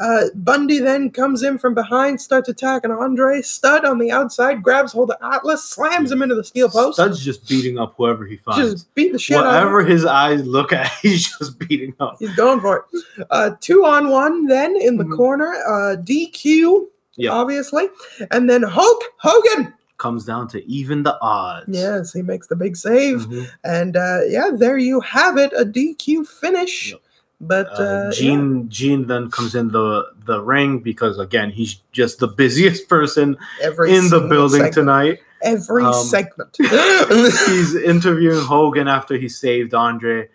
Uh, 0.01 0.23
Bundy 0.33 0.79
then 0.79 1.11
comes 1.11 1.43
in 1.43 1.57
from 1.59 1.75
behind, 1.75 2.19
starts 2.21 2.49
attacking 2.49 2.89
Andre. 2.91 3.41
Studd 3.41 3.85
on 3.85 3.99
the 3.99 4.11
outside 4.11 4.63
grabs 4.63 4.93
hold 4.93 5.11
of 5.11 5.17
Atlas, 5.21 5.63
slams 5.63 6.11
him 6.11 6.21
into 6.23 6.33
the 6.35 6.43
steel 6.53 6.69
post. 6.69 6.95
Studd's 6.97 7.23
just 7.25 7.47
beating 7.49 7.79
up 7.79 7.95
whoever 7.97 8.25
he 8.25 8.37
finds. 8.37 8.71
Just 8.73 8.93
beat 8.93 9.11
the 9.11 9.17
shit 9.19 9.37
out 9.37 9.45
of. 9.45 9.53
Whatever 9.53 9.83
his 9.83 10.05
eyes 10.05 10.45
look 10.45 10.71
at, 10.71 10.87
he's 11.01 11.35
just 11.37 11.57
beating 11.57 11.95
up. 11.99 12.17
He's 12.19 12.35
going 12.35 12.61
for 12.61 12.85
it. 12.93 13.25
Uh, 13.31 13.51
two 13.59 13.85
on 13.85 14.09
one, 14.09 14.45
then 14.45 14.75
in 14.79 14.97
the 14.97 15.03
Mhm. 15.03 15.17
corner. 15.17 15.51
Uh, 15.67 15.95
DQ, 15.95 16.89
Yeah. 17.15 17.31
obviously. 17.31 17.87
And 18.31 18.47
then 18.49 18.61
Hulk 18.63 19.01
Hogan. 19.17 19.73
Comes 19.97 20.25
down 20.25 20.47
to 20.49 20.63
even 20.69 21.01
the 21.03 21.17
odds. 21.21 21.65
Yes, 21.69 22.13
he 22.13 22.21
makes 22.21 22.47
the 22.47 22.55
big 22.55 22.75
save. 22.77 23.21
Mhm. 23.25 23.47
And 23.63 23.97
uh, 23.97 24.19
yeah, 24.27 24.49
there 24.53 24.77
you 24.77 24.99
have 25.01 25.37
it 25.37 25.51
a 25.57 25.65
DQ 25.65 26.25
finish. 26.27 26.91
Yep. 26.91 27.01
But 27.41 27.67
uh, 27.79 27.83
Uh, 27.83 28.03
yeah. 28.05 28.11
Gene 28.11 28.69
Gene 28.69 29.07
then 29.07 29.29
comes 29.31 29.55
in 29.55 29.69
the 29.69 30.05
the 30.25 30.39
ring 30.41 30.79
because 30.79 31.17
again 31.19 31.49
he's 31.51 31.81
just 31.91 32.19
the 32.19 32.27
busiest 32.27 32.87
person 32.95 33.37
every 33.61 33.93
in 33.95 34.09
the 34.09 34.21
building 34.21 34.59
segment, 34.61 34.73
tonight. 34.73 35.19
Every 35.43 35.83
Um, 35.83 35.93
segment. 35.93 36.55
he's 36.59 37.75
interviewing 37.75 38.39
Hogan 38.43 38.87
after 38.87 39.17
he 39.17 39.27
saved 39.29 39.73
Andre, 39.73 40.29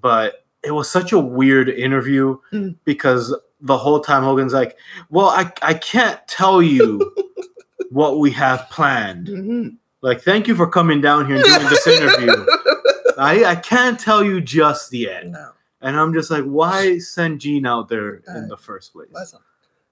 but 0.00 0.44
it 0.62 0.70
was 0.70 0.88
such 0.90 1.12
a 1.12 1.18
weird 1.18 1.68
interview 1.68 2.38
Mm. 2.52 2.76
because 2.84 3.34
the 3.60 3.76
whole 3.78 4.00
time 4.00 4.22
Hogan's 4.22 4.52
like, 4.54 4.76
"Well, 5.10 5.28
I 5.28 5.52
I 5.62 5.74
can't 5.74 6.20
tell 6.28 6.62
you 6.62 7.14
what 7.90 8.18
we 8.18 8.30
have 8.32 8.68
planned. 8.70 9.26
Mhm. 9.28 9.76
Like, 10.02 10.20
thank 10.22 10.46
you 10.48 10.54
for 10.54 10.68
coming 10.68 11.00
down 11.00 11.26
here 11.26 11.36
and 11.36 11.44
doing 11.44 11.68
this 11.68 11.86
interview. 11.86 12.46
I 13.18 13.44
I 13.44 13.56
can't 13.56 13.98
tell 13.98 14.22
you 14.24 14.40
just 14.40 14.92
yet." 14.92 15.26
no, 15.28 15.50
And 15.80 15.96
I'm 15.96 16.12
just 16.14 16.30
like, 16.30 16.44
why 16.44 16.98
send 16.98 17.40
Gene 17.40 17.66
out 17.66 17.88
there 17.88 18.22
Uh, 18.28 18.38
in 18.38 18.48
the 18.48 18.56
first 18.56 18.92
place? 18.92 19.08
listen. 19.12 19.40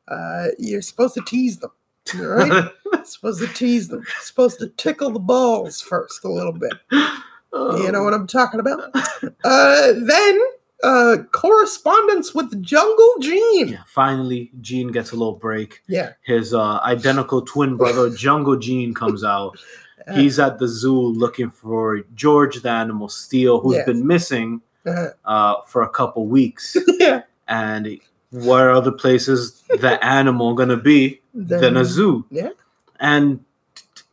Uh, 0.09 0.49
you're 0.59 0.83
supposed 0.83 1.15
to 1.15 1.23
tease 1.23 1.59
them. 1.59 1.71
Right? 2.15 2.71
supposed 3.05 3.41
to 3.41 3.49
tease 3.55 3.89
them. 3.89 4.05
supposed 4.21 4.59
to 4.61 4.69
tickle 4.69 5.11
the 5.11 5.19
balls 5.19 5.81
first 5.81 6.25
a 6.25 6.29
little 6.29 6.53
bit. 6.53 6.73
You 6.93 7.93
know 7.93 8.03
what 8.03 8.15
I'm 8.15 8.27
talking 8.27 8.61
about? 8.61 8.91
Uh, 9.45 9.93
then 10.07 10.41
uh, 10.83 11.17
correspondence 11.33 12.35
with 12.35 12.63
Jungle 12.63 13.15
Gene. 13.21 13.69
Yeah, 13.69 13.83
finally, 13.87 14.51
Gene 14.61 14.89
gets 14.89 15.13
a 15.13 15.17
little 15.17 15.35
break. 15.35 15.83
Yeah. 15.87 16.13
His 16.23 16.55
uh, 16.55 16.79
identical 16.81 17.43
twin 17.43 17.77
brother, 17.77 18.11
Jungle 18.17 18.57
Gene, 18.57 18.95
comes 18.95 19.23
out. 19.23 19.57
Uh, 20.09 20.15
He's 20.15 20.39
at 20.41 20.59
the 20.59 20.67
zoo 20.69 20.99
looking 20.99 21.51
for 21.51 22.01
George 22.15 22.63
the 22.63 22.71
Animal 22.71 23.09
Steele, 23.09 23.61
who's 23.61 23.77
Yes. 23.77 23.87
been 23.87 24.07
missing 24.07 24.61
uh, 24.87 25.09
uh, 25.25 25.61
for 25.67 25.83
a 25.83 25.89
couple 25.91 26.27
weeks. 26.27 26.77
yeah. 26.99 27.23
and 27.47 28.01
where 28.33 28.71
are 28.71 28.81
the 28.81 28.91
places 28.93 29.63
the 29.69 30.03
animal 30.05 30.55
gonna 30.55 30.77
be 30.77 31.21
than 31.33 31.77
a 31.77 31.85
zoo? 31.85 32.25
Yeah. 32.31 32.51
And 32.99 33.45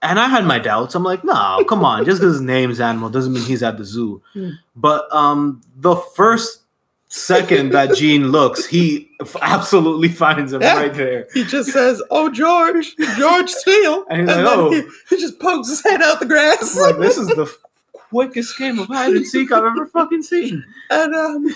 and 0.02 0.18
I 0.20 0.28
had 0.30 0.46
my 0.46 0.60
doubts. 0.60 0.96
I'm 0.96 1.04
like, 1.04 1.24
no, 1.26 1.66
come 1.68 1.84
on. 1.84 2.06
Just 2.06 2.22
because 2.22 2.36
his 2.36 2.42
name's 2.42 2.80
animal 2.80 3.10
doesn't 3.10 3.34
mean 3.34 3.44
he's 3.44 3.64
at 3.64 3.78
the 3.78 3.84
zoo. 3.86 4.22
Hmm. 4.34 4.50
But 4.76 5.14
um, 5.14 5.62
the 5.76 5.96
first 5.96 6.62
second 7.10 7.72
that 7.74 7.96
Gene 7.96 8.32
looks, 8.32 8.66
he 8.66 9.10
f- 9.20 9.36
absolutely 9.42 10.08
finds 10.24 10.54
him 10.54 10.62
Yeah. 10.62 10.76
right 10.78 10.94
there. 10.94 11.28
He 11.34 11.44
just 11.44 11.72
says, 11.72 12.02
"Oh, 12.12 12.30
George, 12.32 12.96
George 13.18 13.50
Steele," 13.50 14.06
And 14.10 14.22
he's 14.22 14.28
then 14.28 14.46
like, 14.46 14.58
"Oh." 14.58 14.72
he, 14.72 14.84
he 15.10 15.18
just 15.22 15.40
pokes 15.40 15.68
his 15.70 15.84
head 15.84 16.02
out 16.02 16.20
the 16.20 16.26
grass. 16.28 16.78
I'm 16.78 16.92
like, 16.92 17.00
this 17.00 17.18
is 17.18 17.28
the 17.28 17.54
quickest 17.94 18.58
game 18.58 18.80
of 18.80 18.88
hide 18.88 19.14
and 19.14 19.26
seek 19.28 19.52
I've 19.52 19.66
ever 19.66 19.86
fucking 19.88 20.24
seen. 20.24 20.64
and 20.90 21.14
um, 21.16 21.48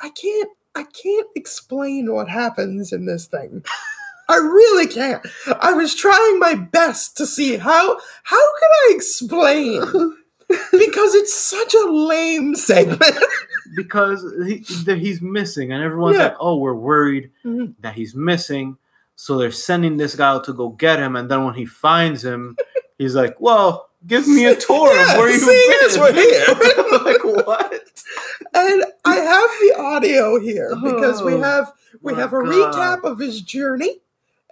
I 0.00 0.08
can't, 0.10 0.50
I 0.74 0.84
can't 0.84 1.28
explain 1.36 2.12
what 2.12 2.28
happens 2.28 2.92
in 2.92 3.06
this 3.06 3.26
thing. 3.26 3.64
I 4.28 4.36
really 4.36 4.86
can't. 4.86 5.24
I 5.60 5.72
was 5.74 5.94
trying 5.94 6.38
my 6.38 6.54
best 6.54 7.16
to 7.18 7.26
see 7.26 7.56
how 7.56 7.98
how 8.22 8.36
can 8.60 8.70
I 8.70 8.92
explain 8.94 9.80
because 10.72 11.14
it's 11.14 11.34
such 11.34 11.74
a 11.74 11.86
lame 11.90 12.54
segment. 12.54 13.02
Because 13.74 14.22
he, 14.46 14.56
he's 14.98 15.22
missing, 15.22 15.72
and 15.72 15.82
everyone's 15.82 16.18
Yeah. 16.18 16.24
like, 16.24 16.36
"Oh, 16.40 16.58
we're 16.58 16.74
worried 16.74 17.30
Mhm. 17.42 17.74
that 17.80 17.94
he's 17.94 18.14
missing." 18.14 18.76
So 19.16 19.38
they're 19.38 19.50
sending 19.50 19.96
this 19.96 20.14
guy 20.14 20.28
out 20.28 20.44
to 20.44 20.52
go 20.52 20.68
get 20.70 20.98
him, 20.98 21.16
and 21.16 21.30
then 21.30 21.44
when 21.46 21.54
he 21.54 21.64
finds 21.64 22.22
him, 22.22 22.54
he's 22.98 23.14
like, 23.14 23.40
"Well, 23.40 23.88
give 24.06 24.26
me 24.28 24.44
a 24.46 24.54
tour 24.66 24.92
Yeah, 24.94 25.12
of 25.12 25.18
where 25.18 25.30
you 25.30 25.38
see, 25.38 25.46
been." 25.46 25.78
yes, 25.80 25.98
we're 25.98 26.12
here. 26.12 27.02
like 27.04 27.46
what? 27.46 27.72
and 28.54 28.84
I 29.04 29.16
have 29.16 29.50
the 29.60 29.74
audio 29.78 30.38
here 30.40 30.74
because 30.82 31.22
we 31.22 31.34
Oh, 31.34 31.40
have 31.42 31.72
we 32.00 32.12
my 32.14 32.20
have 32.20 32.32
a 32.32 32.42
God. 32.42 32.46
recap 32.74 33.04
of 33.04 33.18
his 33.18 33.40
journey, 33.42 34.00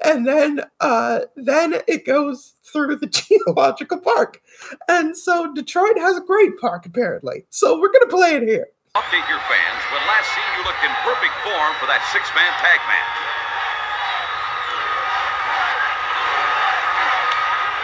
and 0.04 0.26
then 0.26 0.62
uh, 0.80 1.20
then 1.36 1.76
it 1.88 2.04
goes 2.06 2.54
through 2.64 2.96
the 2.96 3.06
geological 3.46 3.98
park, 3.98 4.40
and 4.88 5.16
so 5.16 5.52
Detroit 5.52 5.98
has 5.98 6.16
a 6.16 6.20
great 6.22 6.58
park 6.60 6.86
apparently. 6.86 7.44
So 7.50 7.80
we're 7.80 7.92
gonna 7.92 8.06
play 8.06 8.34
it 8.36 8.42
here. 8.42 8.68
Update 8.96 9.28
your 9.30 9.38
fans. 9.46 9.80
When 9.94 10.02
last 10.06 10.28
seen, 10.34 10.44
you 10.58 10.64
looked 10.66 10.82
in 10.82 10.90
perfect 11.06 11.34
form 11.46 11.72
for 11.78 11.86
that 11.86 12.02
six-man 12.12 12.52
tag 12.58 12.80
match. 12.90 13.39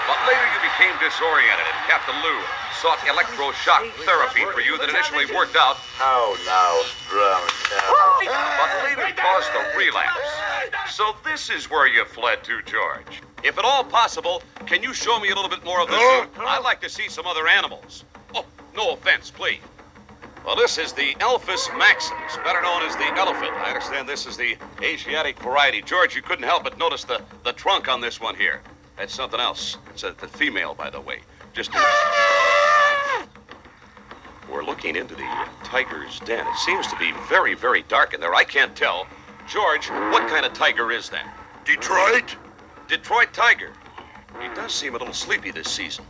But 0.06 0.18
later 0.26 0.46
you 0.54 0.60
became 0.62 0.94
disoriented, 1.02 1.66
and 1.66 1.78
Captain 1.90 2.14
Lou 2.22 2.38
sought 2.78 2.98
electroshock 3.10 3.90
therapy 4.06 4.46
for 4.54 4.60
you 4.60 4.78
that 4.78 4.88
initially 4.88 5.26
worked 5.34 5.56
out, 5.56 5.76
How 5.98 6.34
now, 6.46 6.82
brown 7.10 7.42
but 8.22 8.84
later 8.84 9.14
caused 9.16 9.50
a 9.50 9.76
relapse. 9.76 10.94
So 10.94 11.16
this 11.24 11.50
is 11.50 11.70
where 11.70 11.86
you 11.86 12.04
fled 12.04 12.44
to, 12.44 12.62
George. 12.62 13.22
If 13.42 13.58
at 13.58 13.64
all 13.64 13.84
possible, 13.84 14.42
can 14.66 14.82
you 14.82 14.92
show 14.92 15.18
me 15.20 15.30
a 15.30 15.34
little 15.34 15.50
bit 15.50 15.64
more 15.64 15.80
of 15.80 15.88
the 15.88 15.96
zoo? 15.96 16.42
I'd 16.46 16.62
like 16.64 16.80
to 16.82 16.88
see 16.88 17.08
some 17.08 17.26
other 17.26 17.48
animals. 17.48 18.04
Oh, 18.34 18.44
no 18.76 18.92
offense, 18.92 19.30
please. 19.30 19.60
Well, 20.44 20.56
this 20.56 20.78
is 20.78 20.92
the 20.92 21.14
Elephas 21.14 21.68
maximus, 21.76 22.36
better 22.44 22.62
known 22.62 22.82
as 22.82 22.94
the 22.96 23.06
elephant. 23.16 23.52
I 23.54 23.68
understand 23.68 24.08
this 24.08 24.26
is 24.26 24.36
the 24.36 24.56
Asiatic 24.80 25.38
variety. 25.40 25.82
George, 25.82 26.14
you 26.14 26.22
couldn't 26.22 26.44
help 26.44 26.62
but 26.62 26.78
notice 26.78 27.02
the, 27.02 27.20
the 27.44 27.52
trunk 27.52 27.88
on 27.88 28.00
this 28.00 28.20
one 28.20 28.36
here. 28.36 28.62
That's 28.96 29.14
something 29.14 29.40
else. 29.40 29.76
It's 29.90 30.04
a 30.04 30.12
the 30.12 30.28
female, 30.28 30.74
by 30.74 30.90
the 30.90 31.00
way. 31.00 31.20
Just 31.52 31.70
a... 31.74 33.26
We're 34.50 34.64
looking 34.64 34.96
into 34.96 35.14
the 35.14 35.28
tiger's 35.64 36.20
den. 36.20 36.46
It 36.46 36.56
seems 36.58 36.86
to 36.88 36.96
be 36.96 37.12
very, 37.28 37.54
very 37.54 37.82
dark 37.82 38.14
in 38.14 38.20
there. 38.20 38.34
I 38.34 38.44
can't 38.44 38.74
tell. 38.74 39.06
George, 39.48 39.88
what 39.88 40.28
kind 40.28 40.46
of 40.46 40.52
tiger 40.52 40.90
is 40.90 41.08
that? 41.10 41.36
Detroit? 41.64 42.36
Detroit 42.88 43.32
Tiger. 43.32 43.72
He 44.40 44.48
does 44.54 44.72
seem 44.72 44.94
a 44.94 44.98
little 44.98 45.14
sleepy 45.14 45.50
this 45.50 45.70
season. 45.70 46.04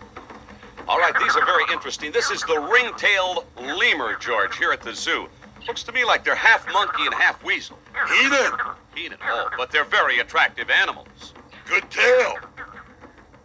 All 0.88 0.98
right, 0.98 1.14
these 1.18 1.34
are 1.34 1.44
very 1.44 1.64
interesting. 1.72 2.12
This 2.12 2.30
is 2.30 2.42
the 2.42 2.60
ring-tailed 2.60 3.44
lemur, 3.56 4.16
George, 4.16 4.56
here 4.56 4.72
at 4.72 4.82
the 4.82 4.94
zoo. 4.94 5.28
Looks 5.66 5.82
to 5.84 5.92
me 5.92 6.04
like 6.04 6.22
they're 6.24 6.34
half 6.34 6.70
monkey 6.72 7.04
and 7.06 7.14
half 7.14 7.42
weasel. 7.42 7.78
Heathen? 8.08 8.52
Peanut, 8.94 9.18
oh, 9.24 9.48
but 9.56 9.70
they're 9.70 9.84
very 9.84 10.20
attractive 10.20 10.70
animals. 10.70 11.34
Good 11.66 11.90
tail. 11.90 12.34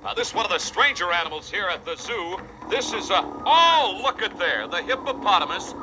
Now, 0.04 0.16
this 0.16 0.30
is 0.30 0.34
one 0.34 0.46
of 0.46 0.52
the 0.52 0.58
stranger 0.58 1.12
animals 1.12 1.52
here 1.52 1.68
at 1.68 1.86
the 1.86 1.96
zoo. 1.96 2.40
This 2.70 2.92
is 2.92 3.12
a. 3.12 3.22
Oh, 3.46 4.00
look 4.04 4.24
at 4.24 4.38
there, 4.40 4.68
the 4.68 4.82
hippopotamus, 4.82 5.74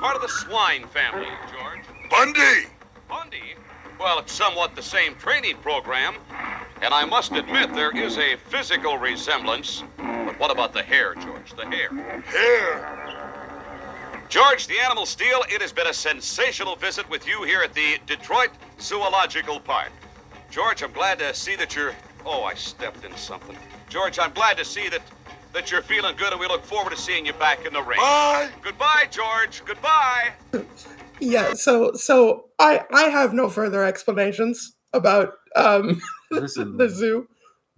part 0.00 0.16
of 0.16 0.22
the 0.22 0.28
swine 0.28 0.84
family, 0.88 1.28
George. 1.52 1.84
Bundy. 2.10 2.66
Bundy? 3.08 3.54
Well, 4.00 4.18
it's 4.18 4.32
somewhat 4.32 4.74
the 4.74 4.82
same 4.82 5.14
training 5.14 5.56
program. 5.58 6.16
And 6.82 6.92
I 6.92 7.04
must 7.04 7.32
admit, 7.32 7.72
there 7.72 7.96
is 7.96 8.18
a 8.18 8.36
physical 8.48 8.98
resemblance. 8.98 9.84
But 9.96 10.38
what 10.40 10.50
about 10.50 10.72
the 10.72 10.82
hair, 10.82 11.14
George? 11.14 11.54
The 11.54 11.66
hair. 11.66 11.90
Hair. 12.22 12.98
George, 14.28 14.66
the 14.66 14.78
Animal 14.80 15.06
Steele, 15.06 15.42
it 15.48 15.62
has 15.62 15.72
been 15.72 15.86
a 15.86 15.94
sensational 15.94 16.76
visit 16.76 17.08
with 17.08 17.26
you 17.26 17.44
here 17.44 17.62
at 17.62 17.74
the 17.74 17.98
Detroit 18.06 18.50
Zoological 18.80 19.58
Park. 19.60 19.90
George, 20.50 20.82
I'm 20.82 20.92
glad 20.92 21.18
to 21.20 21.32
see 21.32 21.54
that 21.56 21.76
you're. 21.76 21.94
Oh, 22.26 22.42
I 22.44 22.54
stepped 22.54 23.04
in 23.04 23.14
something. 23.16 23.56
George, 23.88 24.18
I'm 24.18 24.32
glad 24.32 24.56
to 24.58 24.64
see 24.64 24.88
that 24.88 25.02
that 25.54 25.70
you're 25.70 25.82
feeling 25.82 26.14
good, 26.16 26.30
and 26.32 26.40
we 26.40 26.46
look 26.46 26.64
forward 26.64 26.90
to 26.90 26.96
seeing 26.96 27.24
you 27.24 27.32
back 27.34 27.64
in 27.66 27.72
the 27.72 27.82
ring. 27.82 27.98
Bye. 27.98 28.50
Goodbye, 28.62 29.06
George. 29.10 29.62
Goodbye. 29.64 30.32
Yeah. 31.20 31.54
So 31.54 31.92
so 31.94 32.46
I 32.58 32.84
I 32.92 33.04
have 33.04 33.32
no 33.32 33.48
further 33.48 33.82
explanations 33.84 34.76
about 34.92 35.34
um 35.56 36.00
Listen, 36.30 36.76
the 36.76 36.88
zoo. 36.90 37.26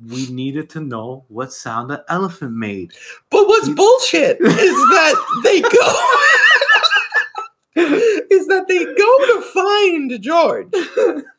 we 0.04 0.28
needed 0.30 0.68
to 0.70 0.80
know 0.80 1.24
what 1.28 1.52
sound 1.52 1.92
an 1.92 2.00
elephant 2.08 2.54
made. 2.54 2.92
But 3.30 3.46
what's 3.46 3.68
bullshit 3.68 4.40
is 4.40 4.48
that 4.50 5.40
they 5.44 5.60
go 5.60 5.68
is 7.76 8.46
that 8.48 8.66
they 8.68 8.84
go 8.84 9.18
to 9.26 9.40
find 9.54 10.22
George. 10.22 10.68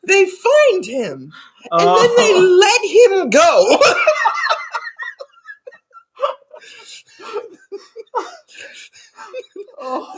They 0.04 0.26
find 0.26 0.84
him 0.84 1.32
and 1.70 1.80
then 1.88 2.16
they 2.16 2.32
Oh, 2.34 2.58
let 2.60 2.84
him 2.84 3.30
go. 3.30 3.78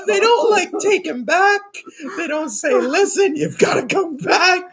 they 0.06 0.20
don't 0.20 0.50
like 0.50 0.70
take 0.80 1.06
him 1.06 1.24
back. 1.24 1.60
They 2.16 2.26
don't 2.26 2.50
say, 2.50 2.74
"Listen, 2.74 3.36
you've 3.36 3.58
got 3.58 3.74
to 3.80 3.86
come 3.94 4.16
back." 4.16 4.64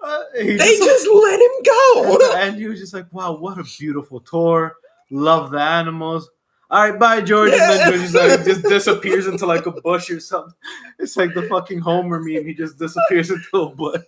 uh, 0.00 0.22
They 0.34 0.56
just- 0.56 0.82
just 0.84 1.08
let 1.08 1.40
him 1.40 1.50
go. 1.64 2.18
and 2.36 2.56
he 2.56 2.66
was 2.68 2.78
just 2.80 2.94
like, 2.94 3.06
"Wow, 3.12 3.36
what 3.36 3.58
a 3.58 3.64
beautiful 3.78 4.20
tour! 4.20 4.76
Love 5.10 5.50
the 5.50 5.60
animals." 5.60 6.30
All 6.70 6.90
right, 6.90 6.98
bye, 6.98 7.20
George. 7.22 7.50
And 7.52 7.60
then 7.60 7.88
George 7.90 8.00
just, 8.02 8.14
like, 8.14 8.44
just 8.44 8.62
disappears 8.64 9.26
into 9.26 9.46
like 9.46 9.64
a 9.66 9.70
bush 9.72 10.10
or 10.10 10.20
something. 10.20 10.54
It's 10.98 11.16
like 11.16 11.32
the 11.34 11.42
fucking 11.44 11.78
Homer 11.78 12.20
meme. 12.20 12.46
He 12.46 12.52
just 12.54 12.78
disappears 12.78 13.30
into 13.30 13.48
a 13.62 13.70
bush. 13.74 14.02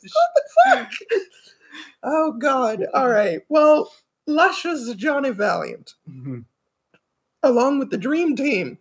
Fuck! 0.67 0.91
Oh 2.03 2.33
God! 2.33 2.85
All 2.95 3.09
right. 3.09 3.41
Well, 3.49 3.91
Luscious 4.27 4.93
Johnny 4.95 5.31
Valiant, 5.31 5.95
Mhm. 6.09 6.45
along 7.43 7.79
with 7.79 7.91
the 7.91 7.99
Dream 7.99 8.37
Team, 8.37 8.79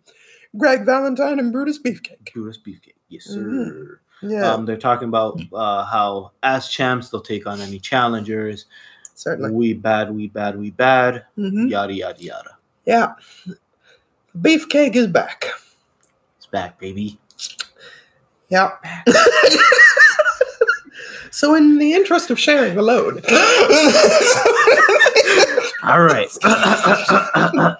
Greg 0.56 0.84
Valentine 0.84 1.38
and 1.38 1.52
Brutus 1.52 1.78
Beefcake. 1.80 2.32
Brutus 2.34 2.58
Beefcake, 2.58 2.94
yes 3.08 3.24
sir. 3.24 3.40
Mhm. 3.40 3.96
Yeah, 4.22 4.52
Um, 4.52 4.66
they're 4.66 4.76
talking 4.76 5.08
about 5.08 5.40
uh, 5.52 5.84
how 5.86 6.32
as 6.42 6.68
champs 6.68 7.08
they'll 7.08 7.22
take 7.22 7.46
on 7.46 7.60
any 7.62 7.78
challengers. 7.78 8.66
certainly. 9.14 9.50
We 9.50 9.72
bad, 9.74 10.14
we 10.14 10.28
bad, 10.28 10.58
we 10.58 10.70
bad. 10.70 11.24
hmm 11.36 11.66
Yada 11.68 11.92
yada 11.94 12.22
yada. 12.22 12.56
Yeah, 12.86 13.14
Beefcake 14.38 14.96
is 14.96 15.06
back. 15.06 15.46
It's 16.38 16.46
back, 16.46 16.78
baby. 16.78 17.18
Yeah. 18.48 18.70
so, 21.30 21.54
in 21.54 21.78
the 21.78 21.92
interest 21.92 22.30
of 22.30 22.38
sharing 22.38 22.74
the 22.74 22.82
load, 22.82 23.24
All 25.82 26.02
right. 26.02 26.28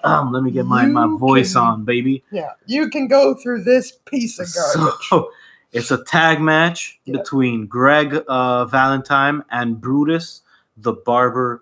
um, 0.03 0.31
let 0.33 0.43
me 0.43 0.51
get 0.51 0.65
my, 0.65 0.85
my 0.85 1.07
voice 1.17 1.53
can- 1.53 1.61
on, 1.61 1.85
baby. 1.85 2.23
yeah, 2.31 2.51
you 2.65 2.89
can 2.89 3.07
go 3.07 3.35
through 3.35 3.63
this 3.63 3.91
piece 4.05 4.39
of 4.39 4.47
garbage. 4.53 4.93
So 5.09 5.31
it's 5.71 5.91
a 5.91 6.03
tag 6.03 6.41
match 6.41 6.99
Yeah. 7.05 7.17
between 7.17 7.67
Greg 7.67 8.23
uh, 8.27 8.65
Valentine 8.65 9.43
and 9.51 9.79
Brutus 9.79 10.41
the 10.77 10.93
Barber 10.93 11.61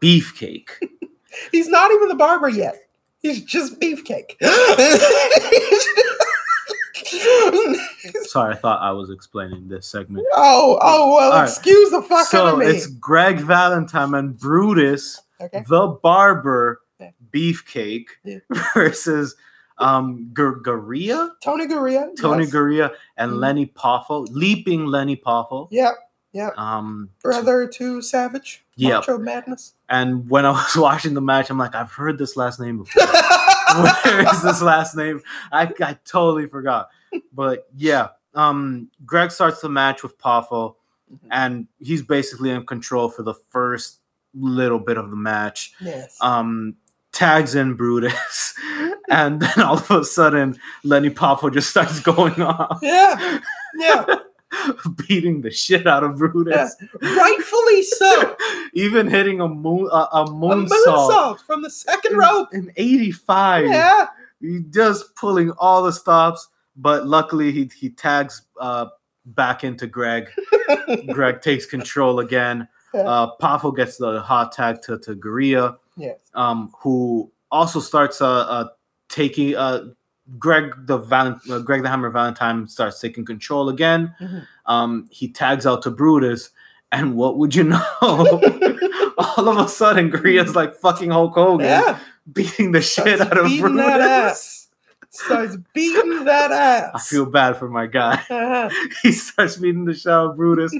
Beefcake. 0.00 0.68
He's 1.50 1.68
not 1.68 1.90
even 1.92 2.08
the 2.08 2.14
barber 2.14 2.48
yet. 2.48 2.76
He's 3.24 3.42
just 3.42 3.80
Beefcake. 3.80 4.36
Sorry, 8.26 8.52
I 8.52 8.56
thought 8.56 8.82
I 8.82 8.92
was 8.92 9.10
explaining 9.10 9.68
this 9.68 9.86
segment. 9.86 10.26
oh, 10.34 10.78
oh 10.82 11.14
well, 11.14 11.32
All 11.32 11.38
right. 11.38 11.48
excuse 11.48 11.90
the 11.90 12.02
fuck 12.02 12.32
out 12.34 12.52
of 12.54 12.58
me. 12.58 12.66
it's 12.66 12.86
Greg 12.86 13.38
Valentine 13.40 14.14
and 14.14 14.38
Brutus 14.38 15.20
Okay. 15.40 15.64
the 15.68 15.88
Barber 16.02 16.80
Yeah. 17.00 17.10
Beefcake 17.32 18.06
Yeah. 18.24 18.38
versus 18.74 19.34
um 19.78 20.30
Garea, 20.34 21.30
Tony 21.42 21.66
Garea. 21.66 22.14
Tony 22.20 22.44
yes. 22.44 22.52
Garea, 22.52 22.90
and 23.16 23.32
Mhm. 23.32 23.40
Lenny 23.40 23.66
Poffo, 23.66 24.26
leaping 24.30 24.86
Lenny 24.86 25.16
Poffo. 25.16 25.68
Yep. 25.70 25.94
Yep. 26.32 26.58
Um, 26.58 27.10
Brother 27.22 27.66
to 27.68 28.02
Savage. 28.02 28.64
Yep. 28.76 28.92
Macho 29.08 29.18
Madness. 29.18 29.73
And 29.94 30.28
when 30.30 30.44
I 30.46 30.50
was 30.50 30.76
watching 30.88 31.14
the 31.14 31.20
match, 31.20 31.50
I'm 31.50 31.58
like, 31.58 31.74
I've 31.74 31.92
heard 31.92 32.18
this 32.18 32.36
last 32.36 32.58
name 32.60 32.78
before. 32.78 33.06
Where 33.82 34.20
is 34.32 34.42
this 34.42 34.62
last 34.62 34.96
name? 34.96 35.20
I, 35.52 35.62
I 35.80 35.98
totally 36.04 36.46
forgot. 36.46 36.88
But 37.32 37.68
yeah, 37.76 38.08
um, 38.34 38.90
Greg 39.04 39.30
starts 39.30 39.60
the 39.60 39.68
match 39.68 40.02
with 40.02 40.18
Poffo, 40.18 40.74
Mhm. 41.12 41.18
and 41.30 41.68
he's 41.80 42.02
basically 42.02 42.50
in 42.50 42.64
control 42.64 43.08
for 43.10 43.22
the 43.22 43.34
first 43.34 43.98
little 44.32 44.78
bit 44.78 44.96
of 44.96 45.10
the 45.10 45.16
match. 45.16 45.72
yes. 45.80 46.16
Um, 46.20 46.76
tags 47.12 47.54
in 47.54 47.74
Brutus, 47.74 48.54
and 49.10 49.40
then 49.40 49.60
all 49.60 49.76
of 49.76 49.90
a 49.90 50.04
sudden, 50.04 50.58
Lenny 50.82 51.10
Poffo 51.10 51.52
just 51.52 51.70
starts 51.70 52.00
going 52.00 52.40
off, 52.42 52.78
yeah. 52.82 53.38
Yeah. 53.76 54.04
beating 55.08 55.40
the 55.40 55.50
shit 55.50 55.86
out 55.86 56.04
of 56.04 56.16
Brutus. 56.16 56.76
Rightfully 57.00 57.82
so. 57.82 58.36
Even 58.74 59.06
hitting 59.08 59.40
a 59.40 59.48
moon 59.48 59.88
a, 59.92 59.96
a 60.12 60.22
A 60.24 60.26
moonsault 60.28 60.68
moonsault 60.86 61.40
from 61.40 61.62
the 61.62 61.70
second 61.70 62.12
in, 62.12 62.18
rope. 62.18 62.48
in 62.52 62.72
85. 62.76 63.66
Yeah. 63.66 64.06
He 64.40 64.60
just 64.70 65.14
pulling 65.16 65.52
all 65.52 65.82
the 65.82 65.92
stops, 65.92 66.48
but 66.76 67.06
luckily 67.06 67.52
he 67.52 67.70
he 67.76 67.90
tags 67.90 68.42
uh 68.60 68.86
back 69.26 69.64
into 69.64 69.86
Greg. 69.86 70.28
Greg 71.12 71.40
takes 71.40 71.66
control 71.66 72.20
again. 72.20 72.68
Yeah. 72.92 73.00
Uh 73.02 73.30
Poffo 73.40 73.74
gets 73.74 73.96
the 73.96 74.20
hot 74.20 74.52
tag 74.52 74.82
to, 74.82 74.98
to 74.98 75.14
Garea, 75.14 75.76
Yes. 75.96 76.18
um, 76.34 76.72
who 76.80 77.30
also 77.50 77.80
starts 77.80 78.20
uh, 78.20 78.28
uh 78.28 78.68
taking 79.08 79.54
uh 79.56 79.84
Greg 80.38 80.74
the 80.86 80.98
Val- 80.98 81.40
uh, 81.50 81.58
Greg 81.60 81.82
the 81.82 81.88
Hammer 81.88 82.10
Valentine 82.10 82.66
starts 82.66 83.00
taking 83.00 83.24
control 83.24 83.68
again. 83.68 84.14
Mhm. 84.20 84.46
Um, 84.66 85.08
he 85.10 85.28
tags 85.28 85.66
out 85.66 85.82
to 85.82 85.90
Brutus, 85.90 86.50
and 86.92 87.14
what 87.14 87.36
would 87.38 87.54
you 87.54 87.64
know? 87.74 87.84
all 88.00 89.48
of 89.48 89.58
a 89.58 89.68
sudden, 89.68 90.10
Garea's 90.10 90.54
like 90.56 90.74
fucking 90.74 91.10
Hulk 91.10 91.34
Hogan, 91.34 91.66
Yeah. 91.66 91.98
beating 92.32 92.72
the 92.72 92.80
shit 92.80 93.16
Starts 93.18 93.20
out 93.22 93.38
of 93.38 93.46
Brutus. 93.58 93.76
that 93.76 94.00
ass. 94.00 94.60
Starts 95.10 95.56
beating 95.72 96.24
that 96.24 96.50
ass. 96.50 96.90
I 96.94 96.98
feel 96.98 97.26
bad 97.26 97.56
for 97.56 97.68
my 97.68 97.86
guy. 97.86 98.14
Uh-huh. 98.30 98.70
he 99.02 99.12
starts 99.12 99.56
beating 99.56 99.84
the 99.84 99.94
shit 99.94 100.10
out 100.10 100.30
of 100.30 100.36
Brutus, 100.36 100.74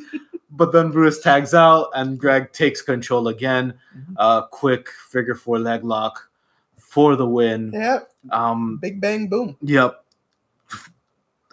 but 0.51 0.73
then 0.73 0.91
Brutus 0.91 1.21
tags 1.21 1.55
out 1.55 1.91
and 1.95 2.19
Greg 2.19 2.53
takes 2.53 2.83
control 2.83 3.29
again. 3.29 3.75
Mhm. 3.97 4.15
Uh, 4.17 4.43
quick 4.47 4.89
figure 5.11 5.35
four 5.35 5.59
leg 5.59 5.85
lock 5.85 6.29
for 6.79 7.17
the 7.17 7.27
win. 7.27 7.73
Yep. 7.73 8.09
Um, 8.31 8.79
Big 8.81 9.01
bang 9.01 9.29
boom. 9.29 9.57
yep. 9.63 10.01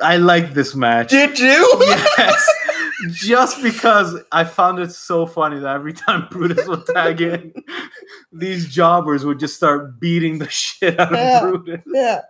I 0.01 0.17
like 0.17 0.53
this 0.53 0.73
match. 0.75 1.09
Did 1.09 1.37
you? 1.37 1.77
yes. 2.17 2.49
Just 3.11 3.61
because 3.63 4.15
I 4.31 4.43
found 4.43 4.79
it 4.79 4.91
so 4.91 5.25
funny 5.25 5.59
that 5.59 5.75
every 5.75 5.93
time 5.93 6.27
Brutus 6.29 6.67
would 6.67 6.85
tag 6.87 7.19
in, 7.21 7.53
these 8.31 8.67
jobbers 8.67 9.25
would 9.25 9.39
just 9.39 9.55
start 9.55 9.99
beating 9.99 10.37
the 10.37 10.47
shit 10.49 10.99
out 10.99 11.11
of 11.11 11.17
Yeah. 11.17 11.39
Brutus. 11.41 11.81
yeah. 11.87 12.21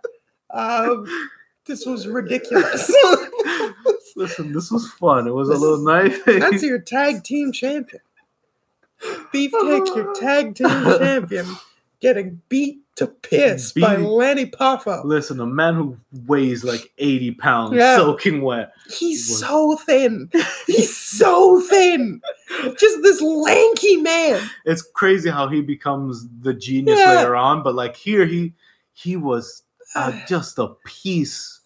Um, 0.50 1.06
this 1.66 1.84
was 1.86 2.06
ridiculous. 2.06 2.90
Listen, 4.16 4.52
this 4.52 4.70
was 4.70 4.90
fun. 4.92 5.26
It 5.26 5.32
was 5.34 5.48
a 5.50 5.54
little 5.54 5.82
nice. 5.84 6.18
That's 6.26 6.62
your 6.62 6.78
tag 6.78 7.22
team 7.24 7.52
champion. 7.52 8.02
Beefcake, 9.32 9.94
your 9.96 10.14
tag 10.14 10.54
team 10.54 10.68
champion, 10.68 11.46
getting 12.00 12.40
beat 12.48 12.81
to 12.96 13.06
piss 13.06 13.72
by 13.72 13.96
Lanny 13.96 14.46
Poffo. 14.46 15.02
Listen, 15.04 15.40
a 15.40 15.46
man 15.46 15.74
who 15.74 15.96
weighs 16.26 16.62
like 16.62 16.92
80 16.98 17.30
pounds, 17.32 17.74
Yeah. 17.74 17.96
soaking 17.96 18.42
wet. 18.42 18.72
He's 18.86 19.28
was- 19.28 19.40
so 19.40 19.76
thin. 19.76 20.30
He's 20.66 20.94
so 20.96 21.60
thin. 21.62 22.20
Just 22.78 23.02
this 23.02 23.20
lanky 23.22 23.96
man. 23.96 24.42
It's 24.66 24.82
crazy 24.82 25.30
how 25.30 25.48
he 25.48 25.62
becomes 25.62 26.26
the 26.40 26.52
genius 26.52 26.98
Yeah. 26.98 27.14
later 27.14 27.34
on, 27.36 27.62
but 27.62 27.74
like 27.74 27.96
here, 27.96 28.26
he 28.26 28.52
he 28.92 29.16
was 29.16 29.62
uh, 29.94 30.12
just 30.28 30.58
a 30.58 30.68
piece 30.84 31.60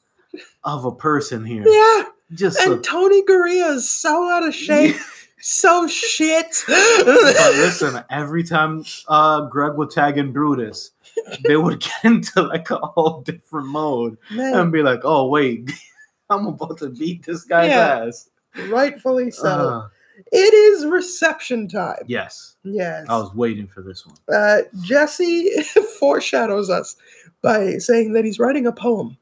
of 0.64 0.84
a 0.84 0.92
person 0.94 1.44
here. 1.44 1.64
Yeah. 1.66 2.04
Just 2.34 2.58
a 2.60 2.72
And 2.72 2.84
Tony 2.84 3.22
Garea 3.24 3.74
is 3.74 3.88
so 3.88 4.28
out 4.30 4.46
of 4.46 4.54
shape. 4.54 4.96
so 5.40 5.86
shit. 5.86 6.46
But 6.68 7.06
listen, 7.54 8.02
every 8.10 8.42
time 8.44 8.84
uh, 9.08 9.42
Greg 9.46 9.74
would 9.76 9.90
tag 9.90 10.18
in 10.18 10.32
Brutus, 10.32 10.90
they 11.46 11.56
would 11.56 11.80
get 11.80 12.04
into 12.04 12.42
like 12.42 12.70
a 12.70 12.76
whole 12.78 13.22
different 13.22 13.68
mode 13.68 14.18
Man, 14.30 14.54
and 14.54 14.72
be 14.72 14.82
like, 14.82 15.00
"Oh 15.04 15.28
wait, 15.28 15.70
I'm 16.30 16.46
about 16.46 16.78
to 16.78 16.88
beat 16.90 17.24
this 17.24 17.44
guy's 17.44 17.68
Yeah. 17.70 18.04
ass." 18.06 18.28
rightfully 18.68 19.30
so. 19.30 19.48
Uh, 19.48 19.88
it 20.32 20.54
is 20.54 20.86
reception 20.86 21.68
time. 21.68 22.02
yes, 22.06 22.56
Yes. 22.64 23.04
I 23.08 23.18
was 23.18 23.34
waiting 23.34 23.66
for 23.68 23.82
this 23.82 24.06
one. 24.06 24.16
uh, 24.34 24.62
Jesse 24.82 25.50
foreshadows 26.00 26.70
us 26.70 26.96
by 27.42 27.76
saying 27.78 28.14
that 28.14 28.24
he's 28.24 28.38
writing 28.38 28.66
a 28.66 28.72
poem. 28.72 29.18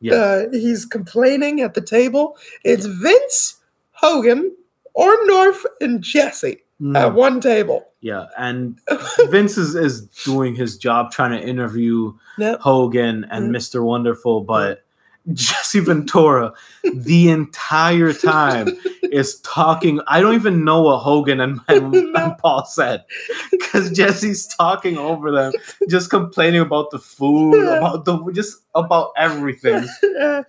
Yes, 0.00 0.14
Uh, 0.14 0.46
he's 0.52 0.84
complaining 0.86 1.60
at 1.62 1.74
the 1.74 1.80
table. 1.80 2.36
It's 2.62 2.86
Vince, 2.86 3.56
Hogan, 3.90 4.54
Orndorff, 4.96 5.64
and 5.80 6.00
Jesse 6.00 6.62
Mm, 6.80 6.96
at 6.96 7.14
one 7.14 7.40
table. 7.40 7.86
yeah, 8.00 8.26
and 8.36 8.78
Vince 9.30 9.56
is, 9.56 9.74
is 9.74 10.02
doing 10.24 10.54
his 10.54 10.76
job 10.76 11.10
trying 11.10 11.30
to 11.32 11.40
interview 11.40 12.12
Yep. 12.38 12.60
Hogan 12.60 13.24
and. 13.30 13.54
Mr. 13.54 13.82
Wonderful, 13.82 14.42
but 14.42 14.82
Jesse 15.32 15.80
Ventura 15.80 16.52
the 16.94 17.30
entire 17.30 18.12
time 18.12 18.68
is 19.02 19.40
talking. 19.40 20.00
I 20.06 20.20
don't 20.20 20.34
even 20.34 20.64
know 20.64 20.82
what 20.82 20.98
Hogan 20.98 21.40
and, 21.40 21.60
and, 21.66 21.94
and 21.94 22.38
Paul 22.38 22.64
said 22.66 23.04
because 23.50 23.90
Jesse's 23.90 24.46
talking 24.46 24.98
over 24.98 25.32
them, 25.32 25.52
just 25.88 26.10
complaining 26.10 26.60
about 26.60 26.90
the 26.90 26.98
food, 27.00 27.54
about 27.66 28.04
the 28.04 28.18
just 28.32 28.58
about 28.76 29.12
everything. 29.16 29.86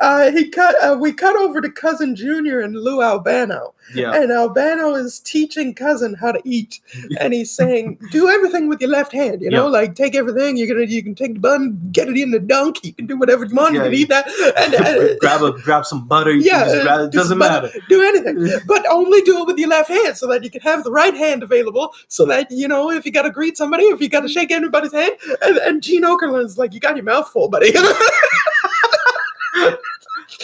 uh, 0.00 0.30
he 0.30 0.48
cut. 0.48 0.74
Uh, 0.82 0.96
we 0.98 1.12
cut 1.12 1.36
over 1.36 1.60
to 1.60 1.70
cousin 1.70 2.14
Junior 2.14 2.60
and 2.60 2.76
Lou 2.76 3.02
Albano, 3.02 3.74
Yeah, 3.94 4.12
and 4.14 4.30
Albano 4.30 4.94
is 4.94 5.20
teaching 5.20 5.74
cousin 5.74 6.14
how 6.14 6.32
to 6.32 6.40
eat, 6.44 6.80
and 7.18 7.32
he's 7.32 7.50
saying, 7.50 7.98
"Do 8.10 8.28
everything 8.28 8.68
with 8.68 8.80
your 8.80 8.90
left 8.90 9.12
hand. 9.12 9.42
You 9.42 9.50
know, 9.50 9.64
Yeah. 9.66 9.80
like 9.80 9.94
take 9.94 10.14
everything. 10.14 10.56
You're 10.56 10.68
gonna, 10.68 10.86
you 10.86 11.02
can 11.02 11.14
take 11.14 11.34
the 11.34 11.40
bun, 11.40 11.78
get 11.92 12.08
it 12.08 12.16
in 12.16 12.30
the 12.30 12.38
dunk. 12.38 12.84
You 12.84 12.92
can 12.92 13.06
do 13.06 13.16
whatever 13.16 13.44
you 13.44 13.54
want. 13.54 13.74
Yeah, 13.74 13.84
you 13.84 13.90
can 13.90 13.94
eat 13.98 14.08
that, 14.10 14.28
and 14.58 14.74
uh, 14.74 15.16
grab 15.20 15.42
a 15.42 15.52
grab 15.60 15.86
some 15.86 16.06
butter. 16.06 16.32
Yeah, 16.32 16.64
just 16.64 16.82
grab, 16.82 17.00
uh, 17.00 17.04
it 17.04 17.12
doesn't 17.12 17.38
but 17.38 17.62
matter. 17.62 17.80
Do 17.88 18.02
anything, 18.02 18.60
but 18.66 18.84
only 18.90 19.22
do 19.22 19.40
it 19.40 19.46
with 19.46 19.58
your 19.58 19.68
left 19.70 19.88
hand, 19.88 20.16
so 20.16 20.26
that 20.28 20.44
you 20.44 20.50
can 20.50 20.60
have 20.60 20.84
the 20.84 20.90
right 20.92 21.14
hand 21.14 21.42
available. 21.42 21.94
So 22.08 22.26
that 22.26 22.50
you 22.50 22.68
know, 22.68 22.90
if 22.90 23.06
you 23.06 23.12
got 23.12 23.22
to 23.22 23.30
greet 23.30 23.56
somebody, 23.56 23.84
if 23.84 24.00
you 24.00 24.08
got 24.08 24.20
to 24.20 24.28
shake 24.28 24.50
anybody's 24.50 24.92
hand, 24.92 25.14
and, 25.42 25.56
and 25.58 25.82
Gene 25.82 26.02
Okerlund's 26.02 26.58
like, 26.58 26.74
"You 26.74 26.80
got 26.80 26.96
your 26.96 27.04
mouth 27.04 27.28
full, 27.28 27.48
buddy." 27.48 27.61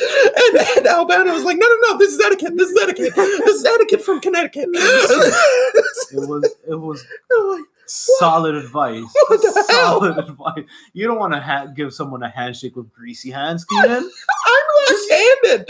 And, 0.00 0.56
and 0.76 0.86
Albano 0.86 1.32
was 1.32 1.42
like, 1.42 1.56
no, 1.58 1.66
no, 1.66 1.76
no, 1.92 1.98
this 1.98 2.12
is 2.14 2.20
etiquette. 2.20 2.56
This 2.56 2.70
is 2.70 2.78
etiquette. 2.80 3.16
This 3.16 3.56
is 3.56 3.64
etiquette 3.64 4.00
from 4.02 4.20
Connecticut. 4.20 4.68
It 4.72 6.28
was 6.28 6.44
it 6.68 6.74
was 6.76 7.04
like, 7.50 7.64
solid 7.86 8.54
advice. 8.54 9.02
The 9.28 9.64
hell? 9.70 9.98
solid 10.00 10.18
advice. 10.18 10.64
You 10.92 11.08
don't 11.08 11.18
want 11.18 11.32
to 11.34 11.40
ha- 11.40 11.66
give 11.66 11.92
someone 11.92 12.22
a 12.22 12.28
handshake 12.28 12.76
with 12.76 12.92
greasy 12.92 13.30
hands, 13.30 13.64
Keenan. 13.64 14.08
I'm 14.46 14.62
left-handed. 14.88 15.66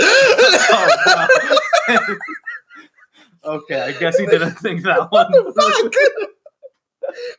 Oh, 3.44 3.46
okay, 3.46 3.80
I 3.80 3.92
guess 3.92 4.18
he 4.18 4.26
didn't 4.26 4.58
think 4.58 4.82
that 4.82 5.10
what 5.10 5.30
one. 5.30 5.32
the 5.32 5.52
fuck? 5.54 5.94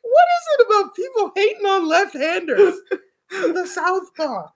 What 0.02 0.28
is 0.38 0.48
it 0.58 0.66
about 0.68 0.96
people 0.96 1.32
hating 1.36 1.66
on 1.66 1.88
left-handers? 1.88 2.76
The 3.32 3.66
Southpaw. 3.68 4.48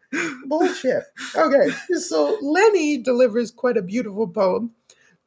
Bullshit. 0.47 1.03
Okay, 1.35 1.69
so 1.95 2.37
Lenny 2.41 2.97
delivers 2.97 3.51
quite 3.51 3.77
a 3.77 3.81
beautiful 3.81 4.27
poem 4.27 4.71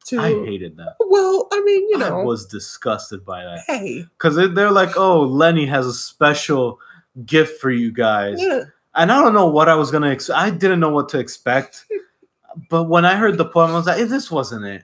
to. 0.07 0.19
I 0.19 0.29
hated 0.45 0.77
that. 0.77 0.95
well, 0.99 1.47
I 1.51 1.61
mean, 1.61 1.89
you 1.89 1.97
know. 1.97 2.21
I 2.21 2.23
was 2.23 2.45
disgusted 2.45 3.25
by 3.25 3.43
that 3.43 3.63
hey. 3.67 4.03
because 4.17 4.35
they're 4.35 4.71
like, 4.71 4.97
"Oh, 4.97 5.21
Lenny 5.21 5.65
has 5.65 5.85
a 5.87 5.93
special 5.93 6.79
gift 7.25 7.59
for 7.61 7.71
you 7.71 7.91
guys," 7.91 8.37
Yeah. 8.41 8.63
and 8.95 9.11
I 9.11 9.21
don't 9.21 9.33
know 9.33 9.47
what 9.47 9.69
I 9.69 9.75
was 9.75 9.91
gonna. 9.91 10.09
Ex- 10.11 10.29
I 10.29 10.49
didn't 10.49 10.79
know 10.79 10.89
what 10.91 11.09
to 11.09 11.19
expect, 11.19 11.85
but 12.69 12.85
when 12.85 13.05
I 13.05 13.15
heard 13.15 13.37
the 13.37 13.45
poem, 13.45 13.71
I 13.71 13.75
was 13.75 13.87
like, 13.87 13.99
"Eh, 13.99 14.05
"This 14.05 14.29
wasn't 14.31 14.65
it." 14.65 14.83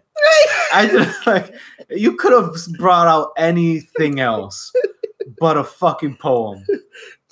I 0.73 0.87
just 0.87 1.27
like 1.27 1.53
you 1.89 2.15
could 2.15 2.31
have 2.33 2.55
brought 2.79 3.07
out 3.07 3.31
anything 3.37 4.19
else 4.19 4.73
but 5.43 5.57
a 5.57 5.63
fucking 5.65 6.15
poem. 6.17 6.63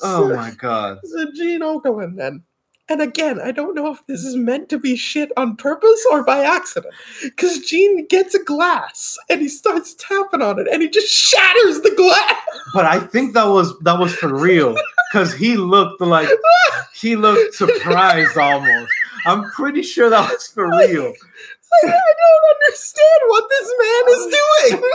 Oh 0.03 0.29
So- 0.29 0.35
my 0.35 0.49
god. 0.51 0.97
So 1.03 1.27
Gene 1.35 1.61
Okerlund 1.61 2.17
then. 2.17 2.43
And 2.89 3.01
again, 3.03 3.39
I 3.39 3.51
don't 3.51 3.75
know 3.75 3.91
if 3.93 4.03
this 4.07 4.25
is 4.25 4.35
meant 4.35 4.67
to 4.69 4.79
be 4.79 4.95
shit 4.97 5.31
on 5.37 5.55
purpose 5.55 6.03
or 6.11 6.23
by 6.25 6.43
accident. 6.43 6.93
Because 7.23 7.59
Gene 7.59 8.07
gets 8.07 8.33
a 8.33 8.43
glass 8.43 9.15
and 9.29 9.39
he 9.41 9.47
starts 9.47 9.93
tapping 9.93 10.41
on 10.41 10.57
it 10.59 10.67
and 10.67 10.81
he 10.81 10.89
just 10.89 11.07
shatters 11.13 11.81
the 11.81 11.93
glass. 11.95 12.35
But 12.73 12.85
I 12.85 12.99
think 12.99 13.33
that 13.35 13.45
was 13.47 13.77
that 13.81 13.99
was 13.99 14.13
for 14.15 14.33
real 14.35 14.75
because 15.13 15.33
he 15.35 15.55
looked 15.55 16.01
like 16.01 16.27
he 16.95 17.15
looked 17.15 17.53
surprised 17.53 18.35
almost. 18.37 18.91
I'm 19.27 19.43
pretty 19.51 19.83
sure 19.83 20.09
that 20.09 20.29
was 20.31 20.47
for 20.47 20.65
real. 20.67 21.13
I, 21.83 21.87
I 21.87 22.13
don't 22.23 22.45
understand 22.55 23.21
what 23.27 23.45
this 23.49 23.67
man 23.83 24.03
is 24.15 24.23
doing. 24.39 24.91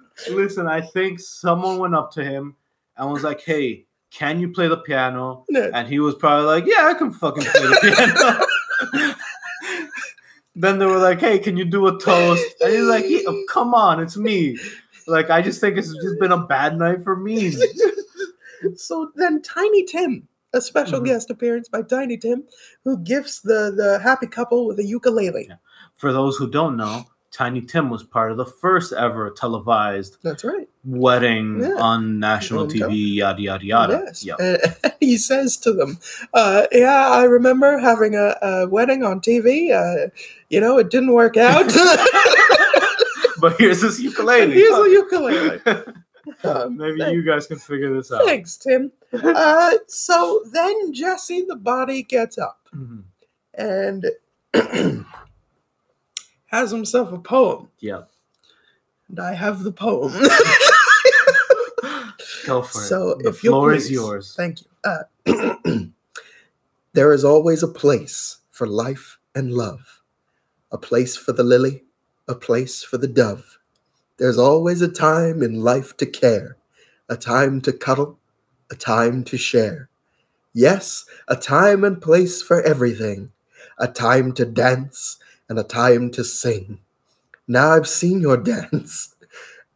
Listen, 0.30 0.66
I 0.66 0.80
think 0.80 1.20
someone 1.20 1.78
went 1.78 1.94
up 1.94 2.10
to 2.12 2.24
him 2.24 2.56
and 2.96 3.10
was 3.12 3.22
like, 3.22 3.40
"Hey, 3.42 3.86
can 4.10 4.40
you 4.40 4.48
play 4.50 4.68
the 4.68 4.78
piano?" 4.78 5.44
No. 5.48 5.70
And 5.74 5.86
he 5.88 5.98
was 5.98 6.14
probably 6.14 6.46
like, 6.46 6.64
"Yeah, 6.66 6.86
I 6.86 6.94
can 6.94 7.12
fucking 7.12 7.44
play 7.44 7.60
the 7.62 8.46
piano." 8.92 9.14
then 10.54 10.78
they 10.78 10.86
were 10.86 10.98
like, 10.98 11.20
"Hey, 11.20 11.38
can 11.38 11.56
you 11.56 11.64
do 11.64 11.86
a 11.86 11.98
toast?" 11.98 12.44
And 12.62 12.72
he's 12.72 12.84
like, 12.84 13.04
yeah, 13.08 13.20
"Come 13.48 13.74
on, 13.74 14.00
it's 14.00 14.16
me." 14.16 14.58
Like, 15.06 15.30
I 15.30 15.42
just 15.42 15.60
think 15.60 15.76
it's 15.76 15.92
just 15.94 16.18
been 16.18 16.32
a 16.32 16.46
bad 16.46 16.76
night 16.78 17.04
for 17.04 17.14
me. 17.16 17.54
so 18.74 19.12
then 19.16 19.40
Tiny 19.42 19.84
Tim, 19.84 20.26
a 20.52 20.60
special 20.60 21.00
Mhm. 21.00 21.04
guest 21.04 21.30
appearance 21.30 21.68
by 21.68 21.82
Tiny 21.82 22.16
Tim, 22.16 22.42
who 22.84 22.98
gifts 22.98 23.40
the, 23.40 23.72
the 23.76 24.00
happy 24.02 24.26
couple 24.26 24.66
with 24.66 24.78
a 24.80 24.84
ukulele. 24.84 25.46
Yeah. 25.48 25.56
For 25.94 26.12
those 26.12 26.36
who 26.36 26.50
don't 26.50 26.76
know, 26.76 27.04
Tiny 27.36 27.60
Tim 27.60 27.90
was 27.90 28.02
part 28.02 28.30
of 28.30 28.38
the 28.38 28.46
first 28.46 28.94
ever 28.94 29.28
televised 29.30 30.16
That's 30.22 30.42
right. 30.42 30.66
wedding 30.84 31.60
Yeah. 31.60 31.74
on 31.78 32.18
national 32.18 32.62
On 32.62 32.68
TV, 32.70 33.16
yada 33.16 33.42
yada 33.42 33.64
yada. 33.64 34.02
Yes. 34.06 34.24
Yeah. 34.24 34.34
And 34.40 34.58
he 35.00 35.18
says 35.18 35.58
to 35.58 35.72
them, 35.74 35.98
uh, 36.32 36.66
Yeah, 36.72 37.08
I 37.10 37.24
remember 37.24 37.76
having 37.78 38.14
a, 38.14 38.36
a 38.40 38.66
wedding 38.68 39.02
on 39.04 39.20
TV. 39.20 39.70
Uh, 39.70 40.08
you 40.48 40.60
know, 40.62 40.78
it 40.78 40.88
didn't 40.90 41.12
work 41.12 41.36
out. 41.36 41.70
But 43.38 43.58
here's 43.60 43.82
this 43.82 44.00
ukulele. 44.00 44.50
Here's 44.52 44.78
a 44.78 44.90
ukulele. 44.90 45.60
Um, 46.42 46.76
Maybe 46.76 46.98
thank- 46.98 47.14
you 47.14 47.22
guys 47.22 47.46
can 47.46 47.56
figure 47.56 47.94
this 47.94 48.10
out. 48.10 48.24
Thanks, 48.24 48.56
Tim. 48.56 48.90
Uh, 49.12 49.74
so 49.86 50.42
then 50.50 50.92
Jesse 50.92 51.44
the 51.46 51.54
body 51.54 52.02
gets 52.02 52.36
up 52.36 52.66
Mhm. 52.74 53.04
and 53.54 54.06
has 56.46 56.70
himself 56.70 57.12
a 57.12 57.18
poem. 57.18 57.68
Yeah, 57.80 58.02
And 59.08 59.20
I 59.20 59.34
have 59.34 59.62
the 59.62 59.72
poem. 59.72 60.12
go 62.46 62.62
for 62.62 62.80
So 62.80 63.10
it. 63.12 63.24
The 63.24 63.28
if 63.30 63.38
floor 63.40 63.74
is 63.74 63.90
yours. 63.90 64.34
Thank 64.36 64.60
you. 64.62 64.66
Uh, 64.84 65.04
there 66.92 67.12
is 67.12 67.24
always 67.24 67.62
a 67.62 67.68
place 67.68 68.38
for 68.50 68.66
life 68.66 69.18
and 69.34 69.52
love, 69.52 70.02
a 70.72 70.78
place 70.78 71.16
for 71.16 71.32
the 71.32 71.44
lily, 71.44 71.84
a 72.28 72.34
place 72.34 72.82
for 72.82 72.98
the 72.98 73.08
dove. 73.08 73.58
There's 74.18 74.38
always 74.38 74.80
a 74.82 74.88
time 74.88 75.42
in 75.42 75.62
life 75.62 75.96
to 75.98 76.06
care, 76.06 76.56
a 77.08 77.16
time 77.16 77.60
to 77.62 77.72
cuddle, 77.72 78.18
a 78.70 78.76
time 78.76 79.24
to 79.24 79.36
share. 79.36 79.88
Yes, 80.54 81.04
a 81.28 81.36
time 81.36 81.84
and 81.84 82.00
place 82.00 82.42
for 82.42 82.62
everything, 82.62 83.32
a 83.78 83.88
time 83.88 84.32
to 84.34 84.46
dance 84.46 85.18
and 85.48 85.58
a 85.58 85.62
time 85.62 86.10
to 86.12 86.24
sing. 86.24 86.80
Now 87.48 87.70
I've 87.72 87.88
seen 87.88 88.20
your 88.20 88.36
dance 88.36 89.14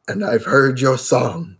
and 0.08 0.24
I've 0.24 0.44
heard 0.44 0.80
your 0.80 0.98
song, 0.98 1.56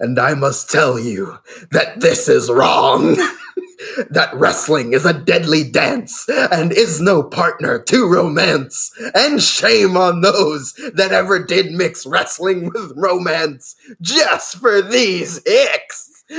and 0.00 0.18
I 0.18 0.34
must 0.34 0.70
tell 0.70 0.98
you 0.98 1.38
that 1.70 2.00
this 2.00 2.28
is 2.28 2.50
wrong. 2.50 3.16
that 4.10 4.30
wrestling 4.34 4.92
is 4.92 5.04
a 5.04 5.12
deadly 5.12 5.68
dance 5.68 6.26
and 6.28 6.72
is 6.72 7.00
no 7.00 7.22
partner 7.22 7.78
to 7.80 8.08
romance. 8.08 8.90
And 9.14 9.42
shame 9.42 9.96
on 9.96 10.20
those 10.20 10.72
that 10.94 11.12
ever 11.12 11.44
did 11.44 11.72
mix 11.72 12.06
wrestling 12.06 12.70
with 12.72 12.92
romance 12.96 13.76
just 14.00 14.56
for 14.56 14.80
these 14.80 15.40
hicks. 15.44 16.24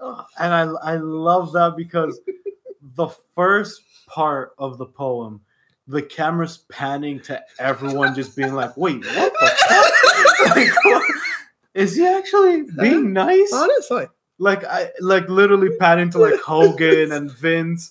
Oh, 0.00 0.24
and 0.38 0.54
I 0.54 0.92
I 0.92 0.96
love 0.96 1.52
that 1.54 1.76
because 1.76 2.20
the 2.94 3.08
first 3.34 3.82
part 4.08 4.54
of 4.58 4.78
the 4.78 4.86
poem, 4.86 5.42
the 5.86 6.02
camera's 6.02 6.58
panning 6.70 7.20
to 7.20 7.42
everyone 7.58 8.14
just 8.14 8.36
being 8.36 8.54
like, 8.54 8.76
"Wait, 8.76 9.04
what 9.04 9.32
the 9.40 9.46
fuck? 9.68 10.56
like, 10.56 10.84
what? 10.84 11.14
Is 11.74 11.96
he 11.96 12.06
actually 12.06 12.64
being 12.78 13.12
nice?" 13.12 13.52
Honestly. 13.52 14.06
Like 14.40 14.64
I 14.64 14.90
like 15.00 15.28
literally 15.28 15.76
panning 15.78 16.10
to 16.10 16.18
like 16.18 16.40
Hogan 16.40 17.10
and 17.10 17.30
Vince. 17.32 17.90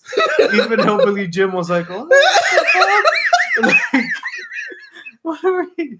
Even 0.54 0.80
Hillbilly 0.80 1.28
Jim 1.28 1.52
was 1.52 1.70
like, 1.70 1.90
"What 1.90 2.10
the 2.10 2.40
fuck?" 2.72 3.04
Like, 3.60 3.76
what 5.24 5.44
are 5.44 5.66
we? 5.78 6.00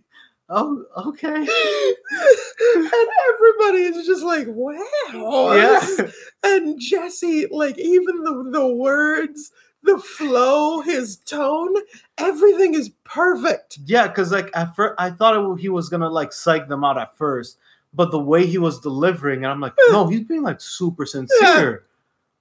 Oh, 0.50 0.86
okay. 1.08 1.28
and 1.28 2.90
everybody 3.30 3.84
is 3.84 4.06
just 4.06 4.24
like, 4.24 4.48
wow. 4.48 5.54
Yeah. 5.54 6.08
And 6.44 6.80
Jesse, 6.80 7.48
like, 7.52 7.78
even 7.78 8.24
the, 8.24 8.50
the 8.52 8.68
words, 8.68 9.52
the 9.88 9.98
flow, 9.98 10.82
his 10.82 11.18
tone, 11.18 11.74
everything 12.18 12.76
is 12.76 12.92
perfect. 13.04 13.80
Yeah, 13.86 14.08
because 14.08 14.32
like 14.32 14.52
at 14.54 14.76
first 14.76 14.94
I 15.00 15.10
thought 15.10 15.36
it, 15.36 15.60
he 15.62 15.70
was 15.70 15.90
gonna 15.90 16.10
like 16.10 16.32
psych 16.32 16.68
them 16.68 16.84
out 16.84 17.00
at 17.00 17.18
first, 17.18 17.58
but 17.94 18.12
the 18.12 18.20
way 18.20 18.46
he 18.46 18.60
was 18.60 18.80
delivering, 18.80 19.44
and 19.44 19.52
I'm 19.52 19.60
like, 19.62 19.74
no, 19.90 20.08
he's 20.08 20.22
being 20.22 20.44
like 20.44 20.62
super 20.62 21.06
sincere. 21.06 21.86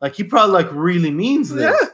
Like 0.01 0.15
he 0.15 0.25
probably 0.25 0.53
like 0.53 0.73
really 0.73 1.11
means 1.11 1.49
this. 1.51 1.75
Yeah. 1.81 1.89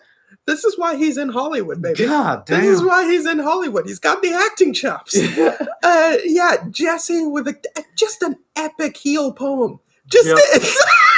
This 0.45 0.65
is 0.65 0.77
why 0.77 0.97
he's 0.97 1.19
in 1.19 1.29
Hollywood, 1.29 1.81
baby. 1.81 2.05
God 2.05 2.47
This 2.47 2.65
is 2.65 2.83
why 2.83 3.09
he's 3.09 3.27
in 3.27 3.39
Hollywood. 3.39 3.87
He's 3.87 4.01
got 4.01 4.23
the 4.23 4.33
acting 4.33 4.73
chops. 4.73 5.17
uh, 5.85 6.17
yeah, 6.25 6.57
Jesse 6.69 7.25
with 7.27 7.47
a 7.47 7.57
just 7.95 8.23
an 8.23 8.37
epic 8.57 8.97
heel 8.97 9.33
poem. 9.33 9.79
Just 10.09 10.27
Yep. 10.27 10.39
it's, 10.39 10.85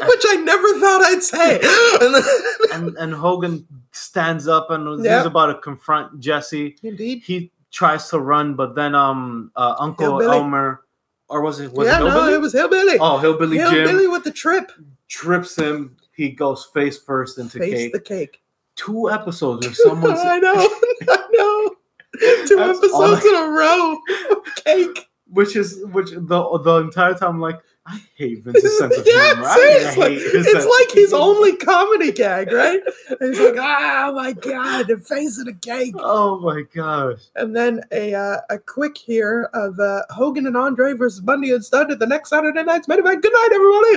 which 0.08 0.22
I 0.28 0.36
never 0.36 0.68
thought 0.80 1.02
I'd 1.02 1.22
say. 1.22 1.60
And 2.00 2.24
and, 2.88 2.96
and 2.98 3.14
Hogan 3.14 3.66
stands 3.92 4.48
up 4.48 4.70
and 4.70 5.04
Yeah. 5.04 5.18
he's 5.18 5.26
about 5.26 5.46
to 5.46 5.54
confront 5.58 6.20
Jesse. 6.20 6.76
Indeed. 6.82 7.22
He 7.24 7.52
tries 7.72 8.08
to 8.10 8.18
run, 8.20 8.54
but 8.54 8.74
then 8.74 8.94
um 8.94 9.50
uh, 9.56 9.74
Uncle 9.78 10.18
Hillbilly. 10.18 10.36
Elmer 10.38 10.82
or 11.28 11.40
was 11.42 11.60
it 11.60 11.72
was 11.72 11.86
yeah, 11.88 11.96
it 12.00 12.04
no, 12.04 12.10
Hillbilly? 12.10 12.34
it 12.34 12.40
was 12.40 12.52
Hillbilly. 12.52 12.98
oh 13.00 13.18
Hillbilly, 13.18 13.58
Hillbilly 13.58 14.02
Jim 14.04 14.10
with 14.10 14.24
the 14.24 14.30
trip. 14.32 14.70
trips 15.08 15.56
him. 15.56 15.96
He 16.14 16.30
goes 16.30 16.64
face 16.72 16.98
first 16.98 17.38
into 17.38 17.58
Face 17.58 17.74
cake. 17.74 17.92
the 17.92 18.00
cake. 18.00 18.42
Two 18.76 19.10
episodes 19.10 19.66
where 19.66 19.74
someone's 19.74 20.18
I 20.20 20.38
know. 20.38 20.54
I 21.08 21.26
know. 21.32 21.70
Two 22.46 22.56
That's 22.56 22.78
episodes 22.78 23.24
in 23.26 23.34
a 23.34 23.48
row 23.50 23.98
cake. 24.64 25.08
which 25.28 25.56
is 25.56 25.84
which 25.92 26.10
the 26.12 26.58
the 26.64 26.76
entire 26.76 27.12
time 27.14 27.30
I'm 27.34 27.40
like 27.40 27.60
I 27.88 28.02
hate 28.16 28.42
Vince's 28.42 28.78
sense 28.78 28.96
of 28.96 29.06
yeah, 29.06 29.34
humor. 29.34 29.48
Seriously. 29.50 30.14
hate 30.18 30.32
his 30.32 30.44
sense 30.46 30.64
It's 30.64 30.66
like 30.66 30.90
his 30.92 31.12
only 31.12 31.56
comedy 31.56 32.10
gag, 32.10 32.50
right? 32.52 32.80
And 33.20 33.34
he's 33.34 33.40
like, 33.40 33.54
oh 33.58 34.12
my 34.14 34.32
God, 34.32 34.88
the 34.88 34.98
face 34.98 35.38
of 35.38 35.46
the 35.46 35.54
cake. 35.54 35.94
Oh 35.98 36.38
my 36.40 36.62
gosh. 36.74 37.20
And 37.36 37.54
then 37.54 37.82
a 37.92 38.12
uh, 38.14 38.38
a 38.50 38.58
quick 38.58 38.98
here 38.98 39.48
of 39.54 39.78
uh, 39.78 40.02
Hogan 40.10 40.46
and 40.46 40.56
Andre 40.56 40.94
versus 40.94 41.20
Bundy 41.20 41.52
and 41.52 41.64
Studd 41.64 41.90
at 41.92 41.98
the 42.00 42.06
next 42.06 42.30
Saturday 42.30 42.62
night's 42.64 42.88
main 42.88 42.98
event. 42.98 43.22
Good 43.22 43.32
night, 43.32 43.50
everybody. 43.54 43.96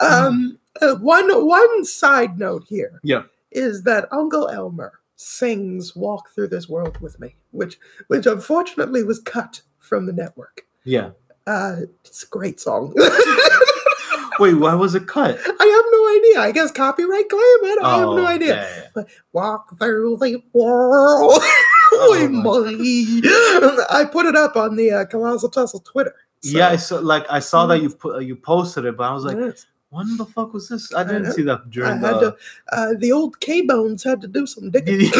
um, 0.00 0.58
uh, 0.80 0.94
one 0.96 1.46
one 1.46 1.84
side 1.84 2.38
note 2.38 2.64
here 2.68 3.00
Yeah. 3.02 3.24
is 3.50 3.82
that 3.82 4.08
Uncle 4.12 4.48
Elmer 4.48 4.94
sings 5.16 5.94
"Walk 5.94 6.30
Through 6.34 6.48
This 6.48 6.68
World 6.68 6.98
with 7.00 7.20
Me," 7.20 7.36
which 7.50 7.78
which 8.08 8.26
unfortunately 8.26 9.02
was 9.04 9.18
cut 9.20 9.62
from 9.78 10.06
the 10.06 10.12
network. 10.12 10.62
Yeah. 10.84 11.10
Uh, 11.46 11.76
it's 12.04 12.22
a 12.22 12.26
great 12.26 12.60
song. 12.60 12.94
Wait, 14.38 14.54
why 14.54 14.74
was 14.74 14.94
it 14.94 15.06
cut? 15.06 15.38
I 15.38 15.66
have 15.66 15.84
no 15.90 16.16
idea. 16.16 16.40
I 16.40 16.52
guess 16.52 16.70
copyright 16.72 17.28
claim. 17.28 17.42
I, 17.42 17.74
don't- 17.76 17.84
I 17.84 17.90
have 17.98 18.08
no 18.08 18.18
Oh, 18.22 18.26
idea. 18.26 18.54
yeah, 18.54 18.88
yeah. 18.96 19.02
Walk 19.32 19.78
through 19.78 20.16
the 20.18 20.42
world. 20.52 21.42
Oh, 21.92 22.10
with 22.12 22.30
my. 22.30 23.88
I 23.90 24.04
put 24.04 24.24
it 24.24 24.36
up 24.36 24.54
on 24.54 24.76
the 24.76 24.92
uh, 24.92 25.04
Colossal 25.06 25.48
Tussle 25.48 25.80
Twitter. 25.80 26.14
so- 26.40 26.56
Yeah, 26.56 26.68
I 26.68 26.76
saw 26.76 26.98
like 27.00 27.26
I 27.28 27.40
saw 27.40 27.66
that 27.66 27.82
you 27.82 27.90
put 27.90 28.22
you 28.22 28.36
posted 28.36 28.84
it, 28.84 28.96
but 28.96 29.10
I 29.10 29.12
was 29.12 29.24
like, 29.24 29.36
Yes. 29.36 29.66
when 29.88 30.16
the 30.16 30.24
fuck 30.24 30.52
was 30.54 30.68
this? 30.68 30.94
I 30.94 31.00
I 31.00 31.02
didn't 31.04 31.24
know. 31.24 31.30
see 31.32 31.42
that 31.42 31.62
I 31.66 31.68
during 31.68 31.98
had 31.98 32.14
the. 32.20 32.30
to, 32.30 32.36
uh, 32.70 32.94
the 32.96 33.10
old 33.10 33.40
K 33.40 33.62
Bones 33.62 34.04
had 34.04 34.20
to 34.20 34.28
do 34.28 34.46
some 34.46 34.70
digging. 34.70 35.10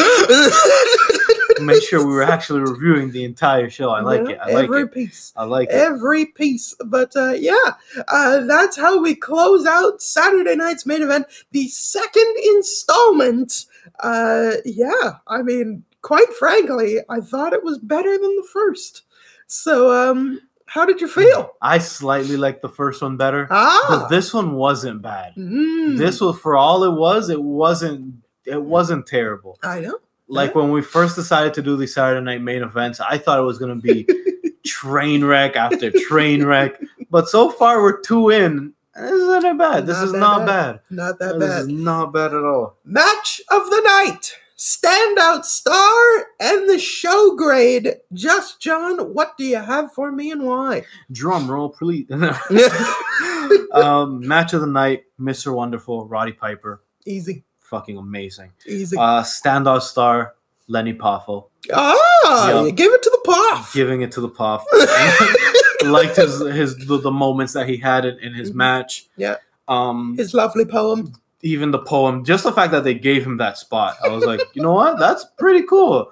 Make 1.65 1.83
sure 1.83 1.99
we 2.05 2.13
were 2.13 2.23
actually 2.23 2.61
reviewing 2.61 3.11
the 3.11 3.23
entire 3.23 3.69
show. 3.69 3.89
I 3.89 4.01
like 4.01 4.21
Yeah, 4.27 4.29
it. 4.35 4.39
I 4.41 4.51
like 4.53 4.63
every 4.65 4.81
it. 4.83 4.91
piece. 4.93 5.33
I 5.35 5.43
like 5.45 5.69
it. 5.69 5.75
Every 5.75 6.25
piece. 6.25 6.75
But 6.85 7.15
uh, 7.15 7.31
yeah, 7.33 7.73
uh, 8.07 8.41
that's 8.41 8.77
how 8.77 9.01
we 9.01 9.15
close 9.15 9.65
out 9.65 10.01
Saturday 10.01 10.55
night's 10.55 10.85
main 10.85 11.01
event, 11.01 11.25
the 11.51 11.67
second 11.67 12.35
installment. 12.55 13.65
Uh, 13.99 14.53
yeah, 14.65 15.15
I 15.27 15.41
mean, 15.41 15.83
quite 16.01 16.31
frankly, 16.33 16.99
I 17.09 17.19
thought 17.21 17.53
it 17.53 17.63
was 17.63 17.77
better 17.77 18.11
than 18.11 18.35
the 18.35 18.47
first. 18.51 19.03
So, 19.47 19.91
um, 19.91 20.39
how 20.65 20.85
did 20.85 21.01
you 21.01 21.07
feel? 21.07 21.51
I 21.61 21.79
slightly 21.79 22.37
like 22.37 22.61
the 22.61 22.69
first 22.69 23.01
one 23.01 23.17
better, 23.17 23.47
Ah, 23.51 23.85
but 23.89 24.07
this 24.07 24.33
one 24.33 24.53
wasn't 24.53 25.01
bad. 25.01 25.33
mm, 25.35 25.97
This 25.97 26.21
was 26.21 26.39
for 26.39 26.55
all 26.55 26.83
it 26.85 26.93
was. 26.97 27.29
It 27.29 27.41
wasn't. 27.41 28.15
It 28.45 28.61
wasn't 28.63 29.05
terrible. 29.05 29.59
I 29.61 29.81
know. 29.81 29.99
Like 30.31 30.55
when 30.55 30.71
we 30.71 30.81
first 30.81 31.15
decided 31.15 31.53
to 31.55 31.61
do 31.61 31.75
these 31.75 31.93
Saturday 31.93 32.23
night 32.23 32.41
main 32.41 32.63
events, 32.63 32.99
I 32.99 33.17
thought 33.17 33.39
it 33.39 33.43
was 33.43 33.59
going 33.59 33.75
to 33.75 33.81
be 33.81 34.07
train 34.65 35.23
wreck 35.25 35.55
after 35.55 35.91
train 36.07 36.45
wreck. 36.45 36.79
But 37.09 37.27
so 37.27 37.51
far, 37.51 37.81
we're 37.81 37.99
two 37.99 38.29
in. 38.29 38.73
This 38.95 39.11
isn't 39.11 39.57
bad. 39.57 39.85
This 39.85 39.97
Not 39.97 40.05
is 40.05 40.11
that 40.13 40.19
not 40.19 40.45
bad. 40.45 40.47
bad. 40.47 40.81
Not 40.89 41.19
that 41.19 41.39
This 41.39 41.49
bad. 41.49 41.57
This 41.57 41.61
is 41.63 41.67
not 41.67 42.13
bad 42.13 42.33
at 42.33 42.43
all. 42.43 42.77
Match 42.85 43.41
of 43.51 43.65
the 43.69 43.81
night. 43.85 44.33
Standout 44.57 45.43
star 45.43 46.27
and 46.39 46.69
the 46.69 46.77
show 46.77 47.35
grade. 47.35 47.95
Just 48.13 48.61
John, 48.61 49.13
what 49.13 49.35
do 49.37 49.43
you 49.43 49.57
have 49.57 49.91
for 49.91 50.11
me 50.11 50.29
and 50.31 50.43
why? 50.43 50.85
Drum 51.11 51.49
roll, 51.49 51.69
please. 51.69 52.05
um, 53.73 54.25
match 54.27 54.53
of 54.53 54.61
the 54.61 54.67
night, 54.67 55.03
Mr. 55.19 55.53
Wonderful, 55.53 56.07
Roddy 56.07 56.33
Piper, 56.33 56.83
Easy, 57.07 57.43
fucking 57.71 57.97
amazing. 57.97 58.51
easy. 58.67 58.95
Uh, 58.97 59.23
standout 59.23 59.81
star, 59.81 60.35
Lenny 60.67 60.93
Poffo, 60.93 61.45
ah, 61.73 62.61
you 62.63 62.71
give 62.71 62.91
it 62.93 63.01
to 63.01 63.09
the 63.09 63.21
puff. 63.25 63.73
giving 63.73 64.01
it 64.01 64.11
to 64.11 64.21
the 64.21 64.29
Puff. 64.29 64.63
Liked 65.83 66.17
his 66.17 66.39
his 66.41 66.75
the, 66.85 66.97
the 66.99 67.09
moments 67.11 67.53
that 67.53 67.67
he 67.67 67.77
had 67.77 68.05
in, 68.05 68.19
in 68.19 68.33
his 68.35 68.51
Mhm. 68.51 68.55
match. 68.55 69.07
Yeah. 69.17 69.37
Um, 69.67 70.15
His 70.17 70.33
lovely 70.33 70.65
poem. 70.65 71.13
even 71.43 71.71
the 71.71 71.79
poem, 71.79 72.23
just 72.25 72.43
the 72.43 72.51
fact 72.51 72.71
that 72.71 72.83
they 72.83 72.93
gave 72.93 73.25
him 73.25 73.37
that 73.37 73.57
spot, 73.57 73.95
I 74.03 74.09
was 74.09 74.23
like, 74.25 74.41
you 74.53 74.61
know 74.61 74.73
what, 74.73 74.99
that's 74.99 75.25
pretty 75.39 75.63
cool. 75.65 76.11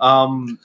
Um, 0.00 0.58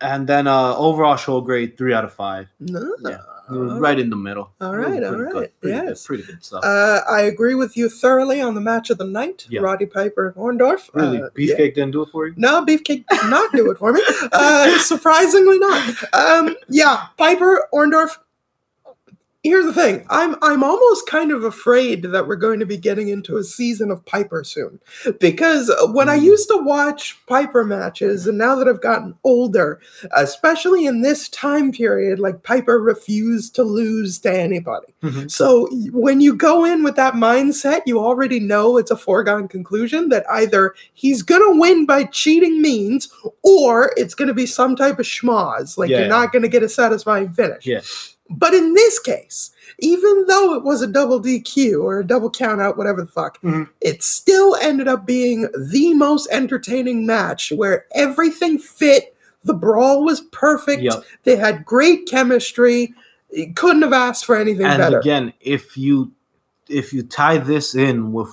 and 0.00 0.26
then 0.28 0.46
uh, 0.46 0.76
overall 0.76 1.16
show 1.16 1.40
grade 1.40 1.76
three 1.78 1.92
out 1.94 2.04
of 2.04 2.12
five, 2.12 2.46
No. 2.60 2.94
Yeah. 3.02 3.18
Right 3.48 3.98
in 3.98 4.10
the 4.10 4.16
middle. 4.16 4.50
All 4.60 4.76
right, 4.76 5.02
all 5.02 5.16
right. 5.16 5.32
good, 5.32 5.50
pretty 5.60 5.76
yes. 5.76 6.02
good, 6.02 6.06
pretty 6.06 6.22
good 6.32 6.44
stuff. 6.44 6.64
Uh, 6.64 7.00
I 7.08 7.22
agree 7.22 7.54
with 7.54 7.76
you 7.76 7.88
thoroughly 7.88 8.40
on 8.40 8.54
the 8.54 8.60
match 8.60 8.90
of 8.90 8.98
the 8.98 9.04
night. 9.04 9.46
Yeah. 9.48 9.60
Roddy 9.60 9.86
Piper 9.86 10.28
and 10.28 10.36
Orndorff. 10.36 10.90
really, 10.94 11.18
Uh, 11.22 11.28
yeah. 11.36 11.54
Beefcake 11.54 11.74
didn't 11.74 11.92
do 11.92 12.02
it 12.02 12.08
for 12.10 12.26
you. 12.26 12.34
No, 12.36 12.64
Beefcake 12.64 13.04
did 13.08 13.30
not 13.30 13.52
do 13.52 13.70
it 13.70 13.78
for 13.78 13.92
me. 13.92 14.00
Uh, 14.32 14.78
surprisingly 14.78 15.58
not. 15.58 15.94
Um, 16.14 16.56
yeah, 16.68 17.06
Piper, 17.18 17.68
Orndorff. 17.72 18.16
Here's 19.44 19.66
the 19.66 19.74
thing. 19.74 20.06
I'm 20.08 20.36
I'm 20.40 20.64
almost 20.64 21.06
kind 21.06 21.30
of 21.30 21.44
afraid 21.44 22.02
that 22.04 22.26
we're 22.26 22.34
going 22.34 22.60
to 22.60 22.66
be 22.66 22.78
getting 22.78 23.08
into 23.08 23.36
a 23.36 23.44
season 23.44 23.90
of 23.90 24.02
Piper 24.06 24.42
soon. 24.42 24.80
Because 25.20 25.70
when 25.92 26.08
I 26.08 26.18
Mm. 26.18 26.22
used 26.22 26.48
to 26.48 26.56
watch 26.56 27.18
Piper 27.26 27.62
matches, 27.62 28.26
and 28.26 28.38
now 28.38 28.54
that 28.54 28.66
I've 28.66 28.80
gotten 28.80 29.16
older, 29.22 29.80
especially 30.16 30.86
in 30.86 31.02
this 31.02 31.28
time 31.28 31.72
period, 31.72 32.18
like 32.18 32.42
Piper 32.42 32.80
refused 32.80 33.54
to 33.56 33.62
lose 33.64 34.18
to 34.20 34.32
anybody. 34.32 34.94
Mhm. 35.02 35.30
So 35.30 35.68
when 35.92 36.22
you 36.22 36.34
go 36.34 36.64
in 36.64 36.82
with 36.82 36.96
that 36.96 37.12
mindset, 37.12 37.82
you 37.84 37.98
already 37.98 38.40
know 38.40 38.78
it's 38.78 38.90
a 38.90 38.96
foregone 38.96 39.46
conclusion 39.48 40.08
that 40.08 40.24
either 40.30 40.74
he's 40.94 41.22
gonna 41.22 41.60
win 41.60 41.84
by 41.84 42.04
cheating 42.04 42.62
means, 42.62 43.10
or 43.42 43.92
it's 43.98 44.14
gonna 44.14 44.32
be 44.32 44.46
some 44.46 44.74
type 44.74 44.98
of 44.98 45.04
schmoz. 45.04 45.76
Like 45.76 45.90
Yeah. 45.90 45.98
you're 46.00 46.08
not 46.08 46.32
gonna 46.32 46.48
get 46.48 46.62
a 46.62 46.68
satisfying 46.70 47.28
finish. 47.30 47.66
Yeah. 47.66 47.80
But 48.30 48.54
in 48.54 48.72
this 48.74 48.98
case, 48.98 49.50
even 49.80 50.24
though 50.26 50.54
it 50.54 50.64
was 50.64 50.80
a 50.80 50.86
double 50.86 51.20
DQ 51.20 51.82
or 51.82 52.00
a 52.00 52.06
double 52.06 52.30
count 52.30 52.60
out, 52.60 52.76
whatever 52.78 53.02
the 53.02 53.06
fuck, 53.10 53.40
Mhm. 53.42 53.68
it 53.80 54.02
still 54.02 54.56
ended 54.56 54.88
up 54.88 55.04
being 55.06 55.48
the 55.58 55.92
most 55.94 56.28
entertaining 56.30 57.04
match 57.06 57.52
where 57.54 57.84
everything 57.94 58.58
fit. 58.58 59.14
The 59.44 59.52
brawl 59.54 60.04
was 60.04 60.22
perfect. 60.32 60.80
Yep. 60.82 61.04
They 61.24 61.36
had 61.36 61.66
great 61.66 62.06
chemistry. 62.08 62.94
You 63.30 63.52
couldn't 63.52 63.82
have 63.82 63.92
asked 63.92 64.24
for 64.24 64.36
anything 64.36 64.64
And 64.64 64.78
better. 64.78 64.98
again, 64.98 65.32
if 65.40 65.76
you 65.76 66.12
if 66.66 66.94
you 66.94 67.02
tie 67.02 67.36
this 67.36 67.74
in 67.74 68.10
with 68.14 68.30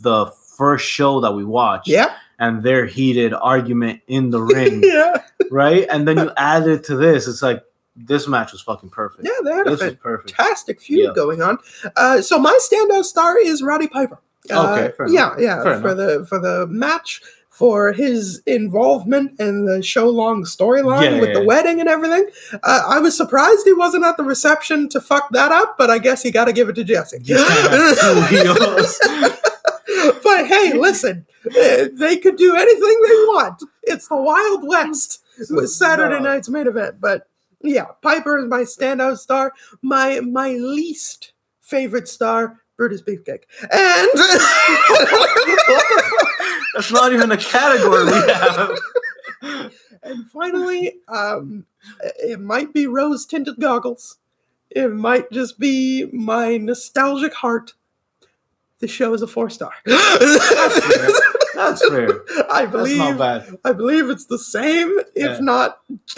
the 0.00 0.26
first 0.56 0.86
show 0.86 1.20
that 1.20 1.32
we 1.32 1.44
watched 1.44 1.88
yeah. 1.88 2.14
and 2.38 2.62
their 2.62 2.86
heated 2.86 3.34
argument 3.34 4.00
in 4.06 4.30
the 4.30 4.40
ring, 4.54 4.82
yeah. 4.84 5.20
right? 5.50 5.84
And 5.90 6.06
then 6.06 6.16
you 6.16 6.30
add 6.36 6.68
it 6.68 6.84
to 6.84 6.96
this, 6.96 7.26
it's 7.26 7.42
like 7.42 7.60
this 7.96 8.26
match 8.26 8.52
was 8.52 8.60
fucking 8.62 8.90
perfect. 8.90 9.24
Yeah, 9.26 9.32
they 9.44 9.52
had 9.52 9.66
a 9.66 9.76
this 9.76 9.94
perfect. 10.02 10.34
fantastic 10.34 10.80
feud 10.80 11.00
Yeah. 11.08 11.12
going 11.14 11.42
on. 11.42 11.58
Uh, 11.96 12.20
so 12.22 12.38
my 12.38 12.58
standout 12.62 13.04
star 13.04 13.38
is 13.38 13.62
Roddy 13.62 13.86
Piper. 13.88 14.18
Uh, 14.50 14.72
Okay, 14.72 14.92
fair 14.96 15.08
yeah, 15.08 15.26
enough. 15.28 15.40
yeah, 15.40 15.62
Fair 15.62 15.80
for 15.80 15.94
the 15.94 16.26
for 16.28 16.38
the 16.38 16.66
match, 16.68 17.20
for 17.50 17.92
his 17.92 18.40
involvement 18.46 19.38
in 19.38 19.66
the 19.66 19.82
show 19.82 20.08
long 20.08 20.42
storyline 20.44 21.02
Yeah, 21.02 21.20
with 21.20 21.28
yeah, 21.28 21.34
the 21.34 21.40
yeah. 21.40 21.46
wedding 21.46 21.80
and 21.80 21.88
everything. 21.88 22.26
Uh, 22.54 22.82
I 22.88 22.98
was 22.98 23.16
surprised 23.16 23.64
he 23.66 23.72
wasn't 23.74 24.04
at 24.04 24.16
the 24.16 24.24
reception 24.24 24.88
to 24.88 25.00
fuck 25.00 25.28
that 25.32 25.52
up, 25.52 25.76
but 25.78 25.90
I 25.90 25.98
guess 25.98 26.22
he 26.22 26.30
got 26.30 26.46
to 26.46 26.52
give 26.52 26.68
it 26.70 26.74
to 26.76 26.82
Jesse. 26.84 27.18
You 27.22 27.36
can't 27.36 27.70
have 27.70 28.00
two 28.00 28.22
heels. 28.36 28.98
but 30.24 30.46
hey, 30.46 30.72
listen, 30.74 31.26
uh, 31.46 31.84
they 31.92 32.16
could 32.16 32.36
do 32.36 32.56
anything 32.56 33.00
they 33.02 33.14
want. 33.28 33.62
It's 33.84 34.08
the 34.08 34.16
Wild 34.16 34.66
West 34.66 35.22
with 35.50 35.70
Saturday 35.70 36.18
No. 36.20 36.30
night's 36.30 36.48
main 36.48 36.66
event. 36.66 36.96
But 37.00 37.28
yeah, 37.62 37.86
Piper 38.02 38.38
is 38.38 38.46
my 38.46 38.62
standout 38.62 39.18
star. 39.18 39.52
My 39.80 40.20
my 40.20 40.52
least 40.52 41.32
favorite 41.60 42.08
star, 42.08 42.60
Brutus 42.76 43.02
Beefcake. 43.02 43.44
And 43.70 44.08
That's 46.74 46.90
not 46.90 47.12
even 47.12 47.30
a 47.30 47.36
category 47.36 48.06
we 48.06 48.12
have. 48.12 48.78
and 50.02 50.26
finally, 50.30 50.94
um, 51.08 51.66
it 52.18 52.40
might 52.40 52.72
be 52.72 52.86
rose 52.86 53.26
tinted 53.26 53.60
goggles. 53.60 54.16
It 54.70 54.90
might 54.90 55.30
just 55.30 55.58
be 55.58 56.06
my 56.12 56.56
nostalgic 56.56 57.34
heart. 57.34 57.74
The 58.78 58.88
show 58.88 59.12
is 59.14 59.22
a 59.22 59.26
four 59.26 59.50
star. 59.50 59.72
That's 61.54 61.86
fair. 61.88 62.08
I 62.50 62.62
That's 62.66 62.70
believe 62.72 62.98
not 62.98 63.18
bad. 63.18 63.56
I 63.64 63.72
believe 63.72 64.08
it's 64.10 64.26
the 64.26 64.38
same, 64.38 64.90
if 65.14 65.30
Yeah. 65.32 65.38
not 65.40 65.80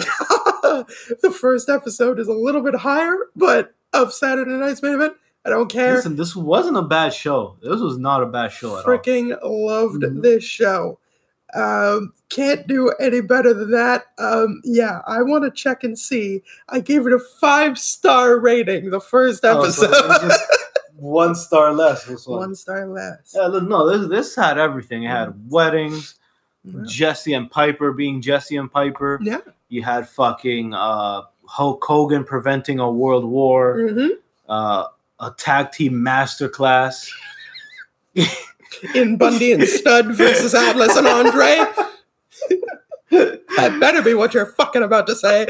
the 1.22 1.35
first 1.39 1.68
episode 1.68 2.18
is 2.18 2.28
a 2.28 2.32
little 2.32 2.62
bit 2.62 2.74
higher, 2.76 3.16
but 3.37 3.74
of 3.93 4.12
Saturday 4.12 4.51
Night's 4.53 4.82
Main 4.82 4.95
Event. 4.95 5.14
I 5.47 5.51
don't 5.51 5.70
care. 5.70 5.97
Listen, 5.97 6.16
this 6.16 6.35
wasn't 6.35 6.76
a 6.78 6.82
bad 6.82 7.12
show. 7.12 7.57
This 7.62 7.80
was 7.80 7.99
not 7.99 8.22
a 8.22 8.26
bad 8.26 8.51
show 8.51 8.78
at 8.78 8.85
all. 8.87 8.91
Freaking 8.91 9.37
loved 9.43 10.03
Mhm. 10.03 10.22
this 10.22 10.43
show. 10.43 10.99
Um, 11.55 12.14
can't 12.30 12.66
do 12.66 12.89
any 12.99 13.20
better 13.20 13.53
than 13.55 13.70
that. 13.72 14.07
Um, 14.18 14.61
yeah, 14.64 15.03
I 15.07 15.22
want 15.22 15.45
to 15.45 15.51
check 15.51 15.85
and 15.85 15.97
see. 15.99 16.43
I 16.68 16.80
gave 16.80 17.07
it 17.07 17.12
a 17.12 17.20
five 17.41 17.78
star 17.78 18.39
rating 18.41 18.91
the 18.91 19.01
first 19.01 19.45
Oh, 19.45 19.68
so 19.68 19.87
episode. 20.97 21.03
it 21.03 21.03
was 21.03 21.03
just 21.03 21.03
one 21.03 21.34
star 21.34 21.72
less. 21.72 22.05
This 22.05 22.26
one. 22.26 22.38
One 22.38 22.55
star 22.55 22.86
less. 22.86 23.34
Yeah, 23.34 23.49
no, 23.62 23.88
this 23.99 24.09
this 24.09 24.34
had 24.36 24.59
everything. 24.59 25.05
It 25.05 25.09
had 25.11 25.34
weddings, 25.51 26.14
Yeah. 26.64 26.82
Jesse 26.86 27.34
and 27.34 27.51
Piper 27.51 27.92
being 27.92 28.20
Jesse 28.22 28.57
and 28.57 28.70
Piper. 28.70 29.18
Yeah. 29.22 29.40
You 29.68 29.82
had 29.82 30.09
fucking 30.09 30.72
uh, 30.74 31.22
Hulk 31.47 31.84
Hogan 31.84 32.24
preventing 32.24 32.78
a 32.80 32.90
world 32.90 33.24
war. 33.24 33.88
hmm 33.88 34.09
Uh, 34.49 34.86
a 35.20 35.30
tag 35.38 35.72
team 35.72 35.92
masterclass. 35.95 37.09
In 38.95 39.16
Bundy 39.16 39.53
and 39.53 39.62
Studd 39.64 40.14
versus 40.14 40.55
Atlas 40.55 40.97
and 40.97 41.07
Andre. 41.07 41.61
that 43.11 43.76
better 43.80 44.03
be 44.03 44.12
what 44.14 44.34
you're 44.34 44.47
fucking 44.47 44.82
about 44.82 45.07
to 45.07 45.14
say. 45.16 45.47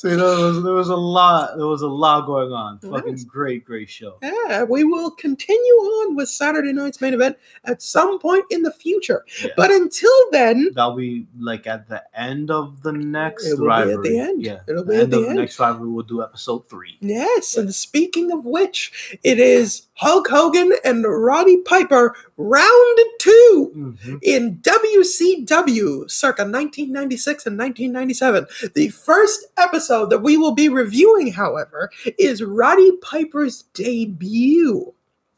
So 0.10 0.16
there 0.16 0.46
was, 0.46 0.62
there 0.62 0.72
was 0.72 0.88
a 0.88 0.96
lot. 0.96 1.58
There 1.58 1.66
was 1.66 1.82
a 1.82 1.88
lot 1.88 2.24
going 2.24 2.52
on. 2.52 2.78
Fucking 2.78 3.18
great, 3.26 3.66
great 3.66 3.90
show. 3.90 4.16
yeah, 4.22 4.62
we 4.62 4.82
will 4.82 5.10
continue 5.10 5.74
on 5.74 6.16
with 6.16 6.30
Saturday 6.30 6.72
night's 6.72 7.02
main 7.02 7.12
event 7.12 7.36
at 7.66 7.82
some 7.82 8.18
point 8.18 8.46
in 8.50 8.62
the 8.62 8.72
future. 8.72 9.26
Yeah. 9.42 9.50
But 9.58 9.70
until 9.70 10.10
then, 10.32 10.70
That'll 10.74 10.96
be 10.96 11.26
like 11.38 11.66
at 11.66 11.86
the 11.88 12.02
end 12.18 12.50
of 12.50 12.82
the 12.82 12.92
next 12.92 13.46
It 13.46 13.58
will 13.58 13.66
be 13.66 13.92
at 13.92 14.02
the 14.02 14.18
end. 14.18 14.42
Yeah, 14.42 14.60
It'll 14.66 14.84
be 14.84 14.96
at 14.96 14.96
the 14.96 15.02
end 15.02 15.12
the 15.12 15.18
of 15.18 15.28
the 15.28 15.34
next 15.34 15.58
rivalry. 15.60 15.90
We'll 15.90 16.04
do 16.06 16.22
episode 16.22 16.66
three. 16.70 16.96
Yes, 17.00 17.58
and 17.58 17.74
speaking 17.74 18.32
of 18.32 18.46
which, 18.46 19.18
it 19.22 19.38
is 19.38 19.82
Hulk 20.00 20.28
Hogan 20.30 20.72
and 20.82 21.04
Roddy 21.06 21.58
Piper 21.58 22.14
round 22.38 22.98
2 23.18 23.72
Mhm. 23.76 24.18
in 24.22 24.58
WCW 24.62 26.08
circa 26.08 26.42
1996 26.46 27.44
and 27.44 27.58
1997. 27.58 28.46
The 28.74 28.88
first 28.88 29.46
episode 29.58 30.08
that 30.08 30.22
we 30.22 30.38
will 30.38 30.52
be 30.52 30.70
reviewing, 30.70 31.32
however, 31.32 31.90
is 32.18 32.42
Roddy 32.42 32.92
Piper's 33.02 33.64
debut, 33.74 34.94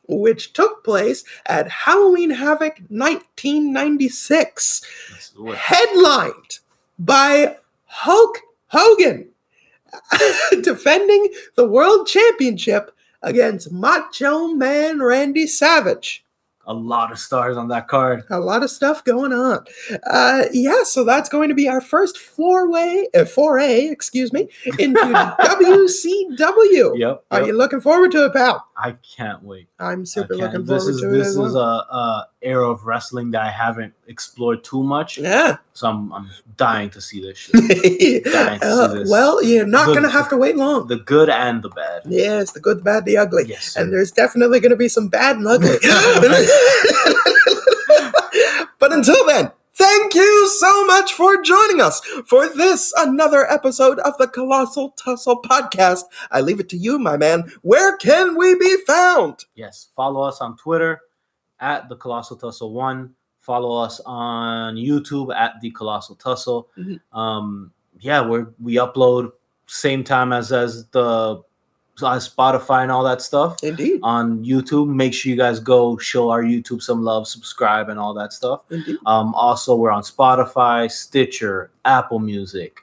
which 0.06 0.52
took 0.52 0.84
place 0.84 1.24
at 1.46 1.68
Halloween 1.68 2.30
Havoc 2.30 2.78
1996 2.88 4.82
Let's 5.10 5.30
do 5.30 5.50
it. 5.50 5.56
headlined 5.58 6.60
by 7.00 7.56
Hulk 7.86 8.38
Hogan 8.68 9.28
defending 10.62 11.30
the 11.56 11.66
world 11.66 12.06
championship 12.06 12.92
against 13.22 13.70
Macho 13.72 14.48
Man 14.48 15.00
Randy 15.02 15.46
Savage. 15.46 16.24
A 16.66 16.72
lot 16.72 17.10
of 17.10 17.18
stars 17.18 17.56
on 17.56 17.66
that 17.68 17.88
card. 17.88 18.22
A 18.30 18.38
lot 18.38 18.62
of 18.62 18.70
stuff 18.70 19.02
going 19.02 19.32
on. 19.32 19.64
Uh, 20.08 20.44
yeah, 20.52 20.84
so 20.84 21.02
that's 21.02 21.28
going 21.28 21.48
to 21.48 21.56
be 21.56 21.68
our 21.68 21.80
first 21.80 22.18
four-way, 22.18 23.08
uh, 23.16 23.24
foray, 23.24 23.86
excuse 23.88 24.32
me, 24.32 24.48
into 24.78 25.00
WCW. 25.40 26.98
Yep. 26.98 27.24
Are 27.32 27.42
you 27.46 27.52
looking 27.52 27.80
forward 27.80 28.12
to 28.12 28.26
it, 28.26 28.32
pal? 28.32 28.64
I 28.76 28.92
can't 29.16 29.42
wait. 29.42 29.68
I'm 29.80 30.06
super 30.06 30.36
looking 30.36 30.64
This 30.64 30.82
forward 30.84 30.94
is 30.94 31.00
to 31.00 31.08
it 31.08 31.10
this 31.18 31.28
is 31.28 31.36
well. 31.38 31.56
a, 31.56 31.78
a 31.96 32.28
era 32.42 32.70
of 32.70 32.84
wrestling 32.86 33.32
that 33.32 33.42
I 33.42 33.50
haven't 33.50 33.94
explored 34.06 34.62
too 34.64 34.82
much. 34.84 35.18
yeah. 35.18 35.56
So 35.74 35.88
I'm 35.88 36.12
I'm 36.12 36.30
dying 36.56 36.90
to 36.90 37.00
see 37.00 37.20
this 37.22 37.38
shit. 37.38 37.54
Dying 38.24 38.60
to 38.60 38.66
see 38.66 38.72
Uh, 38.72 38.86
this. 38.88 39.10
well, 39.10 39.42
you're 39.42 39.66
not 39.66 39.86
going 39.86 40.02
to 40.02 40.10
have 40.10 40.28
to 40.28 40.36
wait 40.36 40.56
long. 40.56 40.86
the 40.86 40.96
good 40.98 41.30
and 41.30 41.62
the 41.62 41.70
bad. 41.70 42.02
Yes, 42.06 42.52
the 42.52 42.60
good, 42.60 42.78
the 42.78 42.82
bad, 42.82 43.04
the 43.06 43.16
ugly. 43.16 43.44
Yes. 43.46 43.74
And 43.76 43.90
there's 43.92 44.12
definitely 44.12 44.60
going 44.60 44.70
to 44.70 44.76
be 44.76 44.88
some 44.88 45.08
bad 45.08 45.36
and 45.36 45.46
ugly. 45.48 45.68
but 48.78 48.92
until 48.92 49.24
then, 49.26 49.50
thank 49.74 50.14
you 50.14 50.48
so 50.58 50.86
much 50.86 51.12
for 51.14 51.40
joining 51.42 51.80
us 51.80 52.00
for 52.26 52.48
this 52.48 52.92
another 52.98 53.50
episode 53.50 53.98
of 54.00 54.16
the 54.18 54.28
Colossal 54.28 54.90
Tussle 54.90 55.40
podcast. 55.42 56.02
I 56.30 56.40
leave 56.42 56.60
it 56.60 56.68
to 56.70 56.76
you, 56.76 56.98
my 56.98 57.16
man. 57.16 57.50
Where 57.62 57.96
can 57.96 58.36
we 58.36 58.54
be 58.56 58.76
found? 58.86 59.44
Yes. 59.54 59.88
Follow 59.96 60.22
us 60.22 60.40
on 60.40 60.56
Twitter 60.56 61.00
at 61.60 61.88
the 61.88 61.96
Colossal 61.96 62.36
Tussle 62.36 62.72
One. 62.74 63.14
Follow 63.42 63.76
us 63.82 64.00
on 64.06 64.76
YouTube 64.76 65.34
at 65.34 65.60
the 65.60 65.70
Colossal 65.72 66.14
Tussle. 66.14 66.68
Mhm. 66.78 67.00
Um, 67.12 67.72
yeah, 68.00 68.20
we're 68.26 68.46
we 68.62 68.74
upload 68.76 69.32
same 69.66 70.02
time 70.04 70.32
as 70.32 70.50
as 70.52 70.86
the 70.92 71.42
as 72.04 72.28
Spotify 72.28 72.82
and 72.82 72.90
all 72.90 73.04
that 73.04 73.20
stuff 73.20 73.62
Indeed. 73.62 74.00
on 74.02 74.44
YouTube. 74.44 74.88
Make 74.88 75.12
sure 75.12 75.28
you 75.30 75.36
guys 75.36 75.60
go 75.60 75.98
show 75.98 76.30
our 76.30 76.42
YouTube 76.42 76.82
some 76.82 77.02
love, 77.04 77.28
subscribe, 77.28 77.90
and 77.90 77.98
all 78.00 78.14
that 78.14 78.32
stuff. 78.32 78.62
Indeed. 78.70 78.96
Um, 79.06 79.34
also, 79.34 79.76
we're 79.76 79.90
on 79.90 80.02
Spotify, 80.02 80.90
Stitcher, 80.90 81.70
Apple 81.84 82.18
Music, 82.18 82.78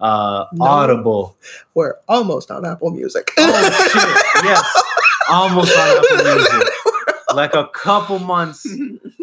uh, 0.00 0.46
No. 0.54 0.64
Audible. 0.64 1.36
We're 1.74 1.94
almost 2.08 2.50
on 2.50 2.64
Apple 2.64 2.90
Music. 2.90 3.32
Oh 3.36 3.70
shit! 3.92 4.44
Yes, 4.44 4.82
almost 5.28 5.76
on 5.76 5.98
Apple 5.98 6.34
Music. 6.36 6.68
Like 7.34 7.54
a 7.54 7.66
couple 7.74 8.20
months. 8.20 8.64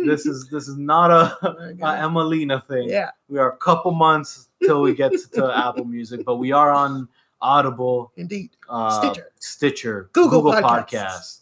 This 0.06 0.26
is 0.26 0.48
this 0.50 0.68
is 0.68 0.78
not 0.78 1.12
a, 1.12 1.38
a 1.48 1.74
Emelina 1.76 2.66
thing. 2.66 2.90
yeah. 2.90 3.12
We 3.30 3.40
are 3.40 3.52
a 3.52 3.58
couple 3.58 3.92
months 3.92 4.50
till 4.64 4.82
we 4.82 4.94
get 4.94 5.12
to, 5.34 5.52
Apple 5.68 5.86
Music, 5.86 6.26
but 6.26 6.38
we 6.38 6.52
are 6.52 6.72
on 6.72 7.08
Audible, 7.42 8.12
Indeed. 8.18 8.52
uh, 8.70 9.00
Stitcher. 9.00 9.32
Stitcher, 9.40 10.10
Google 10.14 10.42
Google, 10.42 10.62
Podcasts. 10.62 10.86
Podcasts. 10.92 11.40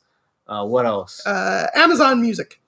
Uh, 0.47 0.65
what 0.65 0.85
else? 0.85 1.25
Uh, 1.25 1.67
Amazon 1.75 2.21
Music. 2.21 2.59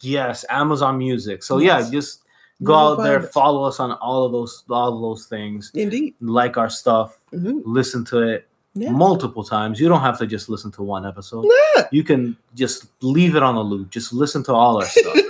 yes, 0.00 0.44
Amazon 0.48 0.96
Music. 0.98 1.42
So 1.42 1.58
yeah, 1.58 1.88
just 1.90 2.22
go 2.62 2.74
out 2.74 3.02
there, 3.02 3.20
us. 3.20 3.32
follow 3.32 3.64
us 3.64 3.80
on 3.80 3.92
all 3.92 4.24
of 4.24 4.32
those 4.32 4.64
all 4.70 4.94
of 4.94 5.00
those 5.02 5.26
things. 5.26 5.70
Indeed. 5.74 6.14
Like 6.20 6.56
our 6.56 6.70
stuff, 6.70 7.18
Mhm. 7.34 7.62
listen 7.64 8.04
to 8.06 8.20
it 8.22 8.48
Yeah. 8.76 8.90
multiple 8.90 9.42
times. 9.42 9.80
You 9.80 9.88
don't 9.88 10.02
have 10.02 10.18
to 10.18 10.26
just 10.26 10.48
listen 10.48 10.70
to 10.72 10.82
one 10.82 11.06
episode. 11.06 11.46
Yeah. 11.76 11.86
You 11.90 12.04
can 12.04 12.36
just 12.54 12.86
leave 13.02 13.34
it 13.34 13.42
on 13.42 13.54
the 13.54 13.62
loop. 13.62 13.90
Just 13.90 14.12
listen 14.12 14.42
to 14.44 14.52
all 14.52 14.76
our 14.78 14.84
stuff. 14.86 15.16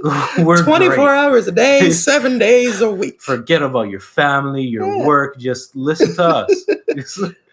We're 0.38 0.62
24 0.62 0.94
great. 0.94 0.98
hours 1.08 1.48
a 1.48 1.52
day, 1.52 1.90
seven 1.90 2.38
days 2.38 2.80
a 2.80 2.88
week. 2.90 3.20
Forget 3.20 3.62
about 3.62 3.88
your 3.90 3.98
family, 4.00 4.62
your 4.62 4.86
Yeah. 4.86 5.04
work. 5.04 5.38
Just 5.38 5.74
listen 5.74 6.14
to 6.14 6.22
us. 6.24 6.64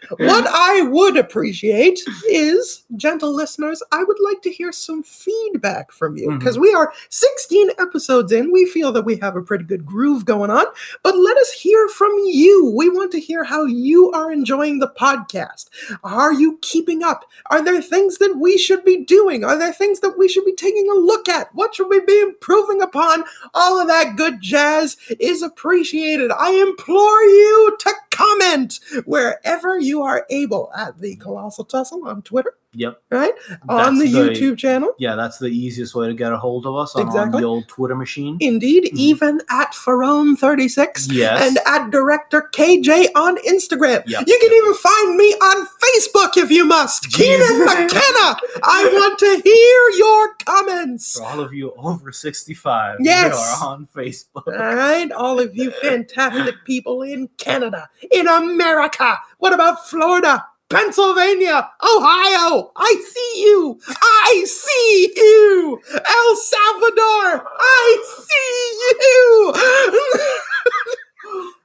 What 0.25 0.47
I 0.47 0.81
would 0.81 1.17
appreciate 1.17 1.99
is, 2.29 2.83
gentle 2.95 3.33
listeners, 3.33 3.81
I 3.91 4.03
would 4.03 4.19
like 4.19 4.41
to 4.43 4.51
hear 4.51 4.71
some 4.71 5.03
feedback 5.03 5.91
from 5.91 6.17
you 6.17 6.29
mm-hmm. 6.29 6.39
because 6.39 6.57
we 6.57 6.73
are 6.73 6.93
16 7.09 7.71
episodes 7.79 8.31
in. 8.31 8.51
We 8.51 8.65
feel 8.65 8.91
that 8.93 9.05
we 9.05 9.17
have 9.17 9.35
a 9.35 9.41
pretty 9.41 9.65
good 9.65 9.85
groove 9.85 10.25
going 10.25 10.49
on, 10.49 10.65
but 11.03 11.17
let 11.17 11.37
us 11.37 11.51
hear 11.51 11.87
from 11.89 12.11
you. 12.25 12.73
We 12.75 12.89
want 12.89 13.11
to 13.13 13.19
hear 13.19 13.43
how 13.43 13.65
you 13.65 14.11
are 14.11 14.31
enjoying 14.31 14.79
the 14.79 14.89
podcast. 14.89 15.69
Are 16.03 16.33
you 16.33 16.59
keeping 16.61 17.03
up? 17.03 17.25
Are 17.47 17.63
there 17.63 17.81
things 17.81 18.17
that 18.17 18.37
we 18.37 18.57
should 18.57 18.83
be 18.83 19.03
doing? 19.03 19.43
Are 19.43 19.57
there 19.57 19.73
things 19.73 19.99
that 19.99 20.17
we 20.17 20.27
should 20.27 20.45
be 20.45 20.55
taking 20.55 20.89
a 20.89 20.93
look 20.93 21.29
at? 21.29 21.53
What 21.53 21.75
should 21.75 21.89
we 21.89 22.01
be 22.01 22.19
improving 22.19 22.81
upon? 22.81 23.23
All 23.53 23.79
of 23.79 23.87
that 23.87 24.15
good 24.15 24.41
jazz 24.41 24.97
is 25.19 25.41
appreciated. 25.41 26.31
I 26.31 26.51
implore 26.51 27.21
you 27.21 27.77
to 27.79 27.93
comment 28.15 28.79
wherever 29.05 29.77
you 29.77 29.94
are 30.01 30.25
able 30.29 30.71
at 30.75 30.99
the 30.99 31.15
Colossal 31.15 31.65
Tussle 31.65 32.07
on 32.07 32.21
Twitter, 32.21 32.57
yep. 32.75 33.01
right? 33.11 33.33
on 33.69 33.97
the, 33.97 34.07
That's 34.11 34.39
YouTube 34.39 34.57
channel. 34.57 34.89
Yeah, 34.99 35.15
that's 35.15 35.37
the 35.39 35.47
easiest 35.47 35.95
way 35.95 36.07
to 36.07 36.13
get 36.13 36.31
a 36.31 36.37
hold 36.37 36.65
of 36.65 36.75
us 36.75 36.95
on, 36.95 37.03
on 37.03 37.07
Exactly. 37.07 37.41
the 37.41 37.47
old 37.47 37.67
Twitter 37.67 37.95
machine. 37.95 38.37
Indeed, 38.39 38.85
Mhm. 38.93 38.97
even 38.97 39.41
at 39.49 39.73
Farone36 39.73 41.07
Yes. 41.11 41.41
and 41.41 41.57
at 41.65 41.89
Director 41.91 42.49
KJ 42.53 43.07
on 43.15 43.37
Instagram. 43.37 44.03
Yep. 44.07 44.23
You 44.27 44.37
can 44.41 44.51
even 44.53 44.73
find 44.75 45.17
me 45.17 45.33
on 45.33 45.67
Facebook 45.83 46.37
if 46.37 46.51
you 46.51 46.65
must. 46.65 47.09
Keenan 47.13 47.65
McKenna. 47.65 48.37
I 48.63 48.89
want 48.93 49.19
to 49.19 49.41
hear 49.43 49.97
your 49.97 50.35
comments. 50.45 51.17
For 51.17 51.25
all 51.25 51.39
of 51.39 51.53
you 51.53 51.73
over 51.77 52.11
65, 52.11 52.97
Yes. 53.01 53.33
we 53.33 53.65
are 53.65 53.71
on 53.71 53.87
Facebook. 53.95 54.47
All 54.47 54.75
right, 54.75 55.11
all 55.11 55.39
of 55.39 55.55
you 55.55 55.71
fantastic 55.81 56.55
people 56.65 57.01
in 57.01 57.29
Canada, 57.37 57.89
in 58.11 58.27
America. 58.27 59.17
What 59.37 59.53
about 59.53 59.87
Florida? 59.87 60.45
Pennsylvania, 60.69 61.69
Ohio, 61.83 62.71
I 62.75 62.95
see 63.07 63.41
you. 63.43 63.79
I 63.87 64.43
see 64.47 65.11
you. 65.15 65.79
El 65.93 66.35
Salvador, 66.35 67.47
I 67.59 68.03
see 68.27 68.95
you. 69.05 69.53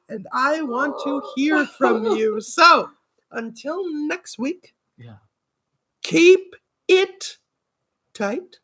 and 0.16 0.26
I 0.32 0.62
want 0.62 0.96
to 1.04 1.22
hear 1.34 1.66
from 1.66 2.04
you. 2.16 2.40
So, 2.40 2.90
until 3.30 3.82
next 4.06 4.38
week, 4.38 4.74
Yeah. 4.98 5.16
keep 6.02 6.54
it 6.86 7.38
tight. 8.12 8.58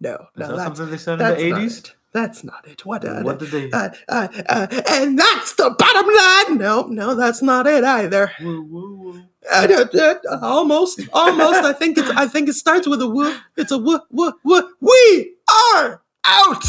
No, 0.00 0.14
Is 0.14 0.18
no, 0.36 0.46
that 0.48 0.56
that's 0.56 0.64
something 0.78 0.90
they 0.90 0.96
said 0.98 1.12
in 1.14 1.18
the 1.18 1.24
not 1.50 1.60
80s? 1.60 1.78
it. 1.78 1.94
That's 2.12 2.44
not 2.44 2.66
it. 2.68 2.84
What? 2.86 3.04
Uh, 3.04 3.22
What 3.22 3.38
did 3.40 3.50
they? 3.50 3.70
Uh, 3.72 3.90
uh, 4.08 4.28
uh, 4.48 4.66
and 4.88 5.18
that's 5.18 5.54
the 5.54 5.70
bottom 5.76 6.06
line. 6.06 6.58
No, 6.58 6.86
no, 6.88 7.14
that's 7.16 7.42
not 7.42 7.66
it 7.66 7.82
either. 7.84 8.30
Woo, 8.40 8.62
woo, 8.62 8.96
woo. 8.96 9.22
Uh, 9.52 9.86
almost, 10.42 11.00
almost. 11.12 11.64
I 11.64 11.72
think 11.72 11.98
it's. 11.98 12.10
I 12.10 12.26
think 12.26 12.48
it 12.48 12.54
starts 12.54 12.86
with 12.86 13.02
a 13.02 13.08
woo. 13.08 13.36
It's 13.56 13.72
a 13.72 13.78
woo, 13.78 14.00
woo, 14.10 14.32
woo. 14.44 14.68
We 14.80 15.34
are 15.74 16.02
out. 16.24 16.64